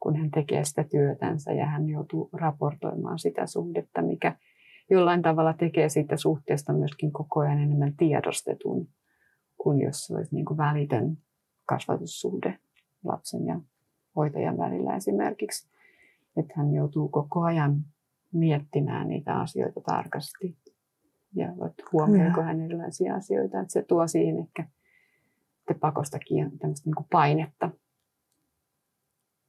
kun 0.00 0.16
hän 0.16 0.30
tekee 0.30 0.64
sitä 0.64 0.84
työtänsä 0.84 1.52
ja 1.52 1.66
hän 1.66 1.88
joutuu 1.88 2.28
raportoimaan 2.32 3.18
sitä 3.18 3.46
suhdetta, 3.46 4.02
mikä 4.02 4.36
jollain 4.90 5.22
tavalla 5.22 5.52
tekee 5.52 5.88
siitä 5.88 6.16
suhteesta 6.16 6.72
myöskin 6.72 7.12
koko 7.12 7.40
ajan 7.40 7.58
enemmän 7.58 7.96
tiedostetun 7.96 8.88
kuin 9.62 9.80
jos 9.80 10.06
se 10.06 10.16
olisi 10.16 10.34
niin 10.34 10.44
kuin 10.44 10.58
välitön 10.58 11.16
kasvatussuhde 11.66 12.58
lapsen 13.04 13.46
ja 13.46 13.60
hoitajan 14.16 14.58
välillä 14.58 14.96
esimerkiksi. 14.96 15.70
Että 16.36 16.54
hän 16.56 16.74
joutuu 16.74 17.08
koko 17.08 17.42
ajan 17.42 17.84
miettimään 18.32 19.08
niitä 19.08 19.40
asioita 19.40 19.80
tarkasti 19.80 20.56
ja 21.34 21.48
huomioiko 21.92 22.42
hän 22.42 22.60
erilaisia 22.60 23.14
asioita. 23.14 23.60
Että 23.60 23.72
se 23.72 23.82
tuo 23.82 24.08
siihen 24.08 24.38
ehkä 24.38 24.64
pakostakin 25.80 26.58
tämmöistä 26.58 26.88
niin 26.88 26.94
kuin 26.94 27.06
painetta. 27.10 27.70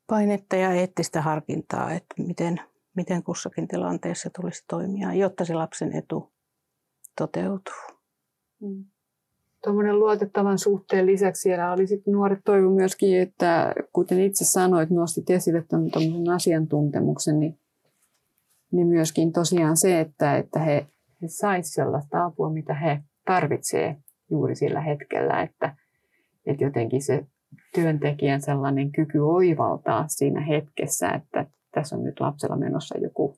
Painetta 0.07 0.55
ja 0.55 0.71
eettistä 0.71 1.21
harkintaa, 1.21 1.91
että 1.91 2.15
miten, 2.17 2.61
miten 2.95 3.23
kussakin 3.23 3.67
tilanteessa 3.67 4.29
tulisi 4.41 4.63
toimia, 4.67 5.13
jotta 5.13 5.45
se 5.45 5.53
lapsen 5.53 5.95
etu 5.95 6.31
toteutuu. 7.17 7.99
Mm. 8.61 8.85
Tuommoinen 9.63 9.99
luotettavan 9.99 10.59
suhteen 10.59 11.05
lisäksi 11.05 11.41
siellä 11.41 11.71
oli 11.71 11.87
sitten 11.87 12.13
nuoret 12.13 12.39
toivo 12.45 12.69
myöskin, 12.69 13.19
että 13.19 13.73
kuten 13.93 14.19
itse 14.19 14.45
sanoit, 14.45 14.89
nostit 14.89 15.29
esille 15.29 15.63
tuommoisen 15.69 16.29
asiantuntemuksen, 16.29 17.39
niin, 17.39 17.59
niin 18.71 18.87
myöskin 18.87 19.33
tosiaan 19.33 19.77
se, 19.77 19.99
että, 19.99 20.37
että 20.37 20.59
he 20.59 20.87
he 21.21 21.27
saisivat 21.27 21.73
sellaista 21.73 22.25
apua, 22.25 22.49
mitä 22.49 22.73
he 22.73 22.99
tarvitsevat 23.25 23.97
juuri 24.31 24.55
sillä 24.55 24.81
hetkellä, 24.81 25.41
että, 25.41 25.75
että 26.45 26.63
jotenkin 26.63 27.01
se 27.01 27.25
työntekijän 27.75 28.41
sellainen 28.41 28.91
kyky 28.91 29.19
oivaltaa 29.19 30.07
siinä 30.07 30.41
hetkessä, 30.41 31.09
että 31.09 31.45
tässä 31.71 31.95
on 31.95 32.03
nyt 32.03 32.19
lapsella 32.19 32.55
menossa 32.55 32.97
joku 32.97 33.37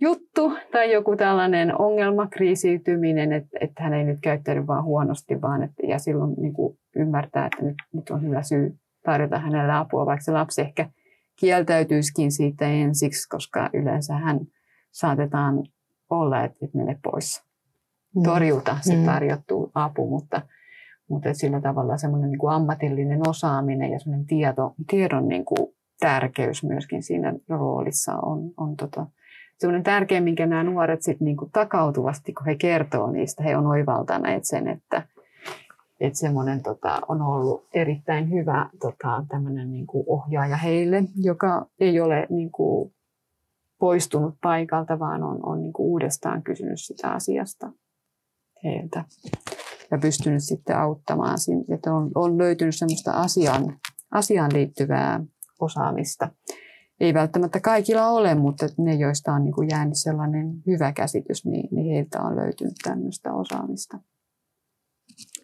juttu 0.00 0.52
tai 0.72 0.92
joku 0.92 1.16
tällainen 1.16 1.80
ongelma, 1.80 2.26
kriisiytyminen, 2.26 3.32
että, 3.32 3.58
että 3.60 3.82
hän 3.82 3.94
ei 3.94 4.04
nyt 4.04 4.18
käyttäydy 4.22 4.66
vaan 4.66 4.84
huonosti, 4.84 5.42
vaan 5.42 5.62
että, 5.62 5.86
ja 5.86 5.98
silloin 5.98 6.34
niin 6.38 6.52
kuin 6.52 6.78
ymmärtää, 6.96 7.46
että 7.46 7.62
nyt, 7.62 7.74
nyt 7.92 8.10
on 8.10 8.22
hyvä 8.22 8.42
syy 8.42 8.76
tarjota 9.04 9.38
hänelle 9.38 9.72
apua, 9.72 10.06
vaikka 10.06 10.24
se 10.24 10.32
lapsi 10.32 10.60
ehkä 10.60 10.88
kieltäytyisikin 11.36 12.32
siitä 12.32 12.68
ensiksi, 12.68 13.28
koska 13.28 13.70
yleensä 13.72 14.14
hän 14.14 14.40
saatetaan 14.90 15.62
olla, 16.14 16.44
että, 16.44 16.58
että 16.62 16.78
mene 16.78 16.98
pois. 17.02 17.44
Mm. 18.14 18.22
Torjuta 18.22 18.76
se 18.80 18.96
mm. 18.96 19.04
tarjottu 19.04 19.70
apu, 19.74 20.08
mutta, 20.08 20.42
mutta 21.08 21.34
sillä 21.34 21.60
tavalla 21.60 21.96
semmoinen 21.96 22.30
niin 22.30 22.38
kuin 22.38 22.54
ammatillinen 22.54 23.28
osaaminen 23.28 23.90
ja 23.90 23.98
semmoinen 23.98 24.26
tieto, 24.26 24.74
tiedon 24.90 25.28
niin 25.28 25.44
kuin 25.44 25.74
tärkeys 26.00 26.64
myöskin 26.64 27.02
siinä 27.02 27.34
roolissa 27.48 28.12
on, 28.22 28.50
on 28.56 28.76
tota, 28.76 29.06
semmoinen 29.58 29.82
tärkeä, 29.82 30.20
minkä 30.20 30.46
nämä 30.46 30.64
nuoret 30.64 31.02
sitten 31.02 31.24
niin 31.24 31.36
kuin 31.36 31.50
takautuvasti, 31.50 32.32
kun 32.32 32.46
he 32.46 32.54
kertoo 32.54 33.10
niistä, 33.10 33.42
he 33.42 33.56
on 33.56 33.66
oivaltaneet 33.66 34.44
sen, 34.44 34.68
että, 34.68 35.02
että 36.00 36.18
semmoinen 36.18 36.62
tota, 36.62 37.00
on 37.08 37.22
ollut 37.22 37.66
erittäin 37.74 38.30
hyvä 38.30 38.70
tota, 38.80 39.24
tämmöinen 39.28 39.72
niin 39.72 39.86
kuin 39.86 40.04
ohjaaja 40.06 40.56
heille, 40.56 41.04
joka 41.16 41.66
ei 41.80 42.00
ole 42.00 42.26
niin 42.30 42.50
kuin, 42.50 42.93
poistunut 43.78 44.34
paikalta, 44.42 44.98
vaan 44.98 45.22
on, 45.22 45.46
on 45.46 45.62
niin 45.62 45.72
kuin 45.72 45.86
uudestaan 45.86 46.42
kysynyt 46.42 46.80
sitä 46.80 47.10
asiasta 47.10 47.72
heiltä 48.64 49.04
ja 49.90 49.98
pystynyt 49.98 50.44
sitten 50.44 50.76
auttamaan, 50.76 51.38
että 51.74 51.94
on, 51.94 52.10
on 52.14 52.38
löytynyt 52.38 52.76
semmoista 52.76 53.12
asiaan, 53.12 53.78
asiaan 54.10 54.52
liittyvää 54.52 55.20
osaamista. 55.60 56.28
Ei 57.00 57.14
välttämättä 57.14 57.60
kaikilla 57.60 58.08
ole, 58.08 58.34
mutta 58.34 58.66
ne, 58.78 58.94
joista 58.94 59.32
on 59.32 59.44
niin 59.44 59.54
kuin 59.54 59.68
jäänyt 59.70 59.98
sellainen 59.98 60.52
hyvä 60.66 60.92
käsitys, 60.92 61.46
niin, 61.46 61.68
niin 61.70 61.94
heiltä 61.94 62.22
on 62.22 62.36
löytynyt 62.36 62.74
tämmöistä 62.82 63.32
osaamista. 63.32 63.98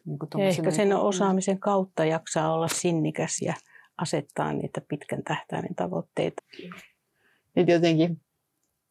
Niin 0.05 0.19
ja 0.39 0.45
ehkä 0.45 0.71
sen 0.71 0.97
osaamisen 0.97 1.59
kautta 1.59 2.05
jaksaa 2.05 2.55
olla 2.55 2.69
sinnikäs 2.69 3.43
ja 3.43 3.55
asettaa 3.99 4.53
niitä 4.53 4.81
pitkän 4.89 5.23
tähtäimen 5.23 5.75
tavoitteita. 5.75 6.43
Nyt 7.57 7.69
jotenkin 7.69 8.21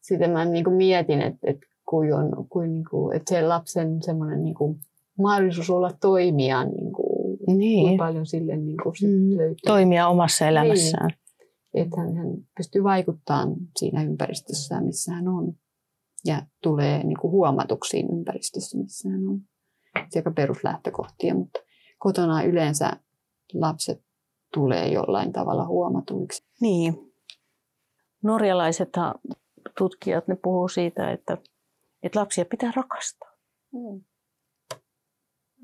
sitten 0.00 0.30
mä 0.30 0.44
niin 0.44 0.64
kuin 0.64 0.76
mietin, 0.76 1.22
että, 1.22 1.38
että, 1.42 1.66
kuin 1.88 2.14
on, 2.14 2.46
kuin, 2.48 2.72
niin 2.72 2.84
kuin, 2.90 3.16
että 3.16 3.34
se 3.34 3.42
lapsen 3.42 4.02
semmoinen 4.02 4.42
niin 4.42 4.54
kuin, 4.54 4.80
mahdollisuus 5.18 5.70
olla 5.70 5.90
toimija, 6.00 6.64
niin 6.64 6.92
kuin, 6.92 7.38
niin. 7.58 7.98
paljon 7.98 8.26
sille 8.26 8.56
niin 8.56 8.76
kuin, 8.82 8.94
mm. 9.02 9.36
löytyy. 9.36 9.66
Toimia 9.66 10.08
omassa 10.08 10.46
elämässään. 10.46 11.10
Niin. 11.74 11.84
Että 11.84 12.00
hän, 12.00 12.16
hän 12.16 12.26
pystyy 12.56 12.82
vaikuttamaan 12.82 13.54
siinä 13.78 14.02
ympäristössä, 14.02 14.80
missä 14.80 15.12
hän 15.12 15.28
on. 15.28 15.52
Ja 16.24 16.42
tulee 16.62 17.04
niin 17.04 17.18
kuin, 17.20 17.30
huomatuksiin 17.30 18.06
ympäristössä, 18.12 18.78
missä 18.78 19.08
hän 19.08 19.28
on. 19.28 19.40
Se 20.10 20.18
aika 20.18 20.30
peruslähtökohtia, 20.30 21.34
mutta 21.34 21.60
kotona 21.98 22.42
yleensä 22.42 22.92
lapset 23.54 24.02
tulee 24.54 24.88
jollain 24.88 25.32
tavalla 25.32 25.66
huomatuiksi. 25.66 26.44
Niin. 26.60 27.09
Norjalaiset 28.22 28.88
tutkijat 29.78 30.28
ne 30.28 30.36
puhuu 30.36 30.68
siitä, 30.68 31.10
että, 31.10 31.38
että 32.02 32.20
lapsia 32.20 32.44
pitää 32.44 32.72
rakastaa. 32.76 33.32
Mm. 33.72 34.04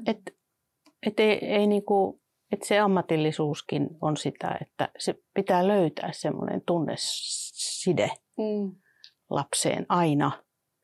Että 0.07 0.33
et 1.07 1.21
ei, 1.21 1.45
ei 1.45 1.67
niinku, 1.67 2.21
et 2.53 2.63
se 2.63 2.79
ammatillisuuskin 2.79 3.89
on 4.01 4.17
sitä, 4.17 4.59
että 4.61 4.89
se 4.99 5.15
pitää 5.35 5.69
löytää 5.69 6.13
semmoinen 6.13 6.63
tunneside 6.67 8.11
mm. 8.39 8.77
lapseen 9.31 9.87
aina, 9.89 10.33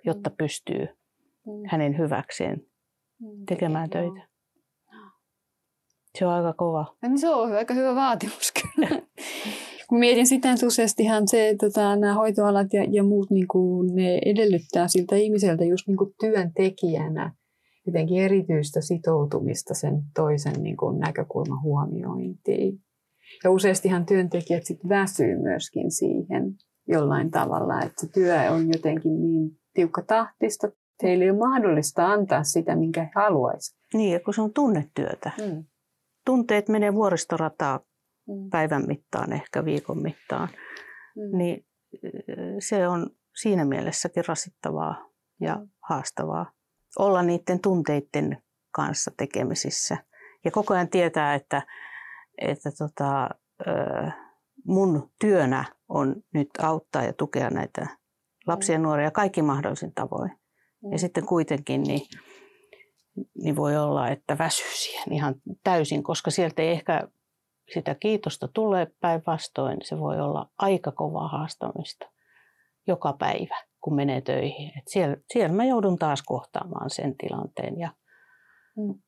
jotta 0.04 0.30
mm. 0.30 0.36
pystyy 0.36 0.86
mm. 1.46 1.52
hänen 1.66 1.98
hyväkseen 1.98 2.66
mm. 3.20 3.46
tekemään 3.46 3.90
töitä. 3.90 4.32
Se 6.18 6.26
on 6.26 6.32
aika 6.32 6.52
kova. 6.52 6.96
Ja 7.02 7.08
niin 7.08 7.18
se 7.18 7.28
on 7.28 7.52
aika 7.52 7.74
hyvä 7.74 7.94
vaatimus 7.94 8.52
kyllä. 8.52 8.88
Mietin 9.98 10.26
sitä, 10.26 10.52
että 10.52 10.66
useastihan 10.66 11.28
se, 11.28 11.56
tota, 11.60 11.96
nämä 11.96 12.14
hoitoalat 12.14 12.72
ja, 12.72 12.84
ja 12.90 13.02
muut, 13.02 13.30
niin 13.30 13.48
kuin, 13.48 13.94
ne 13.94 14.18
edellyttää 14.26 14.88
siltä 14.88 15.16
ihmiseltä 15.16 15.64
just 15.64 15.88
niin 15.88 15.96
kuin 15.96 16.14
työntekijänä 16.20 17.34
jotenkin 17.86 18.22
erityistä 18.22 18.80
sitoutumista 18.80 19.74
sen 19.74 20.02
toisen 20.14 20.62
niin 20.62 20.76
kuin, 20.76 20.98
näkökulman 20.98 21.62
huomiointiin. 21.62 22.80
Ja 23.44 23.50
useastihan 23.50 24.06
työntekijät 24.06 24.66
sitten 24.66 24.88
väsyy 24.88 25.36
myöskin 25.36 25.90
siihen 25.90 26.54
jollain 26.88 27.30
tavalla, 27.30 27.80
että 27.82 28.00
se 28.00 28.12
työ 28.12 28.50
on 28.50 28.68
jotenkin 28.72 29.22
niin 29.22 29.50
tiukka 29.74 30.02
tahtista, 30.02 30.66
että 30.66 30.76
heille 31.02 31.24
ei 31.24 31.30
ole 31.30 31.38
mahdollista 31.38 32.06
antaa 32.06 32.44
sitä, 32.44 32.76
minkä 32.76 33.02
he 33.02 33.10
haluaisivat. 33.14 33.80
Niin, 33.94 34.20
kun 34.24 34.34
se 34.34 34.42
on 34.42 34.52
tunnetyötä. 34.52 35.30
Mm. 35.38 35.64
Tunteet 36.26 36.68
menee 36.68 36.94
vuoristorataa 36.94 37.80
mm. 38.28 38.50
päivän 38.50 38.86
mittaan, 38.86 39.32
ehkä 39.32 39.64
viikon 39.64 40.02
mittaan, 40.02 40.48
mm. 41.16 41.38
niin 41.38 41.66
se 42.58 42.88
on 42.88 43.10
siinä 43.36 43.64
mielessäkin 43.64 44.24
rasittavaa 44.28 45.10
ja 45.40 45.66
haastavaa 45.88 46.52
olla 46.98 47.22
niiden 47.22 47.60
tunteiden 47.60 48.42
kanssa 48.70 49.10
tekemisissä. 49.16 49.96
Ja 50.44 50.50
koko 50.50 50.74
ajan 50.74 50.88
tietää, 50.88 51.34
että, 51.34 51.62
että 52.38 52.70
tota, 52.78 53.30
mun 54.64 55.10
työnä 55.20 55.64
on 55.88 56.16
nyt 56.34 56.48
auttaa 56.62 57.04
ja 57.04 57.12
tukea 57.12 57.50
näitä 57.50 57.86
lapsia 58.46 58.74
ja 58.74 58.78
mm. 58.78 58.82
nuoria 58.82 59.10
kaikki 59.10 59.42
mahdollisin 59.42 59.94
tavoin. 59.94 60.30
Ja 60.82 60.90
mm. 60.90 60.98
sitten 60.98 61.26
kuitenkin 61.26 61.82
niin, 61.82 62.06
niin 63.34 63.56
voi 63.56 63.76
olla, 63.76 64.08
että 64.08 64.38
väsyy 64.38 64.70
siihen 64.72 65.12
ihan 65.12 65.34
täysin, 65.64 66.02
koska 66.02 66.30
sieltä 66.30 66.62
ei 66.62 66.68
ehkä 66.68 67.08
sitä 67.74 67.94
kiitosta 67.94 68.48
tule 68.48 68.92
päinvastoin. 69.00 69.78
Se 69.82 69.98
voi 69.98 70.20
olla 70.20 70.50
aika 70.58 70.92
kovaa 70.92 71.28
haastamista 71.28 72.06
joka 72.86 73.12
päivä, 73.12 73.56
kun 73.80 73.94
menee 73.94 74.20
töihin. 74.20 74.72
Et 74.78 74.88
siellä, 74.88 75.16
siellä 75.32 75.56
mä 75.56 75.64
joudun 75.64 75.98
taas 75.98 76.22
kohtaamaan 76.22 76.90
sen 76.90 77.16
tilanteen 77.16 77.78
ja 77.78 77.90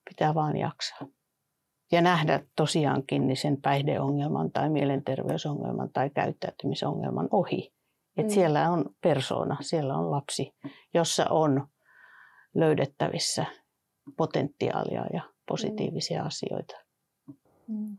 pitää 0.09 0.35
vaan 0.35 0.57
jaksaa. 0.57 1.09
Ja 1.93 2.03
nähdä 2.03 2.41
tosiaankin 2.57 3.27
niin 3.27 3.37
sen 3.37 3.63
päihdeongelman 3.63 4.53
tai 4.53 4.71
mielenterveysongelman 4.71 5.91
tai 5.93 6.11
käyttäytymisongelman 6.11 7.29
ohi. 7.31 7.73
Et 8.17 8.27
mm. 8.27 8.31
Siellä 8.31 8.71
on 8.71 8.85
persoona, 9.01 9.57
siellä 9.61 9.95
on 9.95 10.11
lapsi, 10.11 10.55
jossa 10.95 11.27
on 11.31 11.67
löydettävissä 12.55 13.47
potentiaalia 14.17 15.07
ja 15.13 15.23
positiivisia 15.49 16.21
mm. 16.21 16.27
asioita. 16.27 16.75
Mm. 17.69 17.99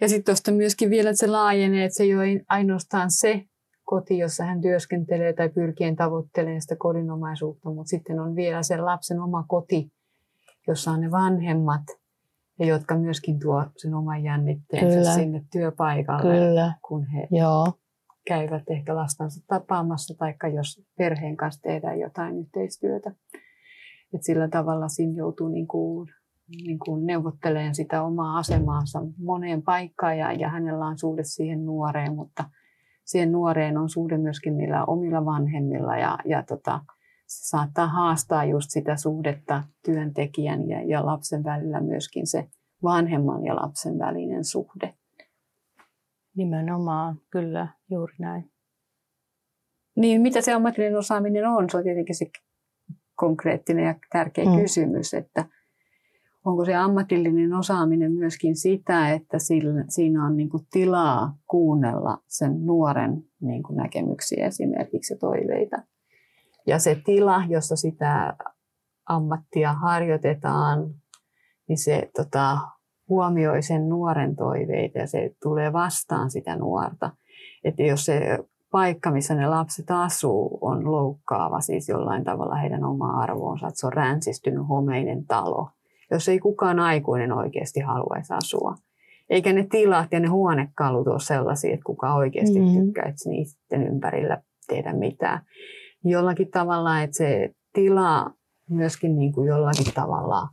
Ja 0.00 0.08
sitten 0.08 0.24
tuosta 0.24 0.52
myöskin 0.52 0.90
vielä, 0.90 1.10
että 1.10 1.20
se 1.20 1.26
laajenee, 1.26 1.84
että 1.84 1.96
se 1.96 2.02
ei 2.02 2.14
ole 2.14 2.40
ainoastaan 2.48 3.10
se 3.10 3.44
koti, 3.84 4.18
jossa 4.18 4.44
hän 4.44 4.60
työskentelee 4.60 5.32
tai 5.32 5.48
pyrkien 5.48 5.96
tavoittelee 5.96 6.60
sitä 6.60 6.76
kodinomaisuutta, 6.78 7.70
mutta 7.70 7.90
sitten 7.90 8.20
on 8.20 8.36
vielä 8.36 8.62
se 8.62 8.76
lapsen 8.76 9.20
oma 9.20 9.44
koti, 9.48 9.92
jossa 10.66 10.90
on 10.90 11.00
ne 11.00 11.10
vanhemmat, 11.10 11.82
ja 12.58 12.66
jotka 12.66 12.96
myöskin 12.96 13.40
tuo 13.40 13.64
sen 13.76 13.94
oman 13.94 14.22
jännitteensä 14.22 14.98
Kyllä. 14.98 15.14
sinne 15.14 15.44
työpaikalle, 15.52 16.22
Kyllä. 16.22 16.74
kun 16.88 17.06
he 17.06 17.28
Joo. 17.30 17.72
käyvät 18.26 18.62
ehkä 18.70 18.96
lastansa 18.96 19.40
tapaamassa, 19.46 20.14
tai 20.18 20.54
jos 20.54 20.82
perheen 20.98 21.36
kanssa 21.36 21.62
tehdään 21.62 21.98
jotain 21.98 22.38
yhteistyötä. 22.38 23.10
Et 24.14 24.22
sillä 24.22 24.48
tavalla 24.48 24.88
siinä 24.88 25.16
joutuu 25.16 25.48
niin 25.48 25.68
kuin, 25.68 26.08
niin 26.48 26.78
kuin 26.78 27.06
neuvottelemaan 27.06 27.74
sitä 27.74 28.02
omaa 28.02 28.38
asemaansa 28.38 29.02
moneen 29.18 29.62
paikkaan, 29.62 30.18
ja, 30.18 30.32
ja 30.32 30.48
hänellä 30.48 30.86
on 30.86 30.98
suhde 30.98 31.24
siihen 31.24 31.66
nuoreen, 31.66 32.14
mutta 32.14 32.44
siihen 33.04 33.32
nuoreen 33.32 33.78
on 33.78 33.88
suhde 33.88 34.18
myöskin 34.18 34.56
niillä 34.56 34.84
omilla 34.84 35.24
vanhemmilla, 35.24 35.96
ja, 35.96 36.18
ja 36.24 36.42
tota, 36.42 36.80
se 37.26 37.48
saattaa 37.48 37.86
haastaa 37.86 38.44
just 38.44 38.70
sitä 38.70 38.96
suhdetta 38.96 39.62
työntekijän 39.84 40.68
ja, 40.68 40.82
ja 40.82 41.06
lapsen 41.06 41.44
välillä 41.44 41.80
myöskin 41.80 42.26
se 42.26 42.48
vanhemman 42.82 43.44
ja 43.44 43.56
lapsen 43.56 43.98
välinen 43.98 44.44
suhde. 44.44 44.94
Nimenomaan, 46.36 47.20
kyllä, 47.30 47.68
juuri 47.90 48.14
näin. 48.18 48.50
Niin, 49.96 50.20
mitä 50.20 50.40
se 50.40 50.52
ammatillinen 50.52 50.98
osaaminen 50.98 51.46
on? 51.46 51.70
Se 51.70 51.76
on 51.76 51.82
tietenkin 51.82 52.14
se 52.14 52.30
konkreettinen 53.14 53.84
ja 53.84 53.94
tärkeä 54.12 54.44
mm. 54.44 54.60
kysymys, 54.60 55.14
että 55.14 55.44
onko 56.44 56.64
se 56.64 56.74
ammatillinen 56.74 57.54
osaaminen 57.54 58.12
myöskin 58.12 58.56
sitä, 58.56 59.10
että 59.10 59.38
siinä 59.88 60.26
on 60.26 60.36
niin 60.36 60.50
tilaa 60.72 61.36
kuunnella 61.46 62.18
sen 62.26 62.66
nuoren 62.66 63.24
niin 63.40 63.62
näkemyksiä 63.70 64.46
esimerkiksi 64.46 65.14
ja 65.14 65.18
toiveita. 65.18 65.76
Ja 66.66 66.78
se 66.78 67.00
tila, 67.04 67.42
jossa 67.48 67.76
sitä 67.76 68.36
ammattia 69.08 69.72
harjoitetaan, 69.72 70.94
niin 71.68 71.78
se 71.78 72.10
tota, 72.16 72.58
huomioi 73.08 73.62
sen 73.62 73.88
nuoren 73.88 74.36
toiveita 74.36 74.98
ja 74.98 75.06
se 75.06 75.34
tulee 75.42 75.72
vastaan 75.72 76.30
sitä 76.30 76.56
nuorta. 76.56 77.10
Että 77.64 77.82
jos 77.82 78.04
se 78.04 78.38
paikka, 78.70 79.10
missä 79.10 79.34
ne 79.34 79.46
lapset 79.46 79.90
asuu, 79.90 80.58
on 80.60 80.92
loukkaava, 80.92 81.60
siis 81.60 81.88
jollain 81.88 82.24
tavalla 82.24 82.54
heidän 82.54 82.84
oma 82.84 83.22
arvoonsa, 83.22 83.66
että 83.66 83.80
se 83.80 83.86
on 83.86 83.92
ränsistynyt 83.92 84.68
homeinen 84.68 85.26
talo, 85.26 85.70
jos 86.10 86.28
ei 86.28 86.38
kukaan 86.38 86.80
aikuinen 86.80 87.32
oikeasti 87.32 87.80
haluaisi 87.80 88.34
asua. 88.34 88.74
Eikä 89.30 89.52
ne 89.52 89.66
tilat 89.70 90.08
ja 90.12 90.20
ne 90.20 90.28
huonekalut 90.28 91.06
ole 91.06 91.20
sellaisia, 91.20 91.74
että 91.74 91.84
kukaan 91.84 92.16
oikeasti 92.16 92.60
mm-hmm. 92.60 92.84
tykkäisi 92.84 93.30
niiden 93.30 93.92
ympärillä 93.92 94.42
tehdä 94.68 94.92
mitään 94.92 95.40
jollakin 96.04 96.50
tavalla, 96.50 97.02
että 97.02 97.16
se 97.16 97.50
tila 97.72 98.30
myöskin 98.70 99.16
niin 99.16 99.32
kuin 99.32 99.48
jollakin 99.48 99.94
tavalla 99.94 100.48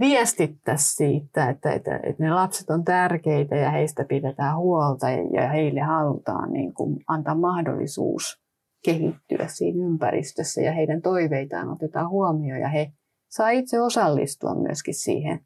viestittäisi 0.00 0.94
siitä, 0.94 1.48
että, 1.48 1.72
että, 1.72 2.00
että 2.02 2.22
ne 2.22 2.30
lapset 2.30 2.70
on 2.70 2.84
tärkeitä 2.84 3.56
ja 3.56 3.70
heistä 3.70 4.04
pidetään 4.04 4.56
huolta 4.56 5.06
ja 5.10 5.48
heille 5.48 5.80
halutaan 5.80 6.52
niin 6.52 6.74
kuin 6.74 7.00
antaa 7.08 7.34
mahdollisuus 7.34 8.42
kehittyä 8.84 9.46
siinä 9.46 9.86
ympäristössä 9.86 10.60
ja 10.60 10.72
heidän 10.72 11.02
toiveitaan 11.02 11.68
otetaan 11.68 12.08
huomioon 12.08 12.60
ja 12.60 12.68
he 12.68 12.92
saa 13.28 13.50
itse 13.50 13.80
osallistua 13.80 14.54
myöskin 14.54 14.94
siihen 14.94 15.40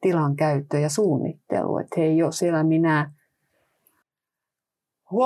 tilan 0.00 0.36
käyttöön 0.36 0.82
ja 0.82 0.88
suunnitteluun. 0.88 1.80
Että 1.80 2.00
he 2.00 2.06
ei 2.06 2.22
ole 2.22 2.32
siellä 2.32 2.64
minä 2.64 3.12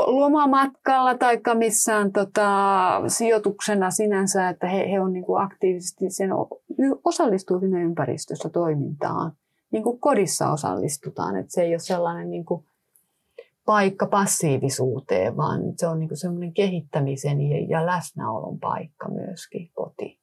lomamatkalla 0.06 1.14
tai 1.14 1.40
missään 1.54 2.12
tota, 2.12 2.50
sijoituksena 3.06 3.90
sinänsä, 3.90 4.48
että 4.48 4.66
he, 4.66 4.90
he 4.90 5.00
on 5.00 5.12
niin 5.12 5.24
kuin 5.24 5.42
aktiivisesti 5.42 6.10
sen, 6.10 6.30
osallistuu 7.04 7.60
sinne 7.60 7.82
ympäristössä 7.82 8.48
toimintaan. 8.48 9.32
Niin 9.70 9.82
kuin 9.82 10.00
kodissa 10.00 10.52
osallistutaan, 10.52 11.36
että 11.36 11.52
se 11.52 11.62
ei 11.62 11.72
ole 11.72 11.78
sellainen 11.78 12.30
niin 12.30 12.44
kuin 12.44 12.64
paikka 13.66 14.06
passiivisuuteen, 14.06 15.36
vaan 15.36 15.60
se 15.76 15.86
on 15.86 15.98
niin 15.98 16.08
kuin 16.08 16.18
sellainen 16.18 16.54
kehittämisen 16.54 17.68
ja 17.68 17.86
läsnäolon 17.86 18.58
paikka 18.58 19.08
myöskin 19.08 19.70
koti. 19.74 20.17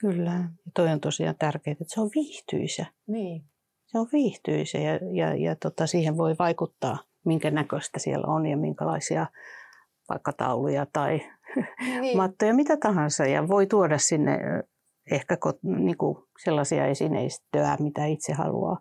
Kyllä, 0.00 0.30
ja 0.66 0.72
toi 0.74 0.88
on 0.88 1.00
tosiaan 1.00 1.34
tärkeää, 1.38 1.72
että 1.72 1.84
se 1.94 2.00
on 2.00 2.10
viihtyisä. 2.14 2.86
Niin. 3.06 3.44
Se 3.86 3.98
on 3.98 4.08
viihtyisä 4.12 4.78
ja, 4.78 4.98
ja, 5.12 5.34
ja 5.34 5.56
tota, 5.56 5.86
siihen 5.86 6.16
voi 6.16 6.34
vaikuttaa 6.38 6.98
minkä 7.24 7.50
näköistä 7.50 7.98
siellä 7.98 8.26
on 8.26 8.46
ja 8.46 8.56
minkälaisia 8.56 9.26
vaikka 10.08 10.32
tauluja 10.32 10.86
tai 10.92 11.20
niin. 12.00 12.16
mattoja, 12.20 12.54
mitä 12.54 12.76
tahansa. 12.76 13.26
Ja 13.26 13.48
voi 13.48 13.66
tuoda 13.66 13.98
sinne 13.98 14.38
ehkä 15.10 15.36
niin 15.62 15.96
kuin 15.98 16.18
sellaisia 16.44 16.86
esineistöä, 16.86 17.76
mitä 17.80 18.06
itse 18.06 18.32
haluaa. 18.32 18.80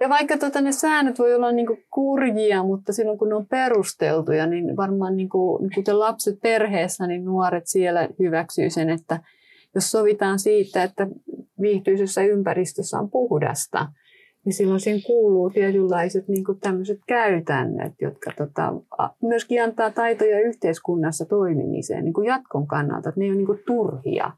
Ja 0.00 0.08
vaikka 0.08 0.38
tota, 0.38 0.60
ne 0.60 0.72
säännöt 0.72 1.18
voi 1.18 1.34
olla 1.34 1.52
niin 1.52 1.66
kuin 1.66 1.84
kurjia, 1.90 2.62
mutta 2.62 2.92
silloin 2.92 3.18
kun 3.18 3.28
ne 3.28 3.34
on 3.34 3.46
perusteltuja, 3.46 4.46
niin 4.46 4.76
varmaan 4.76 5.16
niin 5.16 5.28
kuin, 5.28 5.70
kuten 5.74 5.98
lapset 5.98 6.40
perheessä, 6.42 7.06
niin 7.06 7.24
nuoret 7.24 7.66
siellä 7.66 8.08
hyväksyy 8.18 8.70
sen, 8.70 8.90
että 8.90 9.20
jos 9.76 9.90
sovitaan 9.90 10.38
siitä, 10.38 10.82
että 10.82 11.06
viihtyisessä 11.60 12.22
ympäristössä 12.22 12.98
on 12.98 13.10
puhdasta, 13.10 13.88
niin 14.44 14.54
silloin 14.54 14.80
siihen 14.80 15.02
kuuluu 15.06 15.50
tietynlaiset 15.50 16.28
niin 16.28 16.44
kuin 16.44 16.60
tämmöiset 16.60 16.98
käytännöt, 17.06 17.92
jotka 18.00 18.30
tota, 18.38 18.72
myöskin 19.22 19.62
antaa 19.62 19.90
taitoja 19.90 20.40
yhteiskunnassa 20.40 21.24
toimimiseen 21.24 22.04
niin 22.04 22.14
kuin 22.14 22.26
jatkon 22.26 22.66
kannalta, 22.66 23.08
että 23.08 23.18
ne 23.20 23.24
ei 23.24 23.30
ole 23.30 23.36
niin 23.36 23.46
kuin 23.46 23.62
turhia. 23.66 24.30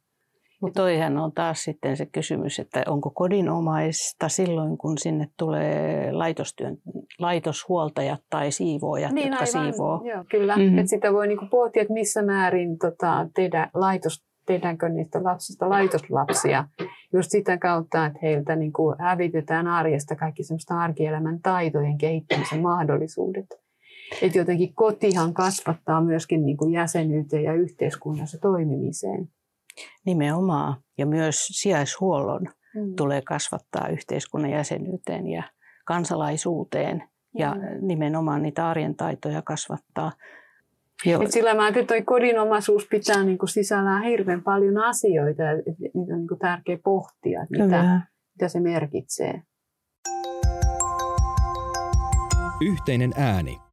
Mutta 0.61 0.83
toihan 0.83 1.19
on 1.19 1.33
taas 1.33 1.65
sitten 1.65 1.97
se 1.97 2.07
kysymys, 2.07 2.59
että 2.59 2.83
onko 2.87 3.11
kodinomaista 3.11 4.29
silloin, 4.29 4.79
kun 4.79 4.99
sinne 4.99 5.29
tulee 5.39 6.13
laitostyön, 6.13 6.77
laitoshuoltajat 7.19 8.21
tai 8.31 8.51
siivoojat, 8.51 9.13
niin, 9.13 9.29
jotka 9.29 9.45
aivan, 9.59 9.73
siivoo. 9.73 10.03
Joo, 10.05 10.25
kyllä, 10.31 10.57
mm-hmm. 10.57 10.79
että 10.79 10.91
sitä 10.91 11.13
voi 11.13 11.27
niinku 11.27 11.47
pohtia, 11.51 11.83
että 11.83 11.95
missä 11.95 12.23
määrin 12.23 12.79
tota, 12.79 13.27
tehdä 13.35 13.71
laitos, 13.75 14.25
tehdäänkö 14.49 14.89
niistä 14.89 15.25
lapsista 15.25 15.69
laitoslapsia 15.69 16.65
just 17.13 17.31
sitä 17.31 17.59
kautta, 17.59 18.07
että 18.07 18.19
heiltä 18.23 18.57
niin 18.57 18.73
kuin 18.73 18.97
hävitetään 18.99 19.67
arjesta 19.67 20.17
kaikki 20.17 20.43
semmoista 20.43 20.81
arkielämän 20.81 21.41
taitojen 21.41 21.99
kehittämisen 21.99 22.63
mahdollisuudet. 22.63 23.47
Että 24.23 24.39
jotenkin 24.39 24.75
kotihan 24.75 25.35
kasvattaa 25.35 26.01
myöskin 26.01 26.47
niin 26.47 26.57
kuin 26.57 26.73
jäsenyyteen 26.73 27.45
ja 27.45 27.55
yhteiskunnassa 27.55 28.39
toimimiseen. 28.39 29.29
Nimenomaan. 30.07 30.77
Ja 30.99 31.07
myös 31.07 31.47
sijaishuollon 31.47 32.43
mm. 32.75 32.95
tulee 32.97 33.23
kasvattaa 33.23 33.89
yhteiskunnan 33.89 34.51
jäsenyyteen 34.51 35.29
ja 35.29 35.43
kansalaisuuteen. 35.85 37.03
Ja 37.39 37.55
mm. 37.55 37.87
nimenomaan 37.87 38.43
niitä 38.43 38.69
arjen 38.69 38.95
taitoja 38.95 39.43
kasvattaa. 39.43 40.13
Joo. 41.05 41.23
Et 41.23 41.31
sillä 41.31 41.55
mä 41.55 41.73
kyllä 41.73 41.87
toi 41.87 42.03
kodinomaisuus 42.03 42.87
pitää 42.91 43.25
niinku 43.25 43.47
sisällään 43.47 44.03
hirveän 44.03 44.43
paljon 44.43 44.79
asioita, 44.79 45.43
ja 45.43 45.57
niitä 45.57 46.15
on 46.15 46.19
niinku 46.19 46.37
tärkeä 46.37 46.79
pohtia, 46.85 47.43
että 47.43 47.65
mitä, 47.65 48.01
mitä 48.35 48.49
se 48.49 48.61
merkitsee. 48.61 49.43
Yhteinen 52.61 53.13
ääni. 53.17 53.68